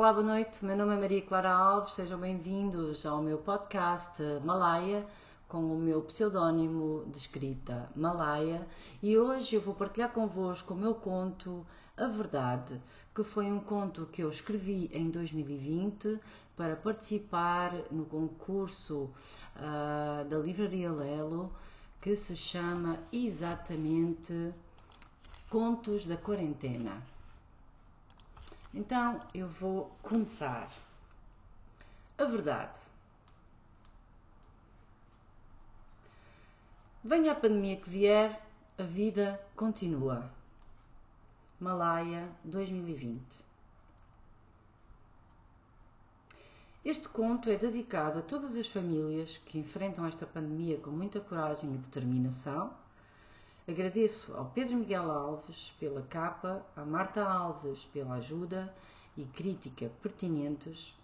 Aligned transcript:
Olá, 0.00 0.14
boa 0.14 0.24
noite. 0.24 0.64
Meu 0.64 0.74
nome 0.74 0.94
é 0.94 0.96
Maria 0.96 1.20
Clara 1.20 1.52
Alves. 1.52 1.92
Sejam 1.92 2.18
bem-vindos 2.18 3.04
ao 3.04 3.20
meu 3.20 3.36
podcast 3.36 4.22
Malaya 4.42 5.06
com 5.46 5.58
o 5.58 5.78
meu 5.78 6.00
pseudónimo 6.00 7.04
de 7.08 7.18
escrita 7.18 7.86
Malaya 7.94 8.66
e 9.02 9.18
hoje 9.18 9.56
eu 9.56 9.60
vou 9.60 9.74
partilhar 9.74 10.10
convosco 10.10 10.72
o 10.72 10.76
meu 10.76 10.94
conto 10.94 11.66
A 11.98 12.06
Verdade, 12.06 12.80
que 13.14 13.22
foi 13.22 13.52
um 13.52 13.60
conto 13.60 14.06
que 14.06 14.22
eu 14.22 14.30
escrevi 14.30 14.90
em 14.90 15.10
2020 15.10 16.18
para 16.56 16.76
participar 16.76 17.74
no 17.90 18.06
concurso 18.06 19.10
uh, 19.54 20.26
da 20.26 20.38
Livraria 20.38 20.90
Lelo 20.90 21.52
que 22.00 22.16
se 22.16 22.34
chama 22.34 23.00
exatamente 23.12 24.54
Contos 25.50 26.06
da 26.06 26.16
Quarentena. 26.16 27.19
Então 28.72 29.20
eu 29.34 29.48
vou 29.48 29.90
começar. 30.02 30.70
A 32.16 32.24
verdade. 32.24 32.78
Venha 37.02 37.32
a 37.32 37.34
pandemia 37.34 37.76
que 37.76 37.88
vier, 37.88 38.40
a 38.78 38.82
vida 38.82 39.40
continua. 39.56 40.30
Malaya 41.58 42.28
2020. 42.44 43.44
Este 46.84 47.08
conto 47.08 47.50
é 47.50 47.56
dedicado 47.56 48.20
a 48.20 48.22
todas 48.22 48.56
as 48.56 48.66
famílias 48.66 49.38
que 49.44 49.58
enfrentam 49.58 50.06
esta 50.06 50.26
pandemia 50.26 50.78
com 50.78 50.90
muita 50.90 51.20
coragem 51.20 51.74
e 51.74 51.78
determinação 51.78 52.72
Agradeço 53.68 54.34
ao 54.36 54.46
Pedro 54.46 54.76
Miguel 54.76 55.10
Alves 55.10 55.74
pela 55.78 56.02
capa, 56.02 56.64
à 56.74 56.84
Marta 56.84 57.22
Alves 57.22 57.84
pela 57.86 58.14
ajuda 58.14 58.74
e 59.16 59.24
crítica 59.24 59.90
pertinentes 60.02 60.94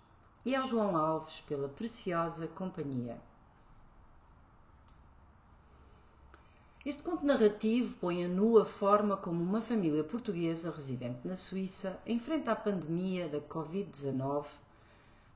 e 0.44 0.54
ao 0.54 0.66
João 0.66 0.96
Alves 0.96 1.40
pela 1.40 1.68
preciosa 1.68 2.46
companhia. 2.48 3.20
Este 6.86 7.02
conto 7.02 7.26
narrativo 7.26 7.96
põe 8.00 8.24
a 8.24 8.28
nu 8.28 8.58
a 8.58 8.64
forma 8.64 9.16
como 9.16 9.42
uma 9.42 9.60
família 9.60 10.04
portuguesa 10.04 10.70
residente 10.70 11.26
na 11.26 11.34
Suíça 11.34 12.00
enfrenta 12.06 12.52
a 12.52 12.56
pandemia 12.56 13.28
da 13.28 13.40
Covid-19, 13.40 14.46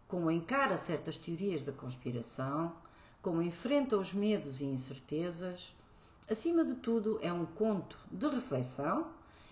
como 0.07 0.31
encara 0.31 0.77
certas 0.77 1.19
teorias 1.19 1.65
da 1.65 1.73
conspiração, 1.73 2.73
como 3.21 3.43
enfrenta 3.43 3.97
os 3.97 4.15
medos 4.15 4.61
e 4.61 4.65
incertezas, 4.65 5.75
Acima 6.31 6.65
de 6.65 6.77
tudo, 6.77 7.19
é 7.21 7.33
um 7.33 7.45
conto 7.45 7.99
de 8.09 8.29
reflexão 8.29 9.09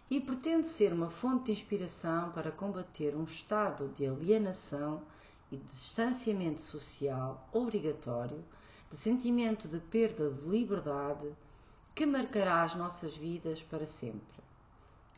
e 0.08 0.20
pretende 0.20 0.68
ser 0.68 0.92
uma 0.92 1.10
fonte 1.10 1.46
de 1.46 1.50
inspiração 1.50 2.30
para 2.30 2.52
combater 2.52 3.16
um 3.16 3.24
estado 3.24 3.88
de 3.96 4.06
alienação 4.06 5.02
e 5.50 5.56
de 5.56 5.64
distanciamento 5.64 6.60
social 6.60 7.48
obrigatório, 7.52 8.44
de 8.88 8.96
sentimento 8.96 9.66
de 9.66 9.80
perda 9.80 10.30
de 10.30 10.48
liberdade 10.48 11.28
que 11.96 12.06
marcará 12.06 12.62
as 12.62 12.76
nossas 12.76 13.16
vidas 13.16 13.60
para 13.60 13.84
sempre. 13.84 14.38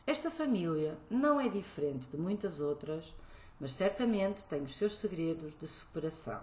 Esta 0.07 0.31
família 0.31 0.97
não 1.11 1.39
é 1.39 1.47
diferente 1.47 2.09
de 2.09 2.17
muitas 2.17 2.59
outras, 2.59 3.13
mas 3.59 3.75
certamente 3.75 4.43
tem 4.45 4.63
os 4.63 4.75
seus 4.75 4.95
segredos 4.95 5.55
de 5.59 5.67
superação. 5.67 6.41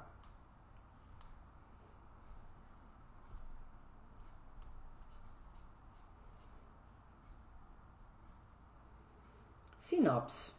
Sinopse. 9.88 10.52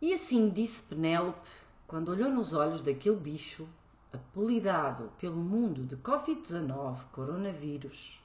E 0.00 0.14
assim 0.14 0.48
disse 0.48 0.80
Penélope 0.80 1.46
quando 1.86 2.08
olhou 2.08 2.30
nos 2.30 2.54
olhos 2.54 2.80
daquele 2.80 3.16
bicho, 3.16 3.68
apelidado 4.10 5.12
pelo 5.18 5.36
mundo 5.36 5.84
de 5.84 5.94
Covid-19, 5.98 7.04
coronavírus. 7.12 8.18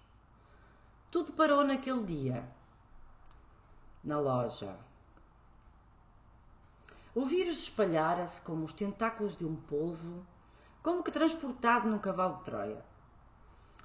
Tudo 1.11 1.33
parou 1.33 1.65
naquele 1.65 2.01
dia. 2.05 2.49
Na 4.01 4.21
loja. 4.21 4.79
O 7.13 7.25
vírus 7.25 7.57
espalhara-se 7.57 8.41
como 8.41 8.63
os 8.63 8.71
tentáculos 8.71 9.35
de 9.35 9.43
um 9.43 9.57
polvo, 9.57 10.25
como 10.81 11.03
que 11.03 11.11
transportado 11.11 11.89
num 11.89 11.99
cavalo 11.99 12.37
de 12.37 12.45
Troia. 12.45 12.85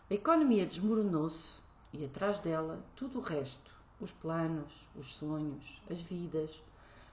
A 0.08 0.14
economia 0.14 0.64
desmoronou-se 0.64 1.61
e 1.92 2.04
atrás 2.04 2.38
dela 2.38 2.82
tudo 2.96 3.18
o 3.18 3.22
resto, 3.22 3.70
os 4.00 4.10
planos, 4.12 4.72
os 4.96 5.14
sonhos, 5.14 5.80
as 5.90 6.00
vidas, 6.00 6.62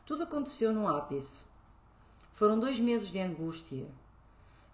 tudo 0.06 0.24
aconteceu 0.24 0.74
num 0.74 0.88
ápice. 0.88 1.46
Foram 2.34 2.58
dois 2.58 2.80
meses 2.80 3.10
de 3.10 3.20
angústia. 3.20 3.88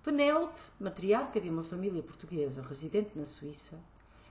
Penélope, 0.04 0.62
matriarca 0.80 1.42
de 1.42 1.50
uma 1.50 1.64
família 1.64 2.04
portuguesa 2.04 2.62
residente 2.62 3.18
na 3.18 3.26
Suíça, 3.26 3.80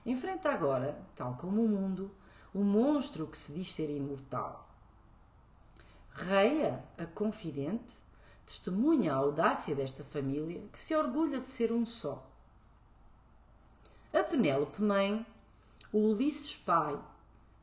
enfrenta 0.05 0.49
agora, 0.49 0.97
tal 1.15 1.35
como 1.35 1.63
o 1.63 1.67
mundo, 1.67 2.09
o 2.53 2.63
monstro 2.63 3.27
que 3.27 3.37
se 3.37 3.51
diz 3.51 3.73
ser 3.73 3.89
imortal. 3.89 4.65
Reia, 6.13 6.81
a 6.97 7.05
confidente, 7.05 7.93
testemunha 8.45 9.13
a 9.13 9.17
audácia 9.17 9.75
desta 9.75 10.03
família 10.05 10.61
que 10.71 10.81
se 10.81 10.95
orgulha 10.95 11.41
de 11.41 11.49
ser 11.49 11.73
um 11.73 11.85
só. 11.85 12.25
A 14.13 14.23
Penélope 14.23 14.81
mãe 14.81 15.25
o 15.91 15.99
Ulisses 15.99 16.55
pai, 16.55 16.97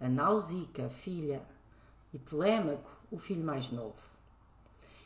a 0.01 0.09
Nausica 0.09 0.89
filha 0.89 1.43
e 2.13 2.19
Telêmaco 2.19 2.91
o 3.11 3.19
filho 3.19 3.45
mais 3.45 3.71
novo. 3.71 3.95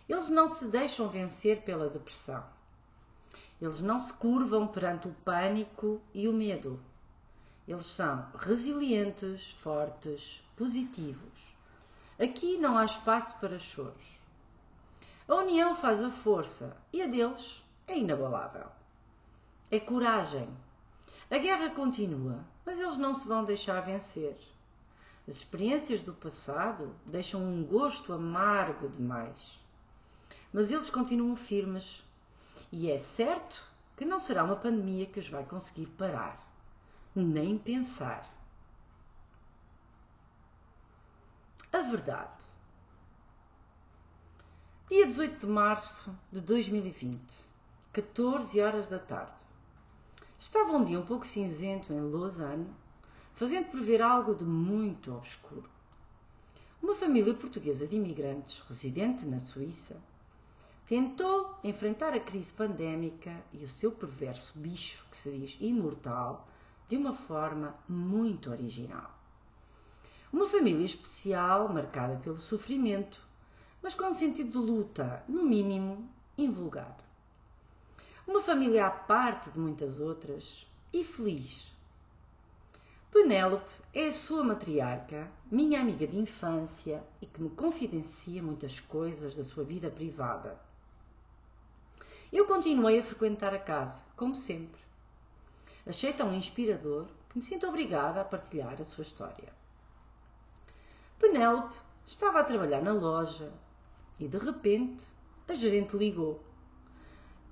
Eles 0.09 0.29
não 0.29 0.47
se 0.47 0.67
deixam 0.67 1.09
vencer 1.09 1.63
pela 1.63 1.91
depressão. 1.91 2.45
Eles 3.61 3.81
não 3.81 3.99
se 3.99 4.13
curvam 4.13 4.67
perante 4.67 5.09
o 5.09 5.15
pânico 5.25 6.01
e 6.15 6.29
o 6.29 6.33
medo. 6.33 6.79
Eles 7.67 7.87
são 7.87 8.25
resilientes, 8.39 9.53
fortes, 9.53 10.41
positivos. 10.57 11.55
Aqui 12.19 12.57
não 12.59 12.79
há 12.79 12.85
espaço 12.85 13.37
para 13.41 13.59
choros. 13.59 14.21
A 15.29 15.35
união 15.35 15.75
faz 15.75 16.03
a 16.03 16.11
força 16.11 16.77
e 16.93 17.03
a 17.03 17.07
deles 17.07 17.61
é 17.89 17.99
inabalável. 17.99 18.67
É 19.71 19.81
coragem. 19.81 20.49
A 21.29 21.39
guerra 21.39 21.71
continua, 21.71 22.45
mas 22.67 22.81
eles 22.81 22.99
não 22.99 23.15
se 23.15 23.29
vão 23.29 23.45
deixar 23.45 23.81
vencer. 23.81 24.37
As 25.29 25.37
experiências 25.37 26.03
do 26.03 26.13
passado 26.13 26.95
deixam 27.07 27.41
um 27.41 27.65
gosto 27.65 28.13
amargo 28.13 28.89
demais. 28.89 29.61
Mas 30.53 30.73
eles 30.73 30.91
continuam 30.91 31.37
firmes. 31.37 32.03
E 32.73 32.91
é 32.91 32.99
certo 32.99 33.63
que 33.97 34.05
não 34.05 34.19
será 34.19 34.43
uma 34.43 34.57
pandemia 34.57 35.07
que 35.07 35.21
os 35.21 35.29
vai 35.29 35.45
conseguir 35.45 35.87
parar. 35.87 36.45
Nem 37.15 37.57
pensar. 37.57 38.29
A 41.73 41.83
verdade. 41.83 42.45
Dia 44.89 45.07
18 45.07 45.47
de 45.47 45.47
março 45.47 46.17
de 46.31 46.41
2020, 46.41 47.21
14 47.93 48.61
horas 48.61 48.87
da 48.87 48.99
tarde. 48.99 49.46
Estava 50.49 50.77
um 50.77 50.85
dia 50.85 51.01
um 51.01 51.05
pouco 51.05 51.27
cinzento 51.27 51.93
em 51.93 52.01
Lausanne, 52.01 52.73
fazendo 53.35 53.69
prever 53.69 54.01
algo 54.01 54.33
de 54.33 54.45
muito 54.45 55.13
obscuro. 55.13 55.69
Uma 56.81 56.95
família 56.95 57.35
portuguesa 57.35 57.85
de 57.85 57.97
imigrantes, 57.97 58.61
residente 58.61 59.27
na 59.27 59.41
Suíça, 59.41 60.01
tentou 60.87 61.53
enfrentar 61.65 62.15
a 62.15 62.21
crise 62.21 62.53
pandémica 62.53 63.37
e 63.53 63.65
o 63.65 63.69
seu 63.69 63.91
perverso 63.91 64.57
bicho, 64.57 65.05
que 65.11 65.17
se 65.19 65.33
diz 65.33 65.59
imortal, 65.61 66.47
de 66.89 66.97
uma 66.97 67.13
forma 67.13 67.75
muito 67.89 68.49
original. 68.49 69.19
Uma 70.33 70.47
família 70.47 70.87
especial, 70.87 71.69
marcada 71.69 72.21
pelo 72.23 72.39
sofrimento, 72.39 73.21
mas 73.83 73.95
com 73.95 74.05
um 74.05 74.15
sentido 74.15 74.53
de 74.53 74.59
luta, 74.59 75.25
no 75.27 75.43
mínimo, 75.43 76.09
invulgar 76.39 77.06
uma 78.27 78.41
família 78.41 78.87
à 78.87 78.91
parte 78.91 79.51
de 79.51 79.59
muitas 79.59 80.01
outras 80.01 80.67
e 80.93 81.05
feliz. 81.05 81.73
Penélope 83.13 83.71
é 83.95 84.09
a 84.09 84.13
sua 84.13 84.43
matriarca, 84.43 85.31
minha 85.51 85.81
amiga 85.81 86.07
de 86.07 86.19
infância 86.19 87.03
e 87.23 87.27
que 87.27 87.41
me 87.41 87.49
confidencia 87.51 88.43
muitas 88.43 88.81
coisas 88.81 89.37
da 89.37 89.45
sua 89.45 89.63
vida 89.63 89.89
privada. 89.89 90.61
Eu 92.33 92.47
continuei 92.47 92.99
a 92.99 93.05
frequentar 93.05 93.55
a 93.55 93.59
casa, 93.59 94.03
como 94.17 94.35
sempre. 94.35 94.81
Achei 95.87 96.13
tão 96.13 96.35
inspirador 96.35 97.07
que 97.29 97.39
me 97.39 97.45
sinto 97.45 97.69
obrigada 97.69 98.21
a 98.21 98.25
partilhar 98.25 98.81
a 98.81 98.85
sua 98.85 99.03
história. 99.03 99.53
Penélope 101.19 101.77
estava 102.07 102.41
a 102.41 102.45
trabalhar 102.45 102.83
na 102.83 102.93
loja 102.93 103.53
e, 104.19 104.27
de 104.27 104.37
repente, 104.37 105.07
a 105.49 105.55
gerente 105.55 105.97
ligou 105.97 106.43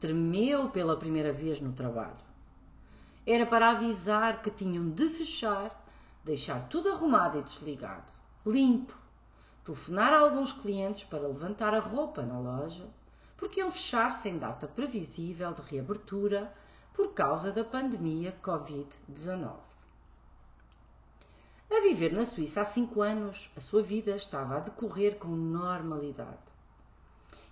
tremeu 0.04 0.68
pela 0.68 0.98
primeira 0.98 1.32
vez 1.32 1.62
no 1.62 1.72
trabalho. 1.72 2.20
Era 3.26 3.46
para 3.46 3.70
avisar 3.70 4.42
que 4.42 4.50
tinham 4.50 4.90
de 4.90 5.08
fechar, 5.08 5.82
deixar 6.22 6.68
tudo 6.68 6.90
arrumado 6.90 7.38
e 7.38 7.42
desligado, 7.42 8.12
limpo, 8.44 8.94
telefonar 9.64 10.12
a 10.12 10.18
alguns 10.18 10.52
clientes 10.52 11.04
para 11.04 11.26
levantar 11.26 11.72
a 11.72 11.80
roupa 11.80 12.20
na 12.20 12.38
loja, 12.38 12.84
porque 13.34 13.60
iam 13.60 13.70
fechar 13.70 14.14
sem 14.14 14.36
data 14.36 14.68
previsível 14.68 15.54
de 15.54 15.62
reabertura 15.62 16.52
por 16.92 17.14
causa 17.14 17.50
da 17.50 17.64
pandemia 17.64 18.36
Covid-19. 18.42 19.54
A 21.70 21.80
viver 21.80 22.12
na 22.12 22.26
Suíça 22.26 22.60
há 22.60 22.64
cinco 22.66 23.00
anos, 23.00 23.50
a 23.56 23.60
sua 23.60 23.82
vida 23.82 24.14
estava 24.14 24.58
a 24.58 24.60
decorrer 24.60 25.16
com 25.16 25.28
normalidade. 25.28 26.53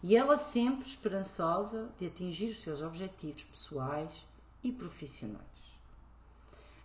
E 0.03 0.17
ela 0.17 0.37
sempre 0.37 0.89
esperançosa 0.89 1.89
de 1.99 2.07
atingir 2.07 2.51
os 2.51 2.61
seus 2.61 2.83
objetivos 2.83 3.45
pessoais 3.45 4.13
e 4.63 4.73
profissionais. 4.73 5.41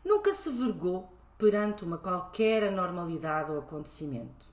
Nunca 0.05 0.31
se 0.31 0.51
vergou 0.51 1.11
perante 1.37 1.83
uma 1.83 1.97
qualquer 1.97 2.63
anormalidade 2.63 3.51
ou 3.51 3.59
acontecimento. 3.59 4.45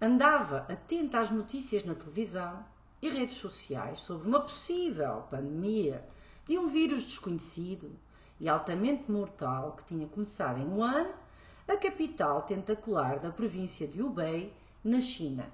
Andava 0.00 0.66
atenta 0.68 1.20
às 1.20 1.30
notícias 1.30 1.84
na 1.84 1.94
televisão 1.94 2.64
e 3.00 3.08
redes 3.08 3.36
sociais 3.36 4.00
sobre 4.00 4.28
uma 4.28 4.40
possível 4.40 5.24
pandemia 5.30 6.04
de 6.46 6.58
um 6.58 6.68
vírus 6.68 7.04
desconhecido 7.04 7.90
e 8.38 8.48
altamente 8.48 9.10
mortal 9.10 9.72
que 9.72 9.84
tinha 9.84 10.06
começado 10.06 10.58
em 10.58 10.68
Wuhan, 10.68 11.08
a 11.66 11.76
capital 11.76 12.42
tentacular 12.42 13.18
da 13.18 13.30
província 13.30 13.86
de 13.88 14.02
Hubei, 14.02 14.52
na 14.84 15.00
China. 15.00 15.50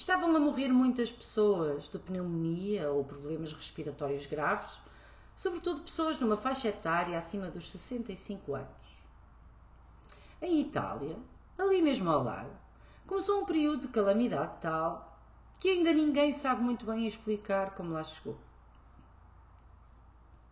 Estavam 0.00 0.34
a 0.34 0.40
morrer 0.40 0.72
muitas 0.72 1.12
pessoas 1.12 1.90
de 1.90 1.98
pneumonia 1.98 2.90
ou 2.90 3.04
problemas 3.04 3.52
respiratórios 3.52 4.24
graves, 4.24 4.78
sobretudo 5.36 5.82
pessoas 5.82 6.18
numa 6.18 6.38
faixa 6.38 6.68
etária 6.68 7.18
acima 7.18 7.50
dos 7.50 7.70
65 7.70 8.54
anos. 8.54 8.96
Em 10.40 10.58
Itália, 10.62 11.18
ali 11.58 11.82
mesmo 11.82 12.08
ao 12.08 12.24
lado, 12.24 12.50
começou 13.06 13.42
um 13.42 13.44
período 13.44 13.82
de 13.82 13.88
calamidade 13.88 14.54
tal 14.62 15.20
que 15.60 15.68
ainda 15.68 15.92
ninguém 15.92 16.32
sabe 16.32 16.62
muito 16.62 16.86
bem 16.86 17.06
explicar 17.06 17.74
como 17.74 17.92
lá 17.92 18.02
chegou. 18.02 18.38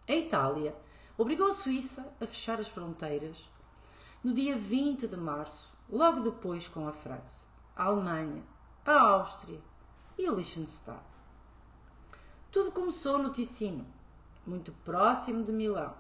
A 0.07 0.13
Itália 0.13 0.77
obrigou 1.17 1.47
a 1.47 1.55
Suíça 1.55 2.15
a 2.21 2.27
fechar 2.27 2.61
as 2.61 2.69
fronteiras 2.69 3.49
no 4.23 4.35
dia 4.35 4.59
20 4.59 5.09
de 5.09 5.17
março, 5.17 5.75
logo 5.89 6.21
depois 6.21 6.69
com 6.69 6.87
a 6.87 6.93
França, 6.93 7.47
a 7.75 7.85
Alemanha, 7.85 8.43
a 8.91 9.01
Áustria 9.01 9.61
e 10.17 10.29
o 10.29 10.35
Liechtenstein. 10.35 10.99
Tudo 12.51 12.73
começou 12.73 13.19
no 13.19 13.33
Ticino, 13.33 13.87
muito 14.47 14.73
próximo 14.85 15.45
de 15.45 15.53
Milão, 15.53 15.95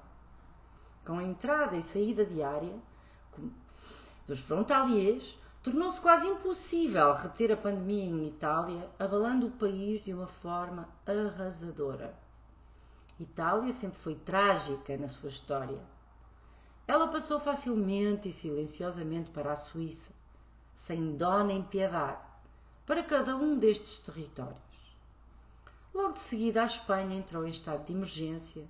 com 1.05 1.19
a 1.19 1.25
entrada 1.25 1.76
e 1.76 1.82
saída 1.82 2.25
diária 2.25 2.75
dos 4.26 4.40
frontaliers, 4.40 5.38
tornou-se 5.62 6.00
quase 6.00 6.26
impossível 6.26 7.14
reter 7.14 7.52
a 7.52 7.56
pandemia 7.56 8.05
em 8.05 8.26
Itália, 8.26 8.90
abalando 8.99 9.46
o 9.46 9.52
país 9.52 10.05
de 10.05 10.12
uma 10.12 10.26
forma 10.26 10.88
arrasadora. 11.06 12.14
Itália 13.19 13.73
sempre 13.73 13.99
foi 13.99 14.14
trágica 14.14 14.96
na 14.96 15.08
sua 15.08 15.31
história. 15.31 15.81
Ela 16.87 17.08
passou 17.08 17.40
facilmente 17.40 18.29
e 18.29 18.32
silenciosamente 18.32 19.31
para 19.31 19.52
a 19.52 19.56
Suíça, 19.56 20.12
sem 20.75 21.17
dó 21.17 21.43
nem 21.43 21.62
piedade, 21.62 22.27
para 22.88 23.02
cada 23.02 23.37
um 23.37 23.58
destes 23.58 23.99
territórios. 23.99 24.56
Logo 25.93 26.12
de 26.12 26.20
seguida, 26.20 26.62
a 26.62 26.64
Espanha 26.64 27.19
entrou 27.19 27.46
em 27.46 27.50
estado 27.50 27.85
de 27.85 27.93
emergência 27.93 28.64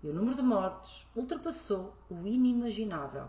e 0.00 0.06
o 0.06 0.14
número 0.14 0.36
de 0.36 0.42
mortes 0.42 1.04
ultrapassou 1.16 1.92
o 2.08 2.24
inimaginável. 2.24 3.26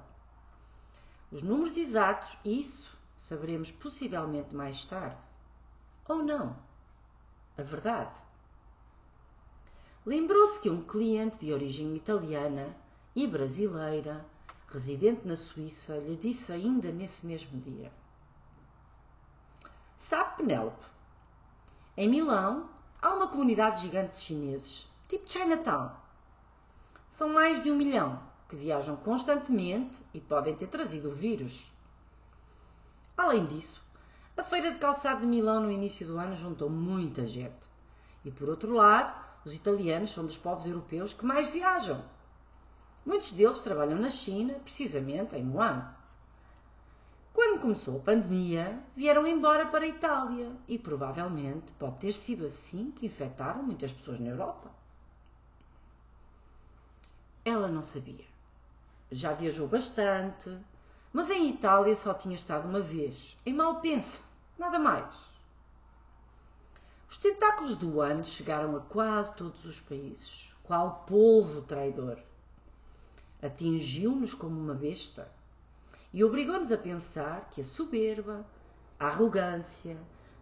Os 1.32 1.42
números 1.42 1.78
exatos, 1.78 2.38
isso 2.46 2.96
saberemos 3.18 3.72
possivelmente 3.72 4.54
mais 4.54 4.86
tarde. 4.86 5.18
Ou 6.08 6.18
não. 6.18 6.56
A 7.58 7.64
verdade. 7.64 8.14
Lembrou-se 10.06 10.62
que 10.62 10.70
um 10.70 10.84
cliente 10.84 11.40
de 11.40 11.52
origem 11.52 11.96
italiana 11.96 12.78
e 13.16 13.26
brasileira, 13.26 14.24
residente 14.68 15.28
na 15.28 15.36
Suíça, 15.36 15.98
lhe 15.98 16.16
disse 16.16 16.54
ainda 16.54 16.92
nesse 16.92 17.26
mesmo 17.26 17.60
dia: 17.60 17.92
Sabe, 19.98 20.38
Penélope, 20.38 20.86
em 21.98 22.10
Milão 22.10 22.70
há 23.02 23.14
uma 23.14 23.28
comunidade 23.28 23.82
gigante 23.82 24.14
de 24.14 24.20
chineses, 24.20 24.90
tipo 25.08 25.32
Chinatown. 25.32 25.92
São 27.10 27.30
mais 27.30 27.64
de 27.64 27.72
um 27.72 27.76
milhão 27.76 28.22
que 28.50 28.56
viajam 28.56 28.96
constantemente 28.98 29.96
e 30.14 30.20
podem 30.20 30.56
ter 30.56 30.68
trazido 30.68 31.10
o 31.10 31.16
vírus. 31.16 31.72
Além 33.18 33.46
disso, 33.46 33.82
a 34.36 34.44
feira 34.44 34.72
de 34.72 34.78
calçado 34.78 35.22
de 35.22 35.28
Milão 35.28 35.62
no 35.62 35.72
início 35.72 36.06
do 36.06 36.18
ano 36.18 36.36
juntou 36.36 36.70
muita 36.70 37.26
gente. 37.26 37.70
E 38.26 38.32
por 38.32 38.50
outro 38.50 38.74
lado, 38.74 39.14
os 39.46 39.54
italianos 39.54 40.12
são 40.12 40.26
dos 40.26 40.38
povos 40.38 40.66
europeus 40.66 41.14
que 41.14 41.26
mais 41.26 41.50
viajam. 41.50 42.04
Muitos 43.06 43.32
deles 43.32 43.60
trabalham 43.60 43.98
na 43.98 44.10
China, 44.10 44.56
precisamente 44.56 45.36
em 45.36 45.50
Wuhan. 45.50 45.88
Quando 47.46 47.62
começou 47.62 47.98
a 47.98 48.02
pandemia, 48.02 48.82
vieram 48.96 49.28
embora 49.28 49.68
para 49.68 49.86
a 49.86 49.88
Itália 49.88 50.52
e 50.68 50.80
provavelmente 50.80 51.72
pode 51.74 51.98
ter 52.00 52.12
sido 52.12 52.44
assim 52.44 52.90
que 52.90 53.06
infectaram 53.06 53.62
muitas 53.62 53.92
pessoas 53.92 54.20
na 54.20 54.32
Europa. 54.32 54.72
Ela 57.46 57.68
não 57.68 57.84
sabia. 57.84 58.26
Já 59.12 59.32
viajou 59.34 59.68
bastante, 59.68 60.58
mas 61.14 61.30
em 61.30 61.52
Itália 61.52 61.96
só 61.96 62.16
tinha 62.16 62.34
estado 62.34 62.68
uma 62.68 62.82
vez, 62.82 63.38
em 63.46 63.54
Malpensa, 63.54 64.20
nada 64.58 64.80
mais. 64.80 65.16
Os 67.08 67.18
tentáculos 67.18 67.78
do 67.78 68.02
ano 68.02 68.26
chegaram 68.26 68.76
a 68.76 68.80
quase 68.80 69.36
todos 69.36 69.64
os 69.66 69.80
países, 69.80 70.52
qual 70.64 71.06
polvo 71.08 71.62
traidor. 71.62 72.18
Atingiu-nos 73.40 74.34
como 74.34 74.60
uma 74.60 74.74
besta 74.74 75.32
e 76.16 76.24
obrigou-nos 76.24 76.72
a 76.72 76.78
pensar 76.78 77.50
que 77.52 77.60
a 77.60 77.64
soberba, 77.64 78.48
a 78.98 79.08
arrogância, 79.08 79.98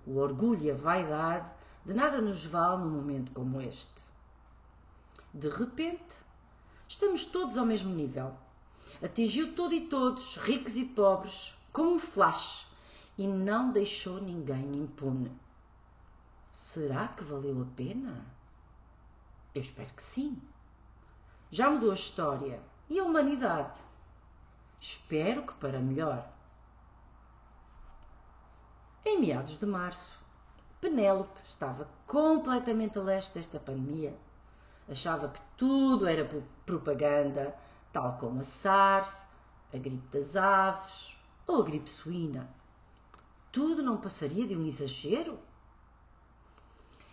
o 0.05 0.17
orgulho 0.17 0.65
e 0.65 0.69
a 0.69 0.75
vaidade 0.75 1.49
de 1.83 1.95
nada 1.95 2.21
nos 2.21 2.45
vale 2.45 2.83
num 2.83 2.91
momento 2.91 3.31
como 3.31 3.59
este. 3.59 3.89
De 5.33 5.49
repente, 5.49 6.23
estamos 6.87 7.25
todos 7.25 7.57
ao 7.57 7.65
mesmo 7.65 7.91
nível. 7.91 8.35
Atingiu 9.01 9.55
todo 9.55 9.73
e 9.73 9.87
todos, 9.87 10.37
ricos 10.37 10.77
e 10.77 10.85
pobres, 10.85 11.55
como 11.71 11.95
um 11.95 11.99
flash, 11.99 12.67
e 13.17 13.25
não 13.25 13.71
deixou 13.71 14.21
ninguém 14.21 14.75
impune. 14.75 15.31
Será 16.51 17.07
que 17.07 17.23
valeu 17.23 17.63
a 17.63 17.75
pena? 17.75 18.23
Eu 19.55 19.61
espero 19.61 19.91
que 19.95 20.03
sim. 20.03 20.39
Já 21.49 21.67
mudou 21.71 21.89
a 21.89 21.95
história 21.95 22.61
e 22.87 22.99
a 22.99 23.03
humanidade. 23.03 23.79
Espero 24.83 25.43
que 25.43 25.53
para 25.53 25.79
melhor. 25.79 26.29
Em 29.05 29.17
meados 29.17 29.57
de 29.57 29.65
março, 29.65 30.19
Penélope 30.81 31.39
estava 31.45 31.87
completamente 32.05 32.99
a 32.99 33.01
leste 33.01 33.33
desta 33.33 33.61
pandemia. 33.61 34.13
Achava 34.89 35.29
que 35.29 35.39
tudo 35.55 36.05
era 36.05 36.27
propaganda, 36.65 37.55
tal 37.93 38.17
como 38.17 38.41
a 38.41 38.43
SARS, 38.43 39.25
a 39.73 39.77
gripe 39.77 40.05
das 40.11 40.35
aves 40.35 41.17
ou 41.47 41.61
a 41.61 41.63
gripe 41.63 41.89
suína. 41.89 42.49
Tudo 43.53 43.81
não 43.81 43.95
passaria 43.95 44.45
de 44.45 44.53
um 44.53 44.67
exagero? 44.67 45.39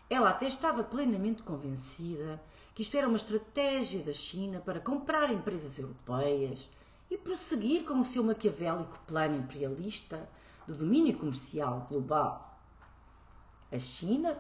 Ela 0.08 0.30
até 0.30 0.48
estava 0.48 0.82
plenamente 0.82 1.44
convencida 1.44 2.42
que 2.74 2.82
isto 2.82 2.96
era 2.96 3.06
uma 3.06 3.16
estratégia 3.16 4.02
da 4.02 4.12
China 4.12 4.60
para 4.60 4.80
comprar 4.80 5.30
empresas 5.30 5.78
europeias 5.78 6.68
e 7.10 7.18
prosseguir 7.18 7.84
com 7.84 7.98
o 7.98 8.04
seu 8.04 8.22
maquiavélico 8.22 8.98
plano 9.06 9.36
imperialista 9.36 10.28
de 10.66 10.74
domínio 10.74 11.18
comercial 11.18 11.86
global. 11.88 12.58
A 13.72 13.78
China 13.78 14.38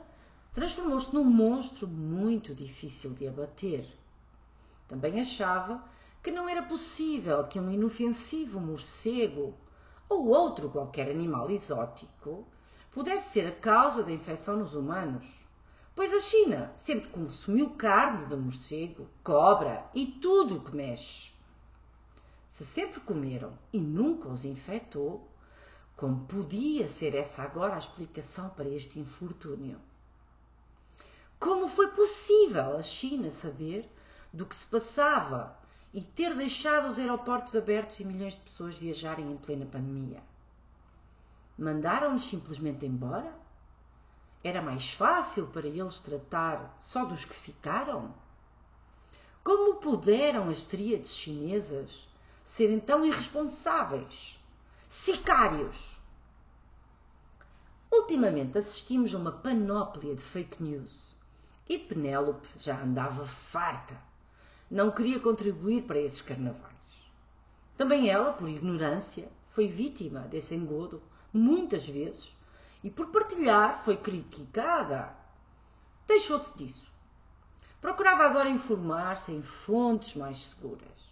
transformou-se 0.52 1.12
num 1.12 1.24
monstro 1.24 1.88
muito 1.88 2.54
difícil 2.54 3.12
de 3.14 3.26
abater. 3.26 3.86
Também 4.86 5.20
achava 5.20 5.84
que 6.22 6.30
não 6.30 6.48
era 6.48 6.62
possível 6.62 7.46
que 7.46 7.58
um 7.58 7.70
inofensivo 7.70 8.60
morcego 8.60 9.54
ou 10.08 10.28
outro 10.28 10.70
qualquer 10.70 11.10
animal 11.10 11.50
exótico 11.50 12.46
pudesse 12.90 13.30
ser 13.30 13.46
a 13.46 13.52
causa 13.52 14.02
da 14.02 14.12
infecção 14.12 14.56
nos 14.56 14.74
humanos 14.74 15.50
pois 16.00 16.14
a 16.14 16.20
China 16.20 16.72
sempre 16.76 17.10
consumiu 17.10 17.70
carne 17.70 18.24
de 18.24 18.34
morcego, 18.34 19.06
cobra 19.22 19.84
e 19.94 20.06
tudo 20.06 20.56
o 20.56 20.64
que 20.64 20.74
mexe. 20.74 21.30
Se 22.60 22.66
sempre 22.66 23.00
comeram 23.00 23.54
e 23.72 23.80
nunca 23.80 24.28
os 24.28 24.44
infectou, 24.44 25.26
como 25.96 26.26
podia 26.26 26.86
ser 26.86 27.14
essa 27.14 27.42
agora 27.42 27.74
a 27.74 27.78
explicação 27.78 28.50
para 28.50 28.68
este 28.68 28.98
infortúnio? 29.00 29.80
Como 31.38 31.68
foi 31.68 31.88
possível 31.92 32.76
a 32.76 32.82
China 32.82 33.30
saber 33.30 33.90
do 34.30 34.44
que 34.44 34.54
se 34.54 34.66
passava 34.66 35.56
e 35.90 36.02
ter 36.02 36.36
deixado 36.36 36.88
os 36.88 36.98
aeroportos 36.98 37.56
abertos 37.56 37.98
e 37.98 38.04
milhões 38.04 38.34
de 38.34 38.42
pessoas 38.42 38.76
viajarem 38.76 39.32
em 39.32 39.38
plena 39.38 39.64
pandemia. 39.64 40.22
Mandaram-nos 41.56 42.24
simplesmente 42.24 42.84
embora? 42.84 43.32
Era 44.44 44.60
mais 44.60 44.92
fácil 44.92 45.46
para 45.46 45.66
eles 45.66 45.98
tratar 45.98 46.76
só 46.78 47.06
dos 47.06 47.24
que 47.24 47.34
ficaram? 47.34 48.12
Como 49.42 49.76
puderam 49.76 50.50
as 50.50 50.62
tríades 50.62 51.16
chinesas 51.16 52.09
serem 52.42 52.80
tão 52.80 53.04
irresponsáveis? 53.04 54.38
Sicários! 54.88 56.00
Ultimamente 57.90 58.58
assistimos 58.58 59.14
a 59.14 59.18
uma 59.18 59.32
panóplia 59.32 60.14
de 60.14 60.22
fake 60.22 60.62
news 60.62 61.16
e 61.68 61.78
Penélope 61.78 62.48
já 62.58 62.80
andava 62.80 63.24
farta. 63.24 63.96
Não 64.70 64.90
queria 64.90 65.20
contribuir 65.20 65.82
para 65.82 65.98
esses 65.98 66.20
carnavais. 66.20 66.70
Também 67.76 68.08
ela, 68.08 68.32
por 68.32 68.48
ignorância, 68.48 69.28
foi 69.50 69.66
vítima 69.66 70.20
desse 70.20 70.54
engodo 70.54 71.02
muitas 71.32 71.88
vezes 71.88 72.34
e 72.82 72.90
por 72.90 73.08
partilhar 73.08 73.82
foi 73.82 73.96
criticada. 73.96 75.12
Deixou-se 76.06 76.56
disso. 76.56 76.86
Procurava 77.80 78.24
agora 78.24 78.48
informar-se 78.48 79.32
em 79.32 79.42
fontes 79.42 80.14
mais 80.14 80.38
seguras. 80.38 81.09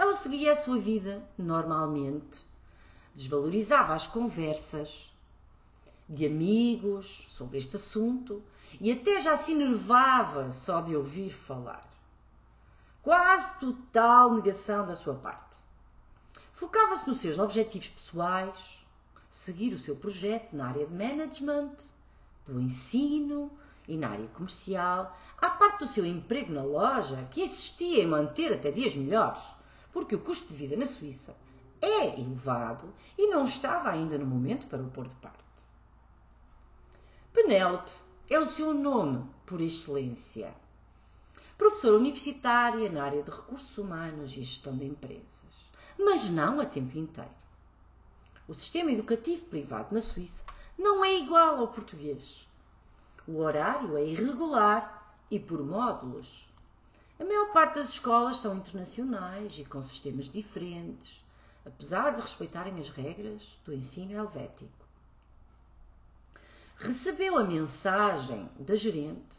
Ela 0.00 0.16
seguia 0.16 0.54
a 0.54 0.56
sua 0.56 0.78
vida 0.78 1.22
normalmente, 1.36 2.40
desvalorizava 3.14 3.92
as 3.92 4.06
conversas 4.06 5.12
de 6.08 6.24
amigos 6.24 7.28
sobre 7.30 7.58
este 7.58 7.76
assunto 7.76 8.42
e 8.80 8.90
até 8.90 9.20
já 9.20 9.36
se 9.36 9.52
enervava 9.52 10.50
só 10.50 10.80
de 10.80 10.96
ouvir 10.96 11.28
falar. 11.28 11.86
Quase 13.02 13.58
total 13.58 14.32
negação 14.32 14.86
da 14.86 14.94
sua 14.94 15.16
parte. 15.16 15.58
Focava-se 16.54 17.06
nos 17.06 17.20
seus 17.20 17.38
objetivos 17.38 17.90
pessoais, 17.90 18.82
seguir 19.28 19.74
o 19.74 19.78
seu 19.78 19.94
projeto 19.94 20.56
na 20.56 20.68
área 20.68 20.86
de 20.86 20.94
management, 20.94 21.76
do 22.46 22.58
ensino 22.58 23.52
e 23.86 23.98
na 23.98 24.08
área 24.08 24.28
comercial, 24.28 25.14
à 25.36 25.50
parte 25.50 25.80
do 25.80 25.88
seu 25.88 26.06
emprego 26.06 26.54
na 26.54 26.62
loja, 26.62 27.28
que 27.30 27.42
insistia 27.42 28.02
em 28.02 28.06
manter 28.06 28.54
até 28.54 28.70
dias 28.70 28.94
melhores, 28.94 29.59
porque 29.92 30.14
o 30.14 30.20
custo 30.20 30.48
de 30.48 30.54
vida 30.54 30.76
na 30.76 30.86
Suíça 30.86 31.36
é 31.80 32.20
elevado 32.20 32.92
e 33.16 33.28
não 33.28 33.44
estava 33.44 33.90
ainda 33.90 34.18
no 34.18 34.26
momento 34.26 34.66
para 34.66 34.82
o 34.82 34.90
pôr 34.90 35.08
de 35.08 35.14
parte. 35.16 35.38
Penélope 37.32 37.90
é 38.28 38.38
o 38.38 38.46
seu 38.46 38.74
nome 38.74 39.24
por 39.46 39.60
excelência. 39.60 40.54
Professora 41.56 41.96
universitária 41.96 42.90
na 42.90 43.04
área 43.04 43.22
de 43.22 43.30
recursos 43.30 43.76
humanos 43.76 44.32
e 44.32 44.42
gestão 44.42 44.76
de 44.76 44.86
empresas 44.86 45.50
mas 46.00 46.30
não 46.30 46.60
a 46.60 46.66
tempo 46.66 46.98
inteiro. 46.98 47.30
O 48.48 48.54
sistema 48.54 48.90
educativo 48.90 49.44
privado 49.44 49.94
na 49.94 50.00
Suíça 50.00 50.44
não 50.78 51.04
é 51.04 51.14
igual 51.18 51.58
ao 51.58 51.68
português. 51.68 52.48
O 53.28 53.38
horário 53.38 53.96
é 53.96 54.04
irregular 54.04 55.14
e 55.30 55.38
por 55.38 55.64
módulos. 55.64 56.48
A 57.20 57.24
maior 57.24 57.52
parte 57.52 57.74
das 57.74 57.90
escolas 57.90 58.38
são 58.38 58.56
internacionais 58.56 59.58
e 59.58 59.64
com 59.66 59.82
sistemas 59.82 60.24
diferentes, 60.24 61.22
apesar 61.66 62.14
de 62.14 62.22
respeitarem 62.22 62.80
as 62.80 62.88
regras 62.88 63.42
do 63.62 63.74
ensino 63.74 64.12
helvético. 64.12 64.86
Recebeu 66.78 67.36
a 67.36 67.44
mensagem 67.44 68.48
da 68.58 68.74
gerente, 68.74 69.38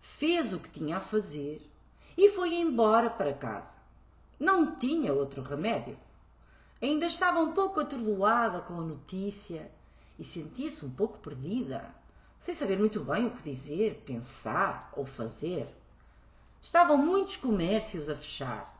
fez 0.00 0.54
o 0.54 0.58
que 0.58 0.70
tinha 0.70 0.96
a 0.96 1.00
fazer 1.00 1.60
e 2.16 2.30
foi 2.30 2.54
embora 2.54 3.10
para 3.10 3.34
casa. 3.34 3.76
Não 4.38 4.74
tinha 4.74 5.12
outro 5.12 5.42
remédio. 5.42 5.98
Ainda 6.80 7.04
estava 7.04 7.40
um 7.40 7.52
pouco 7.52 7.78
atordoada 7.80 8.62
com 8.62 8.80
a 8.80 8.82
notícia 8.82 9.70
e 10.18 10.24
sentia-se 10.24 10.82
um 10.86 10.90
pouco 10.90 11.18
perdida, 11.18 11.94
sem 12.38 12.54
saber 12.54 12.78
muito 12.78 13.04
bem 13.04 13.26
o 13.26 13.32
que 13.32 13.42
dizer, 13.42 14.02
pensar 14.06 14.90
ou 14.96 15.04
fazer. 15.04 15.68
Estavam 16.62 16.96
muitos 16.96 17.36
comércios 17.36 18.08
a 18.08 18.16
fechar. 18.16 18.78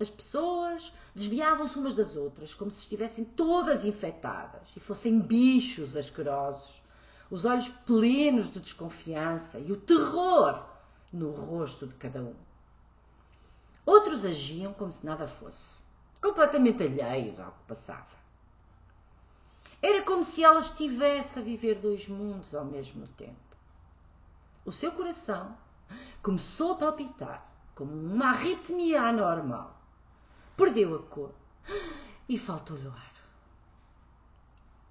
As 0.00 0.08
pessoas 0.08 0.92
desviavam-se 1.14 1.76
umas 1.76 1.94
das 1.94 2.16
outras, 2.16 2.54
como 2.54 2.70
se 2.70 2.80
estivessem 2.80 3.24
todas 3.24 3.84
infectadas 3.84 4.68
e 4.76 4.80
fossem 4.80 5.18
bichos 5.18 5.96
asquerosos, 5.96 6.80
os 7.30 7.44
olhos 7.44 7.68
plenos 7.68 8.50
de 8.52 8.60
desconfiança 8.60 9.58
e 9.58 9.72
o 9.72 9.76
terror 9.76 10.64
no 11.12 11.30
rosto 11.32 11.86
de 11.86 11.94
cada 11.94 12.20
um. 12.20 12.34
Outros 13.84 14.24
agiam 14.24 14.72
como 14.72 14.92
se 14.92 15.04
nada 15.04 15.26
fosse, 15.26 15.80
completamente 16.22 16.82
alheios 16.82 17.40
ao 17.40 17.50
que 17.50 17.64
passava. 17.66 18.18
Era 19.82 20.02
como 20.02 20.22
se 20.22 20.44
ela 20.44 20.58
estivesse 20.58 21.38
a 21.38 21.42
viver 21.42 21.80
dois 21.80 22.06
mundos 22.08 22.54
ao 22.54 22.64
mesmo 22.64 23.06
tempo. 23.08 23.36
O 24.64 24.72
seu 24.72 24.92
coração 24.92 25.56
começou 26.22 26.72
a 26.72 26.76
palpitar 26.76 27.46
como 27.74 27.92
uma 27.92 28.30
arritmia 28.30 29.02
anormal. 29.02 29.80
Perdeu 30.56 30.96
a 30.96 31.02
cor 31.04 31.32
e 32.28 32.36
faltou-lhe 32.36 32.86
o 32.86 32.90
ar. 32.90 33.12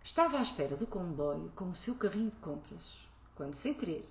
Estava 0.04 0.38
à 0.38 0.42
espera 0.42 0.78
do 0.78 0.88
comboio 0.88 1.52
com 1.56 1.70
o 1.70 1.76
seu 1.76 1.94
carrinho 1.96 2.32
de 2.32 2.38
compras, 2.38 3.08
quando, 3.36 3.54
sem 3.54 3.74
querer, 3.74 4.10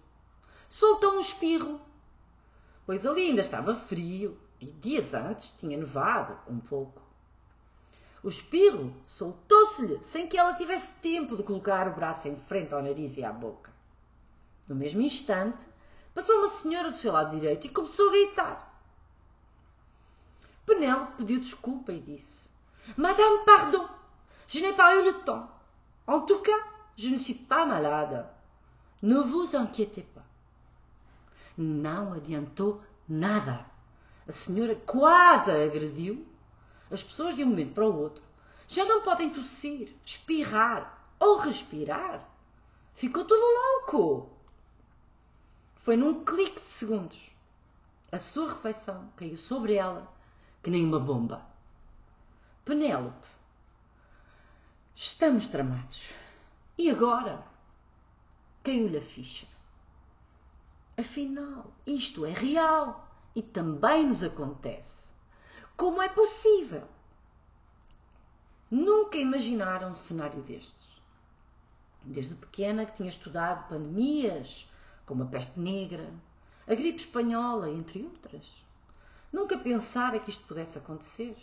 soltou 0.69 1.15
um 1.15 1.21
espirro, 1.21 1.81
pois 2.85 3.07
ali 3.07 3.29
ainda 3.29 3.41
estava 3.41 3.75
frio 3.75 4.39
e 4.61 4.67
dias 4.67 5.15
antes 5.15 5.53
tinha 5.53 5.77
nevado 5.77 6.39
um 6.47 6.61
pouco. 6.61 7.03
O 8.23 8.29
espirro 8.29 8.93
soltou-se-lhe 9.07 10.03
sem 10.03 10.27
que 10.27 10.37
ela 10.37 10.55
tivesse 10.55 11.01
tempo 11.01 11.37
de 11.37 11.43
colocar 11.43 11.89
o 11.89 11.95
braço 11.95 12.29
em 12.29 12.37
frente 12.37 12.75
ao 12.75 12.83
nariz 12.83 13.17
e 13.17 13.25
à 13.25 13.33
boca. 13.33 13.73
No 14.69 14.75
mesmo 14.75 15.01
instante, 15.01 15.67
passou 16.17 16.39
uma 16.39 16.49
senhora 16.49 16.91
do 16.91 16.97
seu 16.97 17.13
lado 17.13 17.39
direito 17.39 17.67
e 17.67 17.71
começou 17.71 18.09
a 18.09 18.13
gritar. 18.13 18.83
Penélope 20.65 21.19
pediu 21.19 21.39
desculpa 21.39 21.93
e 21.93 22.01
disse: 22.01 22.49
Madame, 22.97 23.45
pardon, 23.45 23.87
je 24.49 24.61
n'ai 24.61 24.73
pas 24.73 24.95
eu 24.95 25.05
le 25.05 25.13
temps. 25.13 25.47
En 26.07 26.23
tout 26.23 26.41
cas, 26.41 26.67
je 26.97 27.11
ne 27.11 27.19
suis 27.19 27.35
pas 27.35 27.67
malade. 27.67 28.27
Ne 29.03 29.19
vous 29.19 29.55
inquiétez 29.55 30.05
pas. 30.15 30.25
Não 31.59 32.15
adiantou 32.15 32.81
nada. 33.07 33.67
A 34.27 34.33
senhora 34.33 34.75
quase 34.75 35.51
a 35.51 35.63
agrediu. 35.63 36.27
As 36.91 37.03
pessoas 37.03 37.37
de 37.37 37.45
um 37.45 37.49
momento 37.49 37.75
para 37.75 37.87
o 37.87 37.95
outro 37.95 38.25
já 38.67 38.87
não 38.87 39.03
podem 39.03 39.29
tossir, 39.29 39.95
espirrar 40.05 40.99
ou 41.21 41.37
respirar. 41.37 42.27
Ficou 42.95 43.25
tudo 43.25 43.43
louco. 43.43 44.36
Foi 45.87 45.97
num 45.97 46.25
clique 46.25 46.61
de 46.61 46.67
segundos. 46.73 47.31
A 48.11 48.19
sua 48.19 48.49
reflexão 48.49 49.09
caiu 49.15 49.39
sobre 49.39 49.75
ela 49.75 50.13
que 50.61 50.69
nem 50.69 50.85
uma 50.85 50.99
bomba. 50.99 51.47
Penélope, 52.65 53.29
estamos 54.97 55.47
tramados. 55.47 56.11
E 56.77 56.91
agora? 56.91 57.47
Caiu-lhe 58.65 58.99
a 58.99 59.01
ficha. 59.01 59.47
Afinal, 60.99 61.73
isto 61.87 62.27
é 62.27 62.33
real 62.33 63.09
e 63.33 63.41
também 63.41 64.09
nos 64.09 64.25
acontece. 64.25 65.13
Como 65.77 66.03
é 66.03 66.09
possível? 66.09 66.83
Nunca 68.69 69.19
imaginaram 69.19 69.93
um 69.93 69.95
cenário 69.95 70.43
destes. 70.43 71.01
Desde 72.03 72.35
pequena 72.35 72.85
que 72.85 72.97
tinha 72.97 73.09
estudado 73.09 73.69
pandemias, 73.69 74.69
como 75.07 75.23
a 75.23 75.27
peste 75.27 75.59
negra, 75.59 76.13
a 76.67 76.75
gripe 76.75 76.99
espanhola, 76.99 77.71
entre 77.71 78.03
outras. 78.03 78.45
Nunca 79.33 79.57
pensara 79.57 80.19
que 80.19 80.31
isto 80.31 80.45
pudesse 80.47 80.77
acontecer. 80.77 81.37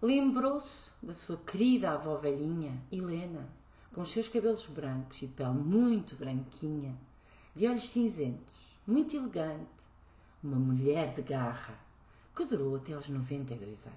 Lembrou-se 0.00 0.92
da 1.02 1.14
sua 1.14 1.38
querida 1.38 1.92
avó 1.92 2.16
velhinha, 2.16 2.78
Helena, 2.92 3.48
com 3.94 4.02
os 4.02 4.10
seus 4.10 4.28
cabelos 4.28 4.66
brancos 4.66 5.22
e 5.22 5.26
pele 5.26 5.50
muito 5.52 6.14
branquinha, 6.14 6.94
de 7.54 7.66
olhos 7.66 7.88
cinzentos, 7.88 8.54
muito 8.86 9.16
elegante, 9.16 9.66
uma 10.42 10.56
mulher 10.58 11.14
de 11.14 11.22
garra, 11.22 11.78
que 12.34 12.44
durou 12.44 12.76
até 12.76 12.92
aos 12.92 13.08
92 13.08 13.86
anos. 13.86 13.96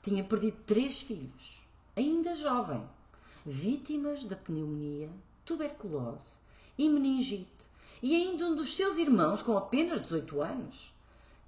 Tinha 0.00 0.22
perdido 0.22 0.58
três 0.64 1.02
filhos, 1.02 1.60
ainda 1.96 2.36
jovem, 2.36 2.88
vítimas 3.44 4.22
da 4.22 4.36
pneumonia, 4.36 5.10
tuberculose 5.46 6.36
e 6.76 6.88
meningite, 6.88 7.70
e 8.02 8.14
ainda 8.14 8.44
um 8.46 8.54
dos 8.54 8.74
seus 8.74 8.98
irmãos 8.98 9.40
com 9.40 9.56
apenas 9.56 10.02
18 10.02 10.42
anos, 10.42 10.92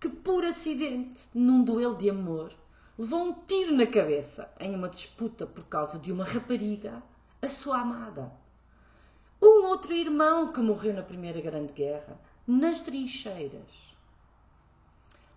que 0.01 0.09
por 0.09 0.45
acidente, 0.45 1.29
num 1.35 1.63
duelo 1.63 1.97
de 1.97 2.09
amor, 2.09 2.53
levou 2.97 3.25
um 3.25 3.35
tiro 3.47 3.75
na 3.75 3.87
cabeça 3.87 4.51
em 4.59 4.75
uma 4.75 4.89
disputa 4.89 5.47
por 5.47 5.65
causa 5.65 5.99
de 5.99 6.11
uma 6.11 6.25
rapariga, 6.25 7.03
a 7.43 7.49
sua 7.49 7.81
amada. 7.81 8.33
Um 9.43 9.67
outro 9.67 9.93
irmão 9.93 10.53
que 10.53 10.61
morreu 10.61 10.95
na 10.95 11.03
Primeira 11.03 11.41
Grande 11.41 11.73
Guerra 11.73 12.19
nas 12.47 12.81
trincheiras. 12.81 13.89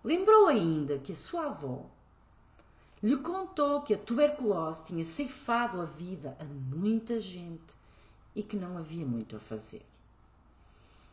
Lembrou 0.02 0.46
ainda 0.48 0.98
que 0.98 1.12
a 1.12 1.16
sua 1.16 1.46
avó 1.46 1.86
lhe 3.02 3.16
contou 3.16 3.82
que 3.82 3.94
a 3.94 3.98
tuberculose 3.98 4.84
tinha 4.84 5.04
ceifado 5.04 5.80
a 5.80 5.84
vida 5.84 6.36
a 6.40 6.44
muita 6.44 7.20
gente 7.20 7.81
e 8.34 8.42
que 8.42 8.56
não 8.56 8.78
havia 8.78 9.04
muito 9.04 9.36
a 9.36 9.40
fazer. 9.40 9.84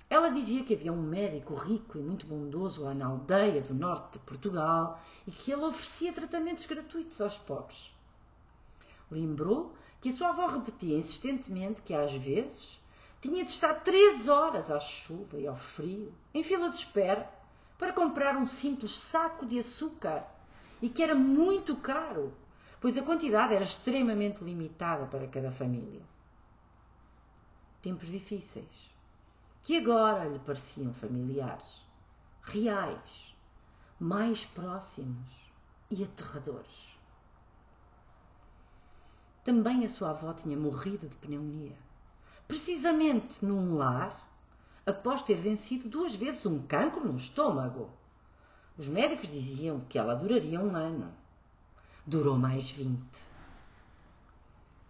Ela 0.09 0.29
dizia 0.29 0.63
que 0.63 0.73
havia 0.73 0.91
um 0.91 1.01
médico 1.01 1.53
rico 1.53 1.97
e 1.97 2.01
muito 2.01 2.25
bondoso 2.25 2.83
lá 2.83 2.95
na 2.95 3.05
aldeia 3.05 3.61
do 3.61 3.75
norte 3.75 4.13
de 4.13 4.19
Portugal 4.19 4.99
e 5.27 5.31
que 5.31 5.51
ele 5.51 5.63
oferecia 5.63 6.11
tratamentos 6.11 6.65
gratuitos 6.65 7.21
aos 7.21 7.37
pobres. 7.37 7.93
Lembrou 9.11 9.73
que 10.01 10.11
sua 10.11 10.29
avó 10.29 10.47
repetia 10.47 10.97
insistentemente 10.97 11.83
que 11.83 11.93
às 11.93 12.11
vezes 12.13 12.79
tinha 13.21 13.43
de 13.43 13.51
estar 13.51 13.73
três 13.81 14.27
horas 14.27 14.71
à 14.71 14.79
chuva 14.79 15.37
e 15.37 15.45
ao 15.45 15.55
frio, 15.55 16.11
em 16.33 16.41
fila 16.41 16.69
de 16.69 16.77
espera, 16.77 17.29
para 17.77 17.93
comprar 17.93 18.35
um 18.35 18.47
simples 18.47 18.91
saco 18.91 19.45
de 19.45 19.59
açúcar 19.59 20.25
e 20.81 20.89
que 20.89 21.03
era 21.03 21.13
muito 21.13 21.75
caro, 21.75 22.33
pois 22.81 22.97
a 22.97 23.03
quantidade 23.03 23.53
era 23.53 23.63
extremamente 23.63 24.43
limitada 24.43 25.05
para 25.05 25.27
cada 25.27 25.51
família. 25.51 26.01
Tempos 27.81 28.07
difíceis 28.07 28.89
que 29.61 29.77
agora 29.77 30.27
lhe 30.27 30.39
pareciam 30.39 30.93
familiares, 30.93 31.81
reais, 32.43 33.35
mais 33.99 34.45
próximos 34.45 35.29
e 35.91 36.03
aterradores. 36.03 36.97
Também 39.43 39.83
a 39.83 39.89
sua 39.89 40.11
avó 40.11 40.33
tinha 40.33 40.57
morrido 40.57 41.07
de 41.07 41.15
pneumonia, 41.15 41.77
precisamente 42.47 43.45
num 43.45 43.75
lar, 43.75 44.27
após 44.85 45.21
ter 45.21 45.35
vencido 45.35 45.87
duas 45.87 46.15
vezes 46.15 46.45
um 46.45 46.65
cancro 46.65 47.05
no 47.05 47.15
estômago. 47.15 47.89
Os 48.77 48.87
médicos 48.87 49.29
diziam 49.29 49.81
que 49.81 49.99
ela 49.99 50.15
duraria 50.15 50.59
um 50.59 50.75
ano. 50.75 51.13
Durou 52.05 52.37
mais 52.37 52.71
vinte. 52.71 53.19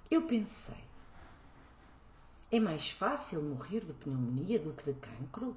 Eu 0.10 0.24
pensei, 0.24 0.89
é 2.52 2.60
mais 2.60 2.90
fácil 2.90 3.42
morrer 3.44 3.82
de 3.82 3.94
pneumonia 3.94 4.60
do 4.60 4.74
que 4.74 4.92
de 4.92 5.00
cancro? 5.00 5.56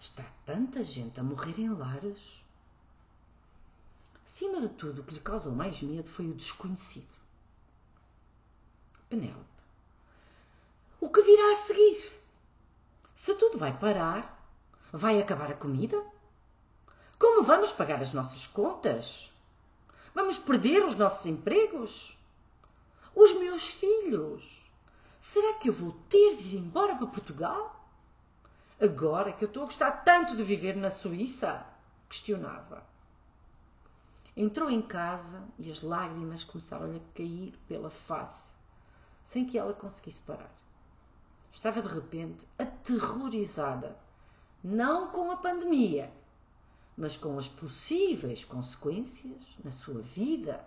Está 0.00 0.24
tanta 0.44 0.82
gente 0.82 1.20
a 1.20 1.22
morrer 1.22 1.58
em 1.60 1.68
lares. 1.68 2.42
Acima 4.26 4.60
de 4.60 4.70
tudo, 4.70 5.02
o 5.02 5.04
que 5.04 5.14
lhe 5.14 5.20
causou 5.20 5.52
mais 5.52 5.80
medo 5.82 6.08
foi 6.08 6.26
o 6.26 6.34
desconhecido. 6.34 7.06
Penélope. 9.08 9.44
O 11.00 11.08
que 11.08 11.22
virá 11.22 11.52
a 11.52 11.56
seguir? 11.56 12.12
Se 13.14 13.34
tudo 13.34 13.58
vai 13.58 13.76
parar, 13.78 14.44
vai 14.92 15.20
acabar 15.20 15.50
a 15.50 15.56
comida? 15.56 16.02
Como 17.18 17.42
vamos 17.44 17.70
pagar 17.70 18.00
as 18.00 18.12
nossas 18.12 18.46
contas? 18.46 19.32
Vamos 20.14 20.38
perder 20.38 20.84
os 20.84 20.94
nossos 20.96 21.26
empregos? 21.26 22.18
Os 23.14 23.32
meus 23.34 23.68
filhos? 23.68 24.59
Será 25.20 25.52
que 25.58 25.68
eu 25.68 25.72
vou 25.74 25.92
ter 26.08 26.36
de 26.36 26.56
ir 26.56 26.60
embora 26.60 26.96
para 26.96 27.06
Portugal? 27.06 27.78
Agora 28.80 29.30
que 29.30 29.44
eu 29.44 29.48
estou 29.48 29.64
a 29.64 29.66
gostar 29.66 29.90
tanto 30.02 30.34
de 30.34 30.42
viver 30.42 30.74
na 30.74 30.88
Suíça? 30.88 31.66
Questionava. 32.08 32.82
Entrou 34.34 34.70
em 34.70 34.80
casa 34.80 35.46
e 35.58 35.70
as 35.70 35.82
lágrimas 35.82 36.42
começaram-lhe 36.42 36.96
a 36.96 37.14
cair 37.14 37.52
pela 37.68 37.90
face, 37.90 38.54
sem 39.22 39.44
que 39.44 39.58
ela 39.58 39.74
conseguisse 39.74 40.22
parar. 40.22 40.50
Estava 41.52 41.82
de 41.82 41.88
repente 41.88 42.48
aterrorizada, 42.58 43.98
não 44.64 45.08
com 45.08 45.30
a 45.30 45.36
pandemia, 45.36 46.10
mas 46.96 47.18
com 47.18 47.38
as 47.38 47.46
possíveis 47.48 48.42
consequências 48.42 49.58
na 49.62 49.70
sua 49.70 50.00
vida, 50.00 50.66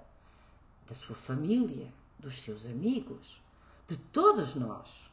da 0.87 0.93
sua 0.93 1.15
família, 1.15 1.91
dos 2.19 2.43
seus 2.43 2.67
amigos 2.67 3.42
de 3.87 3.97
todos 3.97 4.55
nós. 4.55 5.11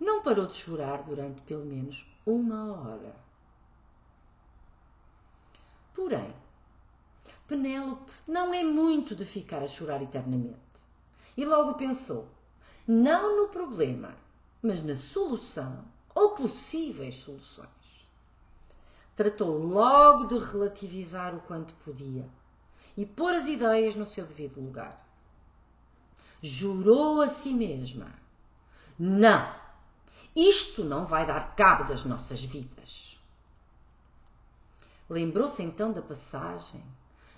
Não 0.00 0.22
parou 0.22 0.46
de 0.46 0.56
chorar 0.56 1.02
durante 1.02 1.40
pelo 1.42 1.64
menos 1.64 2.06
uma 2.24 2.72
hora. 2.72 3.14
Porém, 5.94 6.32
Penélope 7.48 8.12
não 8.26 8.54
é 8.54 8.62
muito 8.62 9.14
de 9.14 9.24
ficar 9.24 9.62
a 9.62 9.66
chorar 9.66 10.02
eternamente. 10.02 10.58
E 11.36 11.44
logo 11.44 11.74
pensou, 11.74 12.28
não 12.86 13.36
no 13.36 13.48
problema, 13.48 14.14
mas 14.62 14.82
na 14.82 14.94
solução 14.94 15.84
ou 16.14 16.30
possíveis 16.30 17.16
soluções. 17.16 17.68
Tratou 19.16 19.58
logo 19.58 20.26
de 20.26 20.38
relativizar 20.38 21.34
o 21.34 21.40
quanto 21.40 21.74
podia 21.74 22.28
e 22.96 23.04
pôr 23.04 23.34
as 23.34 23.46
ideias 23.46 23.96
no 23.96 24.06
seu 24.06 24.26
devido 24.26 24.60
lugar 24.60 25.07
jurou 26.42 27.20
a 27.20 27.28
si 27.28 27.52
mesma: 27.52 28.12
Não, 28.98 29.54
isto 30.34 30.84
não 30.84 31.06
vai 31.06 31.26
dar 31.26 31.54
cabo 31.54 31.84
das 31.84 32.04
nossas 32.04 32.44
vidas. 32.44 33.18
Lembrou-se 35.08 35.62
então 35.62 35.92
da 35.92 36.02
passagem 36.02 36.82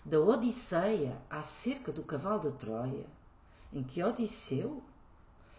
da 0.04 0.18
Odisseia 0.18 1.20
acerca 1.28 1.92
do 1.92 2.02
cavalo 2.02 2.40
de 2.40 2.52
Troia, 2.52 3.06
em 3.72 3.82
que 3.82 4.02
Odisseu 4.02 4.82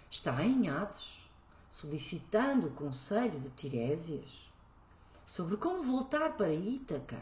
está 0.09 0.43
em 0.43 0.67
Hades, 0.67 1.21
solicitando 1.69 2.67
o 2.67 2.71
conselho 2.71 3.39
de 3.39 3.49
Tiresias 3.51 4.51
sobre 5.25 5.55
como 5.57 5.83
voltar 5.83 6.35
para 6.35 6.53
Ítaca, 6.53 7.21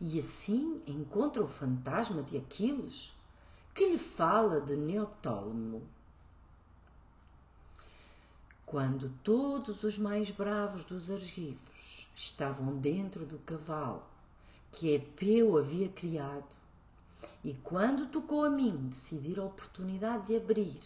e 0.00 0.18
assim 0.18 0.82
encontra 0.86 1.42
o 1.42 1.46
fantasma 1.46 2.22
de 2.22 2.38
Aquiles 2.38 3.14
que 3.80 3.86
lhe 3.86 3.98
fala 3.98 4.60
de 4.60 4.76
Neoptólemo. 4.76 5.80
Quando 8.66 9.10
todos 9.24 9.82
os 9.84 9.96
mais 9.96 10.30
bravos 10.30 10.84
dos 10.84 11.10
argivos 11.10 12.06
estavam 12.14 12.76
dentro 12.76 13.24
do 13.24 13.38
cavalo 13.38 14.02
que 14.70 14.92
Epeu 14.92 15.56
havia 15.56 15.88
criado, 15.88 16.54
e 17.42 17.54
quando 17.54 18.08
tocou 18.08 18.44
a 18.44 18.50
mim 18.50 18.88
decidir 18.90 19.40
a 19.40 19.44
oportunidade 19.44 20.26
de 20.26 20.36
abrir 20.36 20.78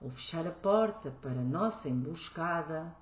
ou 0.00 0.08
fechar 0.08 0.46
a 0.46 0.52
porta 0.52 1.12
para 1.20 1.40
a 1.40 1.44
nossa 1.44 1.88
emboscada, 1.88 2.94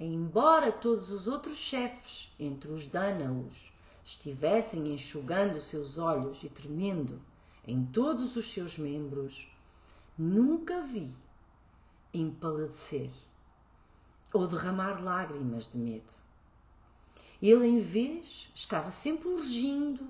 embora 0.00 0.72
todos 0.72 1.12
os 1.12 1.28
outros 1.28 1.58
chefes 1.58 2.28
entre 2.40 2.72
os 2.72 2.86
dânaos 2.86 3.72
estivessem 4.04 4.92
enxugando 4.92 5.60
seus 5.60 5.96
olhos 5.96 6.42
e 6.42 6.48
tremendo 6.48 7.22
em 7.66 7.84
todos 7.84 8.36
os 8.36 8.52
seus 8.52 8.78
membros, 8.78 9.48
nunca 10.18 10.82
vi 10.82 11.10
empaledecer 12.12 13.10
ou 14.32 14.46
derramar 14.46 15.02
lágrimas 15.02 15.70
de 15.70 15.78
medo. 15.78 16.12
Ele, 17.40 17.66
em 17.66 17.80
vez, 17.80 18.50
estava 18.54 18.90
sempre 18.90 19.28
urgindo 19.28 20.06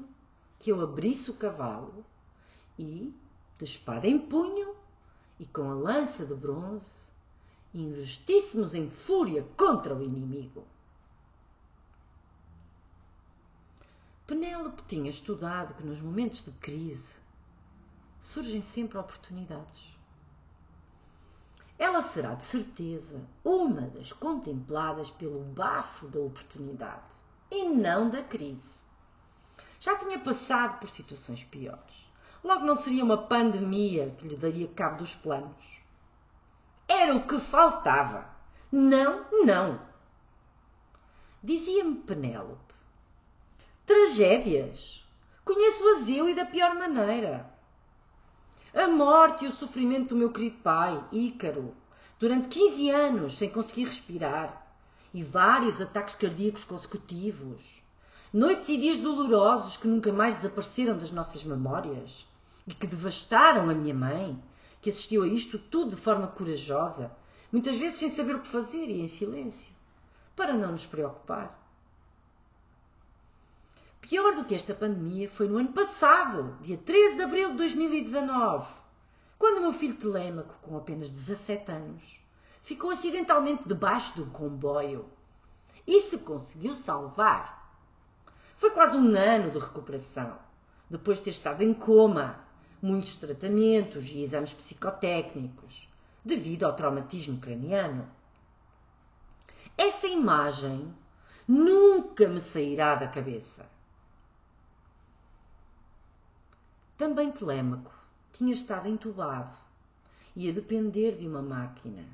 que 0.59 0.71
eu 0.71 0.81
abrisse 0.81 1.31
o 1.31 1.35
cavalo 1.35 2.05
e, 2.79 3.15
de 3.59 3.65
espada 3.65 4.07
em 4.07 4.19
punho 4.19 4.75
e 5.39 5.47
com 5.47 5.71
a 5.71 5.75
lança 5.75 6.25
de 6.25 6.35
bronze, 6.35 7.09
investíssemos 7.73 8.75
em 8.75 8.89
fúria 8.89 9.47
contra 9.57 9.95
o 9.95 10.03
inimigo. 10.03 10.65
Penélope 14.27 14.83
tinha 14.87 15.11
estudado 15.11 15.75
que 15.75 15.83
nos 15.83 16.01
momentos 16.01 16.43
de 16.45 16.51
crise 16.53 17.24
surgem 18.25 18.63
sempre 18.63 18.97
oportunidades. 18.97 19.95
Ela 21.79 22.01
será 22.01 22.35
de 22.35 22.43
certeza 22.43 23.23
uma 23.45 23.83
das 23.83 24.13
contempladas 24.13 25.11
pelo 25.11 25.41
bafo 25.41 26.09
da 26.09 26.21
oportunidade 26.21 27.05
e 27.51 27.69
não 27.69 28.09
da 28.09 28.23
crise. 28.23 28.83
Já 29.79 29.99
tinha 29.99 30.19
passado 30.19 30.81
por 30.81 30.89
situações 30.89 31.45
piores. 31.45 32.09
Logo 32.43 32.65
não 32.65 32.75
seria 32.75 33.05
uma 33.05 33.27
pandemia 33.27 34.15
que 34.17 34.27
lhe 34.27 34.37
daria 34.37 34.69
cabo 34.69 34.99
dos 34.99 35.15
planos. 35.15 35.83
Era 36.89 37.15
o 37.15 37.27
que 37.27 37.39
faltava. 37.39 38.27
Não, 38.73 39.27
não. 39.45 39.81
Dizia-me 41.43 41.97
Penélope. 41.97 42.75
Tragédias. 43.85 45.07
Conheço-as 45.45 46.09
eu 46.09 46.27
e 46.27 46.35
da 46.35 46.47
pior 46.47 46.75
maneira 46.75 47.54
a 48.75 48.89
morte 48.89 49.45
e 49.45 49.49
o 49.49 49.53
sofrimento 49.53 50.09
do 50.09 50.17
meu 50.17 50.33
querido 50.33 50.57
pai, 50.57 51.03
Ícaro, 51.13 51.73
durante 52.19 52.49
15 52.49 52.91
anos 52.91 53.39
sem 53.39 53.49
conseguir 53.49 53.85
respirar, 53.85 54.67
e 55.13 55.23
vários 55.23 55.81
ataques 55.81 56.17
cardíacos 56.17 56.65
consecutivos, 56.65 57.85
noites 58.33 58.69
e 58.69 58.77
dias 58.77 58.97
dolorosos 58.97 59.77
que 59.77 59.87
nunca 59.87 60.13
mais 60.13 60.35
desapareceram 60.35 60.99
das 60.99 61.13
nossas 61.13 61.45
memórias 61.45 62.27
e 62.67 62.75
que 62.75 62.89
devastaram 62.89 63.71
a 63.71 63.75
minha 63.75 63.95
mãe, 63.95 64.43
que 64.83 64.91
assistiu 64.91 65.23
a 65.23 65.29
isto 65.29 65.57
tudo 65.57 65.95
de 65.95 66.03
forma 66.03 66.27
corajosa, 66.27 67.13
muitas 67.53 67.77
vezes 67.77 67.99
sem 67.99 68.11
saber 68.11 68.35
o 68.35 68.41
que 68.41 68.49
fazer 68.49 68.87
e 68.87 69.01
em 69.01 69.07
silêncio, 69.07 69.73
para 70.35 70.53
não 70.53 70.73
nos 70.73 70.85
preocupar. 70.85 71.64
Pior 74.09 74.35
do 74.35 74.45
que 74.45 74.55
esta 74.55 74.75
pandemia 74.75 75.27
foi 75.27 75.49
no 75.49 75.57
ano 75.57 75.73
passado, 75.73 76.59
dia 76.61 76.77
13 76.77 77.17
de 77.17 77.23
abril 77.23 77.53
de 77.53 77.57
2019, 77.57 78.71
quando 79.39 79.59
o 79.59 79.61
meu 79.63 79.73
filho 79.73 79.95
Telêmaco, 79.95 80.55
com 80.61 80.77
apenas 80.77 81.09
17 81.09 81.73
anos, 81.73 82.21
ficou 82.61 82.91
acidentalmente 82.91 83.67
debaixo 83.67 84.15
de 84.15 84.21
um 84.21 84.29
comboio 84.29 85.07
e 85.87 86.01
se 86.01 86.19
conseguiu 86.19 86.75
salvar. 86.75 87.75
Foi 88.59 88.71
quase 88.73 88.95
um 88.95 89.17
ano 89.17 89.51
de 89.51 89.59
recuperação, 89.59 90.39
depois 90.91 91.17
de 91.17 91.25
ter 91.25 91.31
estado 91.31 91.63
em 91.63 91.73
coma, 91.73 92.45
muitos 92.83 93.17
tratamentos 93.17 94.07
e 94.11 94.23
exames 94.23 94.53
psicotécnicos, 94.53 95.89
devido 96.23 96.65
ao 96.65 96.77
traumatismo 96.77 97.41
craniano. 97.41 98.07
Essa 99.79 100.07
imagem 100.07 100.95
nunca 101.49 102.29
me 102.29 102.39
sairá 102.39 102.97
da 102.97 103.09
cabeça. 103.09 103.73
Também 106.97 107.33
Telêmaco 107.33 107.93
tinha 108.33 108.53
estado 108.53 108.89
entubado 108.89 109.53
e 110.37 110.49
a 110.49 110.53
depender 110.53 111.17
de 111.19 111.27
uma 111.27 111.43
máquina, 111.43 112.05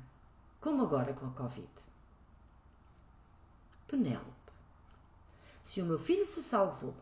como 0.59 0.81
agora 0.81 1.13
com 1.13 1.27
a 1.27 1.31
Covid. 1.31 1.69
Penélope. 3.87 4.25
Se 5.61 5.81
o 5.81 5.85
meu 5.85 5.99
filho 5.99 6.25
se 6.25 6.41
salvou 6.41 6.95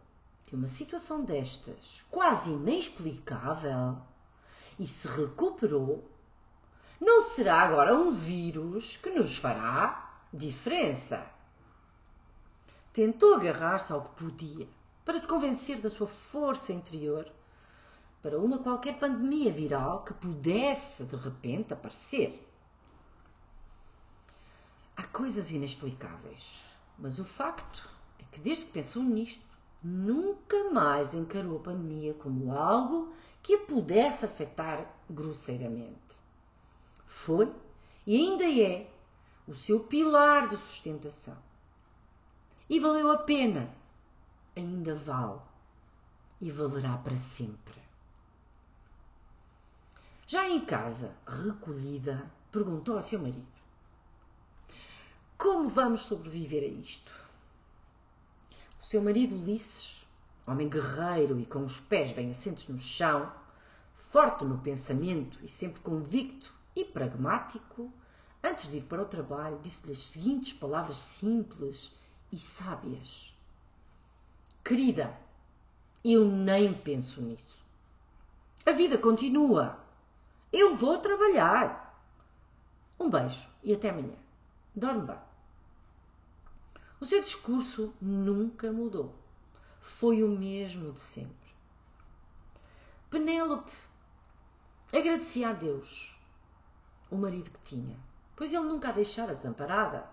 de 0.45 0.55
uma 0.55 0.67
situação 0.67 1.23
destas, 1.23 2.03
quase 2.09 2.49
inexplicável, 2.49 3.97
e 4.77 4.85
se 4.85 5.07
recuperou, 5.07 6.03
não 6.99 7.21
será 7.21 7.61
agora 7.61 7.95
um 7.95 8.11
vírus 8.11 8.97
que 8.97 9.09
nos 9.09 9.37
fará 9.37 10.19
diferença. 10.33 11.25
Tentou 12.91 13.35
agarrar-se 13.35 13.93
ao 13.93 14.01
que 14.01 14.23
podia 14.23 14.67
para 15.05 15.17
se 15.17 15.27
convencer 15.27 15.79
da 15.79 15.89
sua 15.89 16.07
força 16.07 16.73
interior 16.73 17.31
para 18.21 18.37
uma 18.37 18.59
qualquer 18.59 18.99
pandemia 18.99 19.51
viral 19.51 20.03
que 20.03 20.13
pudesse 20.13 21.05
de 21.05 21.15
repente 21.15 21.73
aparecer. 21.73 22.45
Há 24.95 25.03
coisas 25.03 25.51
inexplicáveis, 25.51 26.61
mas 26.97 27.19
o 27.19 27.23
facto 27.23 27.89
é 28.19 28.23
que 28.31 28.41
desde 28.41 28.65
que 28.65 28.71
pensou 28.71 29.01
nisto, 29.01 29.45
nunca 29.81 30.71
mais 30.71 31.13
encarou 31.13 31.57
a 31.57 31.63
pandemia 31.63 32.13
como 32.13 32.51
algo 32.51 33.13
que 33.41 33.55
a 33.55 33.59
pudesse 33.59 34.25
afetar 34.25 34.85
grosseiramente. 35.09 36.19
Foi 37.05 37.49
e 38.05 38.17
ainda 38.17 38.43
é 38.43 38.89
o 39.47 39.55
seu 39.55 39.79
pilar 39.79 40.49
de 40.49 40.57
sustentação. 40.57 41.37
E 42.69 42.79
valeu 42.79 43.11
a 43.11 43.19
pena, 43.19 43.73
ainda 44.55 44.95
vale 44.95 45.39
e 46.41 46.51
valerá 46.51 46.97
para 46.97 47.15
sempre. 47.15 47.88
Já 50.31 50.47
em 50.47 50.59
casa, 50.63 51.17
recolhida, 51.25 52.31
perguntou 52.51 52.95
ao 52.95 53.01
seu 53.01 53.17
marido: 53.17 53.47
Como 55.35 55.67
vamos 55.67 56.01
sobreviver 56.01 56.61
a 56.61 56.67
isto? 56.67 57.11
seu 58.79 59.01
marido 59.01 59.35
Ulisses, 59.35 60.05
homem 60.45 60.69
guerreiro 60.69 61.39
e 61.39 61.47
com 61.47 61.65
os 61.65 61.79
pés 61.79 62.11
bem 62.11 62.29
assentos 62.29 62.67
no 62.67 62.79
chão, 62.79 63.31
forte 63.95 64.45
no 64.45 64.59
pensamento 64.59 65.39
e 65.43 65.49
sempre 65.49 65.81
convicto 65.81 66.53
e 66.75 66.85
pragmático, 66.85 67.91
antes 68.43 68.69
de 68.69 68.77
ir 68.77 68.83
para 68.83 69.01
o 69.01 69.05
trabalho, 69.05 69.59
disse-lhe 69.63 69.93
as 69.93 70.03
seguintes 70.09 70.53
palavras 70.53 70.97
simples 70.97 71.91
e 72.31 72.37
sábias: 72.37 73.35
Querida, 74.63 75.11
eu 76.05 76.23
nem 76.23 76.71
penso 76.71 77.19
nisso. 77.19 77.57
A 78.63 78.71
vida 78.71 78.95
continua. 78.95 79.88
Eu 80.51 80.75
vou 80.75 80.97
trabalhar. 80.97 82.03
Um 82.99 83.09
beijo 83.09 83.47
e 83.63 83.73
até 83.73 83.89
amanhã. 83.89 84.15
Dorme 84.75 85.05
bem. 85.05 85.17
O 86.99 87.05
seu 87.05 87.21
discurso 87.21 87.93
nunca 88.01 88.71
mudou. 88.71 89.13
Foi 89.79 90.23
o 90.23 90.27
mesmo 90.27 90.91
de 90.91 90.99
sempre. 90.99 91.49
Penélope 93.09 93.71
agradecia 94.91 95.49
a 95.49 95.53
Deus 95.53 96.15
o 97.09 97.15
marido 97.15 97.49
que 97.49 97.59
tinha, 97.61 97.97
pois 98.35 98.53
ele 98.53 98.65
nunca 98.65 98.89
a 98.89 98.91
deixara 98.91 99.35
desamparada. 99.35 100.05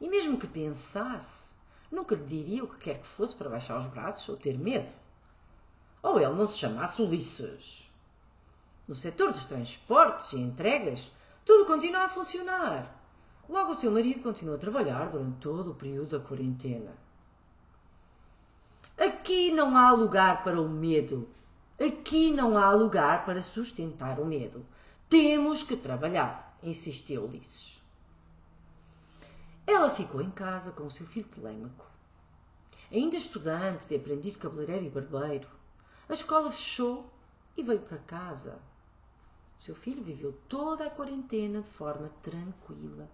E 0.00 0.08
mesmo 0.08 0.38
que 0.38 0.46
pensasse, 0.46 1.54
nunca 1.90 2.14
lhe 2.14 2.24
diria 2.24 2.64
o 2.64 2.68
que 2.68 2.76
quer 2.78 3.00
que 3.00 3.06
fosse 3.06 3.34
para 3.34 3.48
baixar 3.48 3.78
os 3.78 3.86
braços 3.86 4.28
ou 4.28 4.36
ter 4.36 4.58
medo. 4.58 4.90
Ou 6.02 6.20
ele 6.20 6.34
não 6.34 6.46
se 6.46 6.58
chamasse 6.58 7.00
Ulisses. 7.00 7.85
No 8.88 8.94
setor 8.94 9.32
dos 9.32 9.44
transportes 9.44 10.32
e 10.32 10.38
entregas, 10.38 11.12
tudo 11.44 11.66
continua 11.66 12.04
a 12.04 12.08
funcionar. 12.08 12.94
Logo, 13.48 13.72
o 13.72 13.74
seu 13.74 13.90
marido 13.90 14.22
continuou 14.22 14.56
a 14.56 14.60
trabalhar 14.60 15.10
durante 15.10 15.38
todo 15.38 15.72
o 15.72 15.74
período 15.74 16.18
da 16.18 16.24
quarentena. 16.24 16.92
Aqui 18.96 19.50
não 19.52 19.76
há 19.76 19.92
lugar 19.92 20.42
para 20.42 20.60
o 20.60 20.68
medo. 20.68 21.28
Aqui 21.78 22.30
não 22.30 22.56
há 22.56 22.70
lugar 22.72 23.24
para 23.24 23.42
sustentar 23.42 24.18
o 24.18 24.24
medo. 24.24 24.64
Temos 25.08 25.62
que 25.62 25.76
trabalhar, 25.76 26.58
insistiu 26.62 27.24
Ulisses. 27.24 27.80
Ela 29.66 29.90
ficou 29.90 30.22
em 30.22 30.30
casa 30.30 30.70
com 30.70 30.84
o 30.84 30.90
seu 30.90 31.06
filho 31.06 31.26
Telêmaco. 31.26 31.84
Ainda 32.90 33.16
estudante 33.16 33.86
de 33.86 33.96
aprendiz 33.96 34.32
de 34.32 34.38
cabeleireiro 34.38 34.86
e 34.86 34.90
barbeiro, 34.90 35.48
a 36.08 36.14
escola 36.14 36.50
fechou 36.52 37.12
e 37.56 37.62
veio 37.62 37.80
para 37.80 37.98
casa. 37.98 38.58
Seu 39.58 39.74
filho 39.74 40.02
viveu 40.02 40.32
toda 40.48 40.86
a 40.86 40.90
quarentena 40.90 41.62
de 41.62 41.70
forma 41.70 42.10
tranquila 42.22 43.08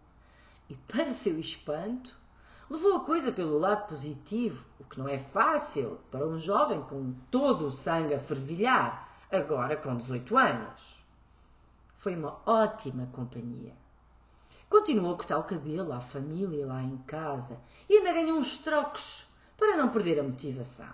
e, 0.69 0.75
para 0.75 1.13
seu 1.13 1.39
espanto, 1.39 2.17
levou 2.69 2.97
a 2.97 3.05
coisa 3.05 3.31
pelo 3.31 3.59
lado 3.59 3.89
positivo, 3.89 4.65
o 4.81 4.85
que 4.85 4.99
não 4.99 5.09
é 5.09 5.19
fácil 5.19 5.99
para 6.11 6.27
um 6.27 6.39
jovem 6.39 6.83
com 6.83 7.15
todo 7.31 7.67
o 7.67 7.71
sangue 7.71 8.15
a 8.15 8.19
fervilhar, 8.19 9.09
agora 9.31 9.77
com 9.77 9.97
18 9.97 10.37
anos. 10.37 11.05
Foi 11.95 12.17
uma 12.17 12.39
ótima 12.45 13.07
companhia. 13.13 13.75
Continuou 14.69 15.13
a 15.13 15.17
cortar 15.17 15.39
o 15.39 15.45
cabelo 15.45 15.93
à 15.93 16.01
família 16.01 16.67
lá 16.67 16.83
em 16.83 16.97
casa 16.99 17.61
e 17.89 17.99
ainda 17.99 18.13
ganhou 18.13 18.39
uns 18.39 18.59
trocos 18.59 19.27
para 19.57 19.77
não 19.77 19.91
perder 19.91 20.19
a 20.19 20.23
motivação. 20.23 20.93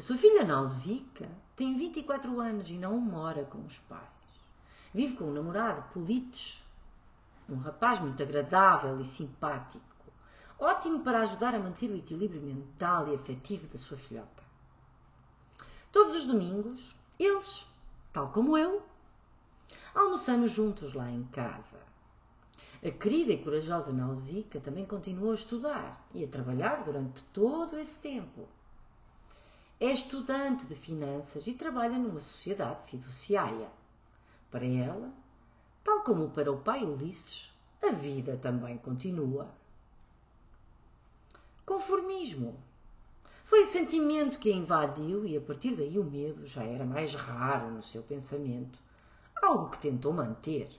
A 0.00 0.02
sua 0.02 0.16
filha 0.16 0.46
Nausica 0.46 1.28
tem 1.54 1.76
24 1.76 2.40
anos 2.40 2.70
e 2.70 2.72
não 2.72 2.98
mora 2.98 3.44
com 3.44 3.58
os 3.66 3.78
pais. 3.80 4.08
Vive 4.94 5.14
com 5.14 5.24
o 5.24 5.34
namorado 5.34 5.92
Polites, 5.92 6.64
um 7.46 7.58
rapaz 7.58 8.00
muito 8.00 8.22
agradável 8.22 8.98
e 8.98 9.04
simpático, 9.04 9.84
ótimo 10.58 11.00
para 11.00 11.20
ajudar 11.20 11.54
a 11.54 11.58
manter 11.58 11.90
o 11.90 11.96
equilíbrio 11.96 12.40
mental 12.40 13.08
e 13.08 13.14
afetivo 13.14 13.66
da 13.68 13.76
sua 13.76 13.98
filhota. 13.98 14.42
Todos 15.92 16.14
os 16.14 16.24
domingos, 16.24 16.96
eles, 17.18 17.66
tal 18.10 18.32
como 18.32 18.56
eu, 18.56 18.82
almoçamos 19.94 20.50
juntos 20.50 20.94
lá 20.94 21.10
em 21.10 21.24
casa. 21.24 21.78
A 22.82 22.90
querida 22.90 23.32
e 23.32 23.44
corajosa 23.44 23.92
Nausica 23.92 24.60
também 24.60 24.86
continuou 24.86 25.32
a 25.32 25.34
estudar 25.34 26.08
e 26.14 26.24
a 26.24 26.28
trabalhar 26.28 26.84
durante 26.84 27.22
todo 27.34 27.78
esse 27.78 27.98
tempo. 27.98 28.48
É 29.80 29.90
estudante 29.90 30.66
de 30.66 30.76
finanças 30.76 31.46
e 31.46 31.54
trabalha 31.54 31.98
numa 31.98 32.20
sociedade 32.20 32.84
fiduciária. 32.84 33.68
Para 34.50 34.66
ela, 34.66 35.10
Tal 35.82 36.02
como 36.02 36.28
para 36.28 36.52
o 36.52 36.58
pai 36.58 36.84
Ulisses, 36.84 37.50
a 37.82 37.90
vida 37.90 38.36
também 38.36 38.76
continua. 38.76 39.48
Conformismo. 41.64 42.54
Foi 43.44 43.62
o 43.62 43.66
sentimento 43.66 44.38
que 44.38 44.52
a 44.52 44.54
invadiu 44.54 45.24
e 45.24 45.36
a 45.36 45.40
partir 45.40 45.74
daí 45.74 45.98
o 45.98 46.04
medo 46.04 46.46
já 46.46 46.62
era 46.62 46.84
mais 46.84 47.14
raro 47.14 47.70
no 47.70 47.82
seu 47.82 48.02
pensamento, 48.02 48.78
algo 49.40 49.70
que 49.70 49.80
tentou 49.80 50.12
manter. 50.12 50.70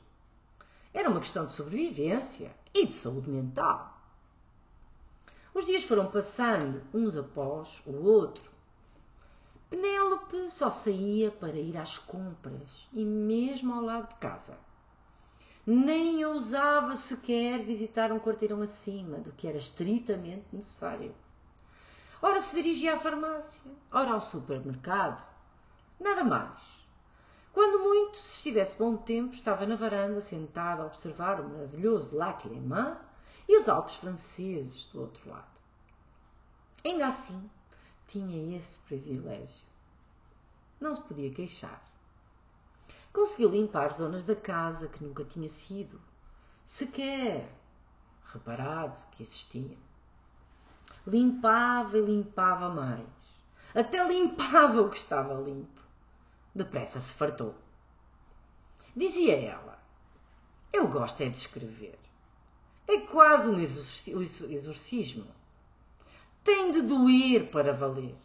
Era 0.93 1.09
uma 1.09 1.19
questão 1.19 1.47
de 1.47 1.53
sobrevivência 1.53 2.55
e 2.73 2.85
de 2.85 2.93
saúde 2.93 3.29
mental. 3.29 3.99
Os 5.53 5.65
dias 5.65 5.83
foram 5.83 6.11
passando 6.11 6.81
uns 6.93 7.17
após 7.17 7.81
o 7.87 8.05
outro. 8.05 8.50
Penélope 9.71 10.51
só 10.51 10.69
saía 10.69 11.31
para 11.31 11.55
ir 11.55 11.77
às 11.77 11.97
compras 11.97 12.89
e 12.91 13.05
mesmo 13.05 13.73
ao 13.73 13.81
lado 13.81 14.09
de 14.09 14.15
casa 14.15 14.59
nem 15.65 16.25
ousava 16.25 16.93
sequer 16.93 17.63
visitar 17.63 18.11
um 18.11 18.19
quarteirão 18.19 18.61
acima 18.61 19.19
do 19.19 19.31
que 19.31 19.47
era 19.47 19.57
estritamente 19.57 20.45
necessário. 20.51 21.15
Ora 22.21 22.41
se 22.41 22.53
dirigia 22.53 22.95
à 22.95 22.99
farmácia, 22.99 23.71
ora 23.91 24.11
ao 24.11 24.19
supermercado. 24.19 25.25
Nada 25.97 26.25
mais. 26.25 26.85
Quando 27.53 27.79
muito, 27.79 28.17
se 28.17 28.37
estivesse 28.37 28.75
bom 28.75 28.97
tempo, 28.97 29.33
estava 29.33 29.65
na 29.65 29.75
varanda 29.75 30.19
sentada 30.19 30.83
a 30.83 30.87
observar 30.87 31.39
o 31.39 31.47
maravilhoso 31.47 32.13
lac 32.13 32.45
Léman 32.45 32.97
e 33.47 33.57
os 33.57 33.69
Alpes 33.69 33.95
franceses 33.95 34.87
do 34.87 34.99
outro 35.01 35.29
lado. 35.29 35.47
Ainda 36.83 37.07
assim, 37.07 37.49
tinha 38.11 38.57
esse 38.57 38.77
privilégio. 38.79 39.63
Não 40.79 40.93
se 40.93 41.01
podia 41.03 41.31
queixar. 41.31 41.81
Conseguiu 43.13 43.49
limpar 43.49 43.93
zonas 43.93 44.25
da 44.25 44.35
casa 44.35 44.87
que 44.87 45.03
nunca 45.03 45.23
tinha 45.23 45.47
sido 45.47 46.01
sequer 46.63 47.49
reparado 48.33 48.97
que 49.11 49.23
existia. 49.23 49.77
Limpava 51.07 51.97
e 51.97 52.01
limpava 52.01 52.69
mais. 52.69 53.07
Até 53.73 54.05
limpava 54.05 54.81
o 54.81 54.89
que 54.89 54.97
estava 54.97 55.33
limpo. 55.33 55.81
Depressa 56.53 56.99
se 56.99 57.13
fartou. 57.13 57.55
Dizia 58.95 59.39
ela: 59.39 59.79
Eu 60.73 60.87
gosto 60.87 61.21
é 61.21 61.29
de 61.29 61.37
escrever. 61.37 61.97
É 62.87 62.99
quase 63.01 63.47
um 63.47 63.57
exorcismo. 63.57 65.40
Tem 66.43 66.71
de 66.71 66.81
doer 66.81 67.51
para 67.51 67.73
valer. 67.73 68.15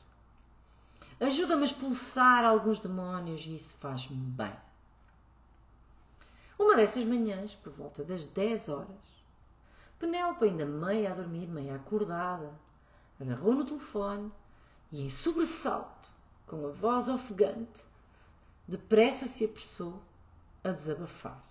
Ajuda-me 1.20 1.62
a 1.62 1.64
expulsar 1.64 2.44
alguns 2.44 2.78
demónios 2.78 3.44
e 3.46 3.54
isso 3.54 3.76
faz-me 3.78 4.16
bem. 4.16 4.56
Uma 6.58 6.76
dessas 6.76 7.04
manhãs, 7.04 7.54
por 7.54 7.72
volta 7.72 8.02
das 8.02 8.24
10 8.24 8.68
horas, 8.68 9.16
Penélope, 9.98 10.44
ainda 10.44 10.66
meia 10.66 11.12
a 11.12 11.14
dormir, 11.14 11.46
meia 11.46 11.76
acordada, 11.76 12.52
agarrou 13.20 13.54
no 13.54 13.64
telefone 13.64 14.30
e, 14.92 15.02
em 15.02 15.08
sobressalto, 15.08 16.10
com 16.46 16.66
a 16.66 16.70
voz 16.70 17.08
ofegante, 17.08 17.84
depressa 18.68 19.26
se 19.26 19.44
apressou 19.44 20.02
a 20.62 20.70
desabafar. 20.70 21.42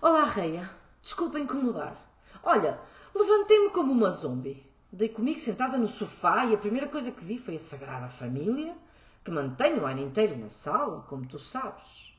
Olá, 0.00 0.24
Reia. 0.24 0.68
Desculpa 1.00 1.38
incomodar. 1.38 1.96
Olha, 2.42 2.80
levantei-me 3.14 3.70
como 3.70 3.92
uma 3.92 4.10
zombie. 4.10 4.66
Dei 4.92 5.08
comigo 5.08 5.40
sentada 5.40 5.78
no 5.78 5.88
sofá 5.88 6.44
e 6.44 6.54
a 6.54 6.58
primeira 6.58 6.86
coisa 6.86 7.10
que 7.10 7.24
vi 7.24 7.38
foi 7.38 7.56
a 7.56 7.58
Sagrada 7.58 8.10
Família, 8.10 8.76
que 9.24 9.30
mantenho 9.30 9.82
o 9.82 9.86
ano 9.86 10.00
inteiro 10.00 10.36
na 10.36 10.50
sala, 10.50 11.00
como 11.04 11.26
tu 11.26 11.38
sabes. 11.38 12.12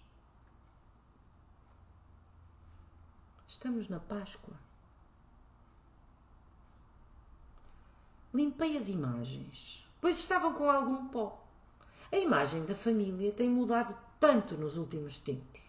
Estamos 3.48 3.88
na 3.88 4.00
Páscoa. 4.00 4.56
Limpei 8.34 8.76
as 8.76 8.90
imagens, 8.90 9.88
pois 10.02 10.18
estavam 10.18 10.56
com 10.56 10.68
algum 10.68 11.10
pó. 11.10 11.46
A 12.12 12.18
imagem 12.18 12.66
da 12.66 12.74
família 12.74 13.32
tem 13.32 13.48
mudado 13.48 13.96
tanto 14.20 14.58
nos 14.58 14.78
últimos 14.78 15.20
tempos. 15.20 15.62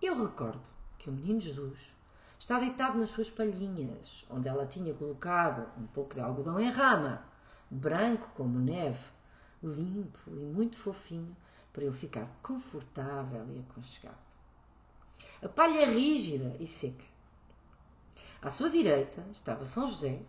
Eu 0.00 0.22
recordo 0.22 0.66
que 0.98 1.10
o 1.10 1.12
menino 1.12 1.40
Jesus 1.40 1.78
está 2.42 2.58
deitado 2.58 2.98
nas 2.98 3.10
suas 3.10 3.30
palhinhas, 3.30 4.26
onde 4.28 4.48
ela 4.48 4.66
tinha 4.66 4.92
colocado 4.92 5.64
um 5.78 5.86
pouco 5.86 6.14
de 6.14 6.20
algodão 6.20 6.58
em 6.58 6.68
rama, 6.68 7.24
branco 7.70 8.28
como 8.34 8.58
neve, 8.58 8.98
limpo 9.62 10.18
e 10.26 10.44
muito 10.44 10.76
fofinho, 10.76 11.36
para 11.72 11.84
ele 11.84 11.92
ficar 11.92 12.28
confortável 12.42 13.46
e 13.48 13.60
aconchegado. 13.60 14.18
A 15.40 15.48
palha 15.48 15.82
é 15.82 15.84
rígida 15.84 16.56
e 16.58 16.66
seca. 16.66 17.04
À 18.42 18.50
sua 18.50 18.68
direita 18.68 19.24
estava 19.30 19.64
São 19.64 19.86
José 19.86 20.20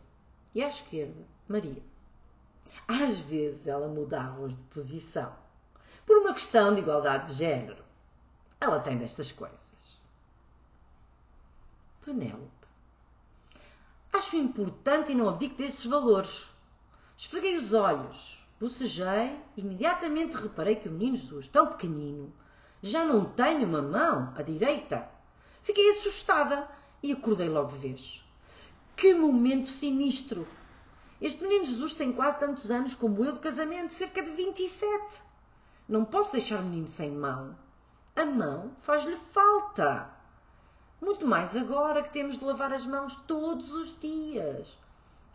e 0.54 0.64
à 0.64 0.68
esquerda 0.68 1.26
Maria. 1.48 1.82
Às 2.88 3.22
vezes 3.22 3.66
ela 3.66 3.88
mudava-os 3.88 4.56
de 4.56 4.64
posição, 4.66 5.34
por 6.06 6.18
uma 6.18 6.34
questão 6.34 6.76
de 6.76 6.82
igualdade 6.82 7.30
de 7.32 7.40
género. 7.40 7.84
Ela 8.62 8.80
tem 8.80 9.00
destas 9.00 9.32
coisas. 9.32 9.73
Penélope. 12.04 12.68
Acho 14.12 14.36
importante 14.36 15.12
e 15.12 15.16
não 15.16 15.30
abdico 15.30 15.56
destes 15.56 15.86
valores. 15.86 16.50
Esfreguei 17.18 17.58
os 17.58 17.74
olhos, 17.74 18.46
bocejei 18.60 19.40
e 19.56 19.62
imediatamente 19.62 20.36
reparei 20.36 20.76
que 20.76 20.90
o 20.90 20.92
menino 20.92 21.16
Jesus, 21.16 21.48
tão 21.48 21.68
pequenino, 21.68 22.32
já 22.82 23.06
não 23.06 23.26
tem 23.26 23.64
uma 23.64 23.82
mão, 23.82 24.34
a 24.36 24.42
direita. 24.42 25.10
Fiquei 25.62 25.90
assustada 25.92 26.70
e 27.02 27.12
acordei 27.12 27.50
logo 27.50 27.70
de 27.70 27.78
vez. 27.78 28.24
Que 28.96 29.14
momento 29.14 29.70
sinistro! 29.70 30.48
Este 31.22 31.42
menino 31.42 31.66
Jesus 31.66 31.94
tem 31.94 32.12
quase 32.12 32.38
tantos 32.38 32.70
anos 32.70 32.94
como 32.94 33.24
eu 33.24 33.32
de 33.32 33.40
casamento, 33.40 33.94
cerca 33.94 34.22
de 34.22 34.32
27. 34.32 35.24
Não 35.88 36.04
posso 36.04 36.34
deixar 36.34 36.60
o 36.60 36.64
menino 36.64 36.88
sem 36.88 37.12
mão. 37.12 37.58
A 38.16 38.26
mão 38.26 38.76
faz-lhe 38.82 39.16
falta. 39.16 40.10
Muito 41.04 41.28
mais 41.28 41.54
agora 41.54 42.02
que 42.02 42.14
temos 42.14 42.38
de 42.38 42.46
lavar 42.46 42.72
as 42.72 42.86
mãos 42.86 43.18
todos 43.28 43.74
os 43.74 44.00
dias. 44.00 44.80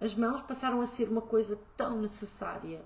As 0.00 0.14
mãos 0.14 0.40
passaram 0.40 0.80
a 0.80 0.86
ser 0.86 1.10
uma 1.10 1.20
coisa 1.20 1.60
tão 1.76 2.00
necessária. 2.00 2.82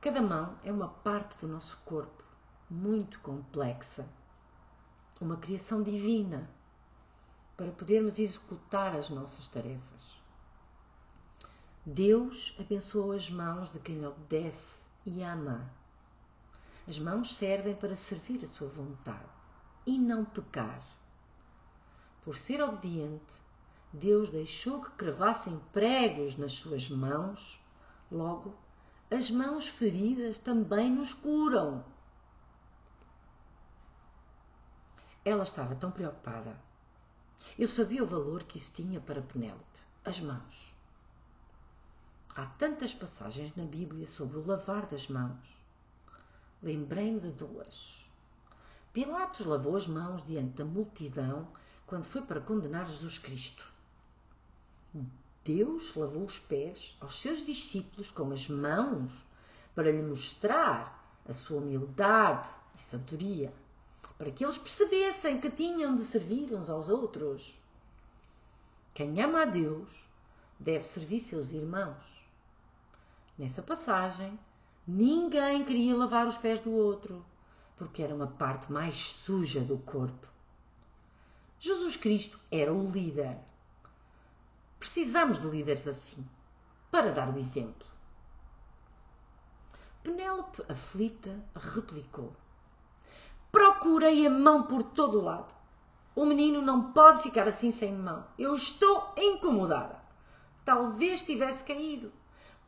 Cada 0.00 0.22
mão 0.22 0.56
é 0.62 0.70
uma 0.70 0.86
parte 0.86 1.36
do 1.38 1.48
nosso 1.48 1.76
corpo, 1.84 2.22
muito 2.70 3.18
complexa. 3.18 4.06
Uma 5.20 5.36
criação 5.36 5.82
divina 5.82 6.48
para 7.56 7.72
podermos 7.72 8.20
executar 8.20 8.94
as 8.94 9.10
nossas 9.10 9.48
tarefas. 9.48 10.16
Deus 11.84 12.54
abençoou 12.60 13.10
as 13.10 13.28
mãos 13.28 13.68
de 13.72 13.80
quem 13.80 14.06
obedece 14.06 14.80
e 15.04 15.24
ama. 15.24 15.68
As 16.86 17.00
mãos 17.00 17.36
servem 17.36 17.74
para 17.74 17.96
servir 17.96 18.44
a 18.44 18.46
sua 18.46 18.68
vontade 18.68 19.26
e 19.84 19.98
não 19.98 20.24
pecar. 20.24 20.95
Por 22.26 22.36
ser 22.36 22.60
obediente, 22.60 23.40
Deus 23.92 24.28
deixou 24.28 24.82
que 24.82 24.90
cravassem 24.90 25.60
pregos 25.72 26.36
nas 26.36 26.54
suas 26.54 26.90
mãos, 26.90 27.60
logo, 28.10 28.52
as 29.08 29.30
mãos 29.30 29.68
feridas 29.68 30.36
também 30.36 30.90
nos 30.90 31.14
curam. 31.14 31.84
Ela 35.24 35.44
estava 35.44 35.76
tão 35.76 35.92
preocupada. 35.92 36.60
Eu 37.56 37.68
sabia 37.68 38.02
o 38.02 38.08
valor 38.08 38.42
que 38.42 38.58
isso 38.58 38.72
tinha 38.72 39.00
para 39.00 39.22
Penélope, 39.22 39.80
as 40.04 40.18
mãos. 40.18 40.74
Há 42.34 42.44
tantas 42.44 42.92
passagens 42.92 43.54
na 43.54 43.64
Bíblia 43.64 44.04
sobre 44.04 44.38
o 44.38 44.44
lavar 44.44 44.86
das 44.86 45.06
mãos. 45.06 45.46
Lembrei-me 46.60 47.20
de 47.20 47.30
duas. 47.30 48.04
Pilatos 48.92 49.46
lavou 49.46 49.76
as 49.76 49.86
mãos 49.86 50.26
diante 50.26 50.56
da 50.56 50.64
multidão 50.64 51.46
quando 51.86 52.04
foi 52.04 52.22
para 52.22 52.40
condenar 52.40 52.90
Jesus 52.90 53.18
Cristo. 53.18 53.72
Deus 55.44 55.94
lavou 55.94 56.24
os 56.24 56.38
pés 56.38 56.96
aos 57.00 57.20
seus 57.20 57.46
discípulos 57.46 58.10
com 58.10 58.32
as 58.32 58.48
mãos 58.48 59.12
para 59.74 59.92
lhe 59.92 60.02
mostrar 60.02 60.96
a 61.28 61.32
sua 61.32 61.58
humildade 61.58 62.48
e 62.74 62.80
sabedoria, 62.80 63.52
para 64.18 64.30
que 64.30 64.44
eles 64.44 64.58
percebessem 64.58 65.40
que 65.40 65.50
tinham 65.50 65.94
de 65.94 66.02
servir 66.02 66.52
uns 66.52 66.68
aos 66.68 66.88
outros. 66.88 67.54
Quem 68.92 69.22
ama 69.22 69.42
a 69.42 69.44
Deus 69.44 69.88
deve 70.58 70.84
servir 70.84 71.20
seus 71.20 71.52
irmãos. 71.52 72.26
Nessa 73.38 73.62
passagem, 73.62 74.38
ninguém 74.86 75.64
queria 75.64 75.94
lavar 75.94 76.26
os 76.26 76.38
pés 76.38 76.58
do 76.60 76.72
outro, 76.72 77.24
porque 77.76 78.02
era 78.02 78.14
uma 78.14 78.26
parte 78.26 78.72
mais 78.72 78.98
suja 78.98 79.60
do 79.60 79.78
corpo. 79.78 80.35
Jesus 81.58 81.96
Cristo 81.96 82.38
era 82.50 82.72
o 82.72 82.90
líder. 82.90 83.38
Precisamos 84.78 85.40
de 85.40 85.48
líderes 85.48 85.88
assim, 85.88 86.26
para 86.90 87.12
dar 87.12 87.34
o 87.34 87.38
exemplo. 87.38 87.86
Penélope, 90.02 90.62
aflita, 90.68 91.42
replicou: 91.54 92.32
Procurei 93.50 94.26
a 94.26 94.30
mão 94.30 94.64
por 94.64 94.82
todo 94.82 95.18
o 95.18 95.24
lado. 95.24 95.54
O 96.14 96.24
menino 96.24 96.60
não 96.62 96.92
pode 96.92 97.22
ficar 97.22 97.48
assim 97.48 97.70
sem 97.70 97.92
mão. 97.92 98.26
Eu 98.38 98.54
estou 98.54 99.12
incomodada. 99.16 100.00
Talvez 100.64 101.22
tivesse 101.22 101.64
caído. 101.64 102.12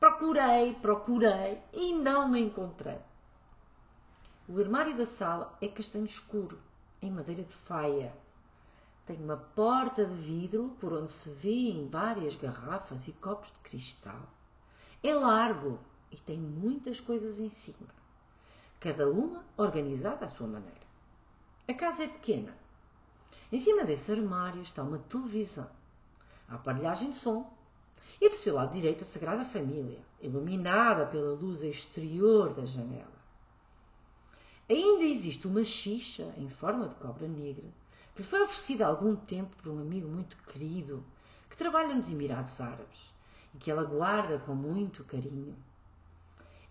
Procurei, 0.01 0.75
procurei 0.75 1.63
e 1.73 1.93
não 1.93 2.29
me 2.29 2.41
encontrei. 2.41 2.99
O 4.49 4.59
armário 4.59 4.97
da 4.97 5.05
sala 5.05 5.57
é 5.61 5.69
castanho 5.69 6.07
escuro, 6.07 6.59
em 7.03 7.11
madeira 7.11 7.43
de 7.43 7.53
faia. 7.53 8.15
Tem 9.09 9.17
uma 9.25 9.39
porta 9.39 10.05
de 10.05 10.15
vidro 10.15 10.77
por 10.79 10.93
onde 10.93 11.11
se 11.11 11.31
vêem 11.31 11.89
várias 11.89 12.37
garrafas 12.37 13.09
e 13.09 13.13
copos 13.13 13.51
de 13.51 13.59
cristal. 13.61 14.21
É 15.03 15.15
largo 15.15 15.79
e 16.13 16.19
tem 16.19 16.37
muitas 16.39 17.01
coisas 17.01 17.39
em 17.39 17.49
cima, 17.49 17.89
cada 18.79 19.11
uma 19.11 19.43
organizada 19.57 20.27
à 20.27 20.29
sua 20.29 20.47
maneira. 20.47 20.87
A 21.67 21.73
casa 21.73 22.05
é 22.05 22.07
pequena. 22.07 22.55
Em 23.51 23.59
cima 23.59 23.83
desse 23.83 24.13
armário 24.13 24.61
está 24.61 24.83
uma 24.83 24.99
televisão, 24.99 25.71
a 26.47 26.57
aparelhagem 26.57 27.13
de 27.13 27.17
som 27.17 27.51
e 28.21 28.29
do 28.29 28.37
seu 28.37 28.57
lado 28.57 28.75
direito 28.75 29.05
a 29.05 29.07
Sagrada 29.07 29.43
Família, 29.43 30.05
iluminada 30.21 31.07
pela 31.07 31.33
luz 31.33 31.63
exterior 31.63 32.53
da 32.53 32.67
janela. 32.67 33.19
Ainda 34.69 35.05
existe 35.05 35.47
uma 35.47 35.65
xixa 35.65 36.31
em 36.37 36.51
forma 36.51 36.87
de 36.87 36.95
cobra 36.97 37.27
negra 37.27 37.65
que 38.19 38.25
foi 38.25 38.43
oferecida 38.43 38.85
há 38.85 38.89
algum 38.89 39.15
tempo 39.15 39.55
por 39.63 39.71
um 39.71 39.79
amigo 39.79 40.09
muito 40.09 40.37
querido 40.39 41.07
que 41.49 41.57
trabalha 41.57 41.95
nos 41.95 42.11
Emirados 42.11 42.61
Árabes 42.61 43.15
e 43.55 43.59
que 43.59 43.71
ela 43.71 43.85
guarda 43.85 44.41
com 44.41 44.57
muito 44.57 45.05
carinho. 45.05 45.57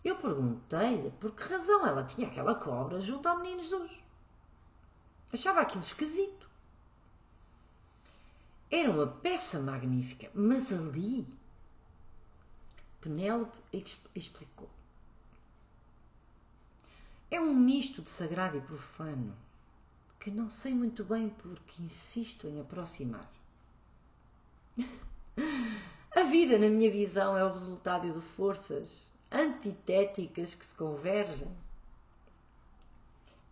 Eu 0.04 0.18
perguntei-lhe 0.18 1.10
por 1.12 1.32
que 1.32 1.44
razão 1.44 1.88
ela 1.88 2.04
tinha 2.04 2.28
aquela 2.28 2.54
cobra 2.54 3.00
junto 3.00 3.30
ao 3.30 3.38
menino 3.38 3.64
Jesus. 3.64 3.92
Achava 5.32 5.62
aquilo 5.62 5.86
esquisito. 5.86 6.50
Era 8.70 8.92
uma 8.92 9.08
peça 9.08 9.58
magnífica, 9.58 10.30
mas 10.34 10.70
ali. 10.74 11.26
Penélope 13.00 13.58
explicou. 14.14 14.70
É 17.32 17.40
um 17.40 17.56
misto 17.56 18.02
de 18.02 18.10
sagrado 18.10 18.58
e 18.58 18.62
profano 18.62 19.47
que 20.28 20.32
não 20.32 20.50
sei 20.50 20.74
muito 20.74 21.06
bem 21.06 21.30
porque 21.30 21.82
insisto 21.82 22.48
em 22.48 22.60
aproximar. 22.60 23.32
A 26.14 26.24
vida, 26.24 26.60
na 26.60 26.68
minha 26.68 26.92
visão, 26.92 27.38
é 27.38 27.46
o 27.46 27.54
resultado 27.54 28.12
de 28.12 28.20
forças 28.20 29.08
antitéticas 29.32 30.54
que 30.54 30.66
se 30.66 30.76
convergem. 30.76 31.48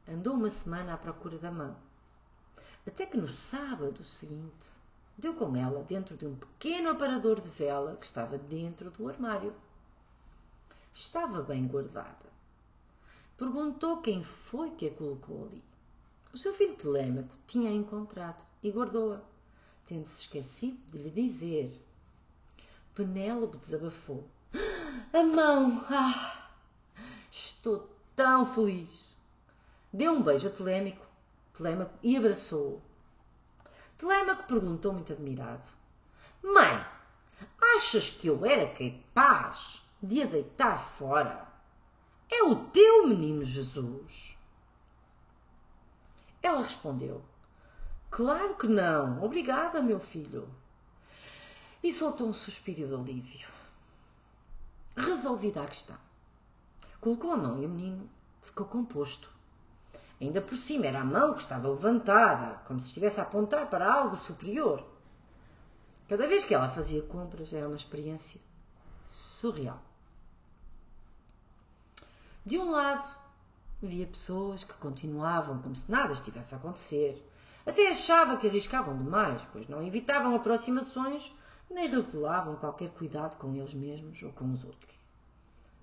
Andou 0.06 0.34
uma 0.34 0.50
semana 0.50 0.96
à 0.96 0.98
procura 0.98 1.38
da 1.38 1.50
mão. 1.50 1.78
Até 2.86 3.06
que 3.06 3.16
no 3.16 3.30
sábado 3.30 4.04
seguinte 4.04 4.70
deu 5.18 5.34
com 5.34 5.56
ela 5.56 5.82
dentro 5.82 6.18
de 6.18 6.26
um 6.26 6.36
pequeno 6.36 6.90
aparador 6.90 7.40
de 7.40 7.48
vela 7.52 7.96
que 7.96 8.06
estava 8.06 8.38
dentro 8.38 8.92
do 8.92 9.08
armário. 9.08 9.56
Estava 10.94 11.42
bem 11.42 11.66
guardada. 11.66 12.26
Perguntou 13.38 14.02
quem 14.02 14.26
foi 14.26 14.72
que 14.72 14.90
a 14.90 14.92
colocou 14.92 15.46
ali. 15.46 15.64
O 16.36 16.38
seu 16.38 16.54
filho 16.54 16.76
Telêmaco 16.76 17.34
tinha 17.48 17.72
encontrado 17.72 18.44
e 18.62 18.70
guardou-a, 18.70 19.22
tendo-se 19.86 20.20
esquecido 20.20 20.78
de 20.92 20.98
lhe 20.98 21.10
dizer. 21.10 21.82
Penélope 22.94 23.58
desabafou. 23.58 24.28
A 25.14 25.24
mão! 25.24 25.82
Ah, 25.90 26.50
estou 27.32 27.90
tão 28.18 28.46
feliz! 28.46 29.06
Deu 29.94 30.12
um 30.12 30.22
beijo 30.22 30.50
a 30.50 30.52
Telémaco, 30.52 31.06
Telémaco 31.54 31.98
e 32.04 32.18
abraçou-o. 32.18 32.82
Telémaco 33.98 34.44
perguntou 34.44 34.92
muito 34.92 35.14
admirado: 35.14 35.64
Mãe, 36.44 36.86
achas 37.78 38.10
que 38.10 38.28
eu 38.28 38.46
era 38.46 38.68
capaz 38.68 39.82
de 40.04 40.22
a 40.22 40.26
deitar 40.26 40.78
fora? 40.78 41.48
É 42.30 42.44
o 42.44 42.66
teu 42.72 43.08
menino 43.08 43.42
Jesus. 43.42 44.36
Ela 46.46 46.62
respondeu: 46.62 47.24
Claro 48.12 48.54
que 48.54 48.68
não. 48.68 49.24
Obrigada, 49.24 49.82
meu 49.82 50.00
filho. 50.00 50.48
E 51.82 51.92
soltou 51.92 52.28
um 52.28 52.34
suspiro 52.34 52.88
de 52.88 52.94
alívio. 52.94 53.48
Resolvida 54.96 55.64
a 55.64 55.66
questão. 55.66 55.98
Colocou 57.02 57.32
a 57.32 57.38
mão 57.38 57.60
e 57.60 57.66
o 57.66 57.70
menino 57.70 58.08
ficou 58.44 58.68
composto. 58.68 59.28
Ainda 60.22 60.40
por 60.40 60.56
cima 60.56 60.86
era 60.86 61.02
a 61.02 61.04
mão 61.04 61.34
que 61.34 61.42
estava 61.42 61.68
levantada, 61.68 62.60
como 62.68 62.80
se 62.80 62.88
estivesse 62.90 63.20
a 63.20 63.24
apontar 63.24 63.68
para 63.68 63.92
algo 63.92 64.16
superior. 64.16 64.86
Cada 66.08 66.28
vez 66.28 66.44
que 66.44 66.54
ela 66.54 66.70
fazia 66.70 67.02
compras 67.02 67.52
era 67.52 67.68
uma 67.68 67.76
experiência 67.76 68.40
surreal. 69.04 69.82
De 72.46 72.60
um 72.60 72.70
lado, 72.70 73.25
via 73.82 74.08
pessoas 74.08 74.64
que 74.64 74.74
continuavam 74.76 75.62
como 75.62 75.76
se 75.76 75.90
nada 75.92 76.14
estivesse 76.14 76.54
a 76.54 76.58
acontecer. 76.58 77.30
Até 77.66 77.90
achava 77.90 78.38
que 78.38 78.48
arriscavam 78.48 78.98
demais, 78.98 79.42
pois 79.52 79.68
não 79.68 79.82
evitavam 79.82 80.36
aproximações 80.36 81.32
nem 81.70 81.88
revelavam 81.88 82.56
qualquer 82.56 82.92
cuidado 82.92 83.38
com 83.38 83.54
eles 83.56 83.74
mesmos 83.74 84.22
ou 84.22 84.32
com 84.32 84.52
os 84.54 84.64
outros. 84.64 84.96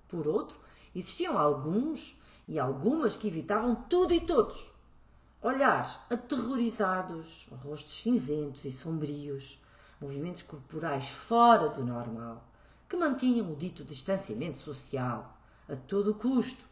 Por 0.07 0.27
outro, 0.27 0.59
existiam 0.95 1.37
alguns 1.37 2.17
e 2.47 2.59
algumas 2.59 3.15
que 3.15 3.27
evitavam 3.27 3.75
tudo 3.75 4.13
e 4.13 4.21
todos. 4.21 4.71
Olhares 5.41 5.99
aterrorizados, 6.09 7.47
rostos 7.63 8.01
cinzentos 8.01 8.63
e 8.63 8.71
sombrios, 8.71 9.61
movimentos 9.99 10.43
corporais 10.43 11.09
fora 11.09 11.69
do 11.69 11.85
normal, 11.85 12.43
que 12.87 12.95
mantinham 12.95 13.51
o 13.51 13.55
dito 13.55 13.83
distanciamento 13.83 14.57
social 14.57 15.37
a 15.67 15.75
todo 15.75 16.13
custo, 16.13 16.63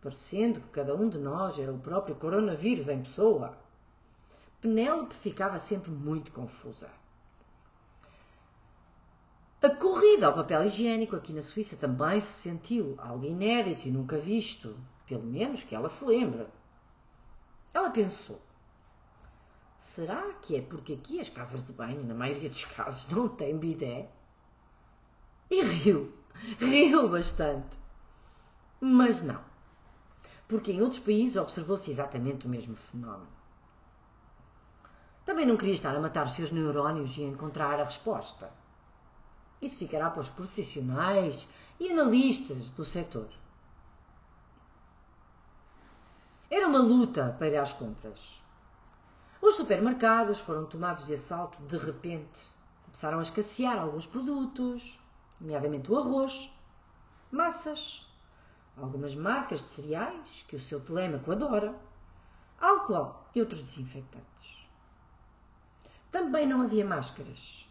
parecendo 0.00 0.60
que 0.60 0.68
cada 0.68 0.94
um 0.94 1.08
de 1.08 1.18
nós 1.18 1.58
era 1.58 1.72
o 1.72 1.78
próprio 1.78 2.14
coronavírus 2.16 2.88
em 2.88 3.02
pessoa. 3.02 3.56
Penélope 4.60 5.14
ficava 5.14 5.58
sempre 5.58 5.90
muito 5.90 6.32
confusa. 6.32 6.90
A 9.62 9.70
corrida 9.70 10.26
ao 10.26 10.34
papel 10.34 10.64
higiênico 10.64 11.16
aqui 11.16 11.32
na 11.32 11.42
Suíça 11.42 11.76
também 11.76 12.20
se 12.20 12.40
sentiu 12.40 12.94
algo 12.98 13.24
inédito 13.24 13.88
e 13.88 13.90
nunca 13.90 14.16
visto, 14.16 14.76
pelo 15.08 15.24
menos 15.24 15.64
que 15.64 15.74
ela 15.74 15.88
se 15.88 16.04
lembra. 16.04 16.48
Ela 17.74 17.90
pensou: 17.90 18.40
será 19.76 20.34
que 20.34 20.56
é 20.56 20.62
porque 20.62 20.92
aqui 20.92 21.20
as 21.20 21.28
casas 21.28 21.66
de 21.66 21.72
banho, 21.72 22.04
na 22.04 22.14
maioria 22.14 22.48
dos 22.48 22.64
casos, 22.76 23.08
não 23.10 23.28
têm 23.28 23.58
bidé? 23.58 24.08
E 25.50 25.62
riu, 25.62 26.12
riu 26.60 27.08
bastante. 27.08 27.76
Mas 28.80 29.20
não, 29.20 29.42
porque 30.48 30.72
em 30.72 30.80
outros 30.80 31.00
países 31.00 31.36
observou-se 31.36 31.90
exatamente 31.90 32.46
o 32.46 32.48
mesmo 32.48 32.76
fenómeno. 32.76 33.36
Também 35.24 35.44
não 35.44 35.56
queria 35.56 35.74
estar 35.74 35.94
a 35.94 36.00
matar 36.00 36.26
os 36.26 36.32
seus 36.32 36.52
neurónios 36.52 37.16
e 37.16 37.22
encontrar 37.22 37.80
a 37.80 37.84
resposta. 37.84 38.48
Isso 39.60 39.78
ficará 39.78 40.08
para 40.08 40.20
os 40.20 40.28
profissionais 40.28 41.48
e 41.80 41.90
analistas 41.90 42.70
do 42.70 42.84
setor. 42.84 43.28
Era 46.48 46.68
uma 46.68 46.78
luta 46.78 47.34
para 47.36 47.48
ir 47.48 47.56
às 47.56 47.72
compras. 47.72 48.40
Os 49.42 49.56
supermercados 49.56 50.38
foram 50.38 50.64
tomados 50.64 51.04
de 51.04 51.14
assalto 51.14 51.60
de 51.62 51.76
repente. 51.76 52.40
Começaram 52.84 53.18
a 53.18 53.22
escassear 53.22 53.78
alguns 53.78 54.06
produtos, 54.06 54.98
nomeadamente 55.40 55.90
o 55.90 55.98
arroz, 55.98 56.50
massas, 57.32 58.05
algumas 58.76 59.14
marcas 59.14 59.62
de 59.62 59.68
cereais 59.68 60.44
que 60.46 60.56
o 60.56 60.60
seu 60.60 60.80
telêmaco 60.80 61.32
adora, 61.32 61.74
álcool 62.60 63.14
e 63.34 63.40
outros 63.40 63.62
desinfetantes. 63.62 64.68
Também 66.10 66.46
não 66.46 66.62
havia 66.62 66.84
máscaras. 66.84 67.66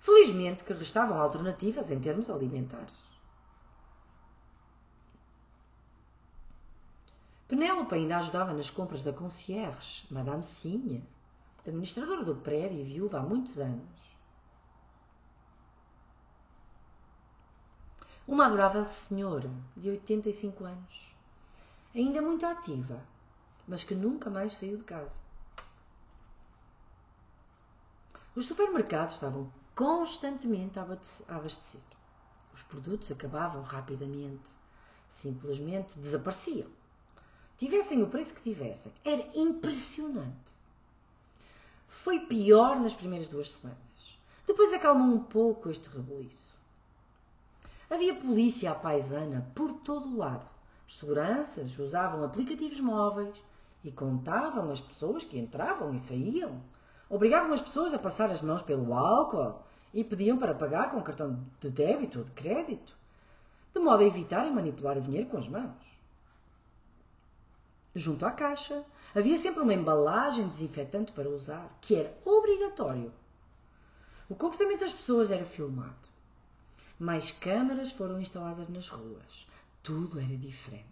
Felizmente 0.00 0.64
que 0.64 0.72
restavam 0.72 1.20
alternativas 1.20 1.90
em 1.90 2.00
termos 2.00 2.28
alimentares. 2.28 3.04
Penélope 7.48 7.94
ainda 7.94 8.18
ajudava 8.18 8.52
nas 8.52 8.68
compras 8.68 9.02
da 9.02 9.12
concierge, 9.12 10.06
Madame 10.10 10.42
Sinha, 10.42 11.02
administradora 11.60 12.24
do 12.24 12.36
prédio 12.36 12.80
e 12.80 12.84
viúva 12.84 13.18
há 13.18 13.22
muitos 13.22 13.58
anos. 13.58 14.03
Uma 18.26 18.46
adorável 18.46 18.84
senhora 18.86 19.50
de 19.76 19.90
85 19.90 20.64
anos, 20.64 21.14
ainda 21.94 22.22
muito 22.22 22.46
ativa, 22.46 22.98
mas 23.68 23.84
que 23.84 23.94
nunca 23.94 24.30
mais 24.30 24.54
saiu 24.54 24.78
de 24.78 24.84
casa. 24.84 25.20
Os 28.34 28.46
supermercados 28.46 29.14
estavam 29.14 29.52
constantemente 29.74 30.78
a 30.78 30.86
abastecer. 31.28 31.82
Os 32.54 32.62
produtos 32.62 33.10
acabavam 33.10 33.62
rapidamente, 33.62 34.50
simplesmente 35.10 35.98
desapareciam. 35.98 36.70
Tivessem 37.58 38.02
o 38.02 38.08
preço 38.08 38.32
que 38.32 38.42
tivessem, 38.42 38.90
era 39.04 39.28
impressionante. 39.34 40.56
Foi 41.88 42.20
pior 42.20 42.80
nas 42.80 42.94
primeiras 42.94 43.28
duas 43.28 43.50
semanas. 43.50 44.18
Depois 44.46 44.72
acalmou 44.72 45.14
um 45.14 45.22
pouco 45.22 45.68
este 45.68 45.90
rebuliço. 45.90 46.53
Havia 47.94 48.12
polícia 48.16 48.72
à 48.72 48.74
paisana 48.74 49.48
por 49.54 49.72
todo 49.74 50.08
o 50.08 50.16
lado. 50.16 50.44
Seguranças 50.88 51.78
usavam 51.78 52.24
aplicativos 52.24 52.80
móveis 52.80 53.36
e 53.84 53.92
contavam 53.92 54.68
as 54.68 54.80
pessoas 54.80 55.24
que 55.24 55.38
entravam 55.38 55.94
e 55.94 56.00
saíam 56.00 56.60
Obrigavam 57.08 57.52
as 57.52 57.60
pessoas 57.60 57.94
a 57.94 57.98
passar 58.00 58.32
as 58.32 58.40
mãos 58.40 58.62
pelo 58.62 58.92
álcool 58.94 59.62
e 59.92 60.02
pediam 60.02 60.36
para 60.36 60.56
pagar 60.56 60.90
com 60.90 61.00
cartão 61.02 61.38
de 61.60 61.70
débito 61.70 62.18
ou 62.18 62.24
de 62.24 62.32
crédito, 62.32 62.96
de 63.72 63.78
modo 63.78 64.02
a 64.02 64.06
evitarem 64.06 64.52
manipular 64.52 64.98
o 64.98 65.00
dinheiro 65.00 65.28
com 65.28 65.38
as 65.38 65.46
mãos. 65.46 65.96
Junto 67.94 68.26
à 68.26 68.32
caixa 68.32 68.84
havia 69.14 69.38
sempre 69.38 69.62
uma 69.62 69.72
embalagem 69.72 70.48
desinfetante 70.48 71.12
para 71.12 71.28
usar, 71.28 71.78
que 71.80 71.94
era 71.94 72.12
obrigatório. 72.24 73.12
O 74.28 74.34
comportamento 74.34 74.80
das 74.80 74.92
pessoas 74.92 75.30
era 75.30 75.44
filmado. 75.44 76.13
Mais 76.98 77.30
câmaras 77.30 77.92
foram 77.92 78.20
instaladas 78.20 78.68
nas 78.68 78.88
ruas. 78.88 79.46
Tudo 79.82 80.18
era 80.18 80.36
diferente. 80.36 80.84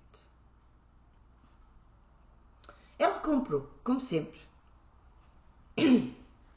Ela 2.99 3.21
comprou, 3.21 3.69
como 3.83 4.01
sempre, 4.01 4.41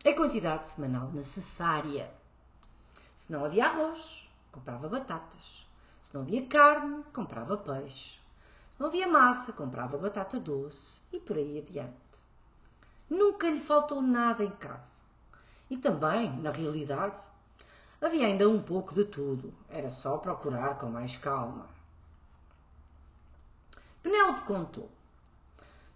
a 0.05 0.13
quantidade 0.13 0.67
semanal 0.67 1.11
necessária. 1.11 2.11
Se 3.15 3.31
não 3.31 3.45
havia 3.45 3.65
arroz, 3.65 4.29
comprava 4.51 4.87
batatas. 4.87 5.65
Se 6.01 6.13
não 6.13 6.21
havia 6.21 6.45
carne, 6.45 7.03
comprava 7.13 7.57
peixe. 7.57 8.19
Se 8.69 8.79
não 8.79 8.87
havia 8.87 9.07
massa, 9.07 9.53
comprava 9.53 9.97
batata 9.97 10.39
doce 10.39 11.01
e 11.11 11.19
por 11.19 11.37
aí 11.37 11.57
adiante. 11.57 11.95
Nunca 13.09 13.49
lhe 13.49 13.59
faltou 13.59 14.01
nada 14.01 14.43
em 14.43 14.51
casa. 14.51 14.95
E 15.69 15.77
também, 15.77 16.31
na 16.41 16.51
realidade, 16.51 17.19
havia 18.05 18.27
ainda 18.27 18.47
um 18.49 18.61
pouco 18.61 18.93
de 18.93 19.05
tudo. 19.05 19.53
Era 19.69 19.89
só 19.89 20.17
procurar 20.17 20.77
com 20.77 20.87
mais 20.87 21.17
calma. 21.17 21.67
Penélope 24.01 24.41
contou. 24.41 24.89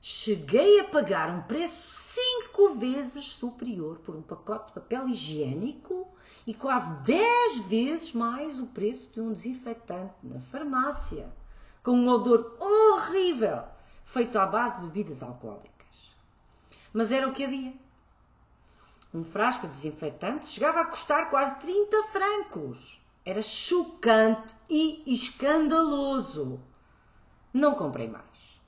Cheguei 0.02 0.80
a 0.80 0.86
pagar 0.86 1.30
um 1.30 1.42
preço 1.42 1.84
cinco 1.88 2.76
vezes 2.76 3.26
superior 3.26 3.98
por 4.00 4.16
um 4.16 4.22
pacote 4.22 4.68
de 4.68 4.74
papel 4.74 5.10
higiênico 5.10 6.08
e 6.48 6.54
quase 6.54 6.94
dez 7.04 7.60
vezes 7.60 8.14
mais 8.14 8.60
o 8.60 8.68
preço 8.68 9.12
de 9.12 9.20
um 9.20 9.34
desinfetante 9.34 10.16
na 10.24 10.40
farmácia, 10.40 11.30
com 11.84 11.92
um 11.92 12.08
odor 12.08 12.58
horrível, 12.60 13.64
feito 14.06 14.40
à 14.40 14.46
base 14.46 14.76
de 14.76 14.88
bebidas 14.88 15.22
alcoólicas. 15.22 15.70
Mas 16.94 17.12
era 17.12 17.28
o 17.28 17.34
que 17.34 17.44
havia. 17.44 17.74
Um 19.12 19.24
frasco 19.24 19.68
de 19.68 19.74
desinfetante 19.74 20.48
chegava 20.48 20.82
a 20.82 20.86
custar 20.86 21.30
quase 21.32 21.60
30 21.60 22.04
francos. 22.04 23.02
Era 23.26 23.42
chocante 23.42 24.56
e 24.70 25.04
escandaloso. 25.12 26.60
Não 27.52 27.74
comprei 27.74 28.08
mais. 28.08 28.62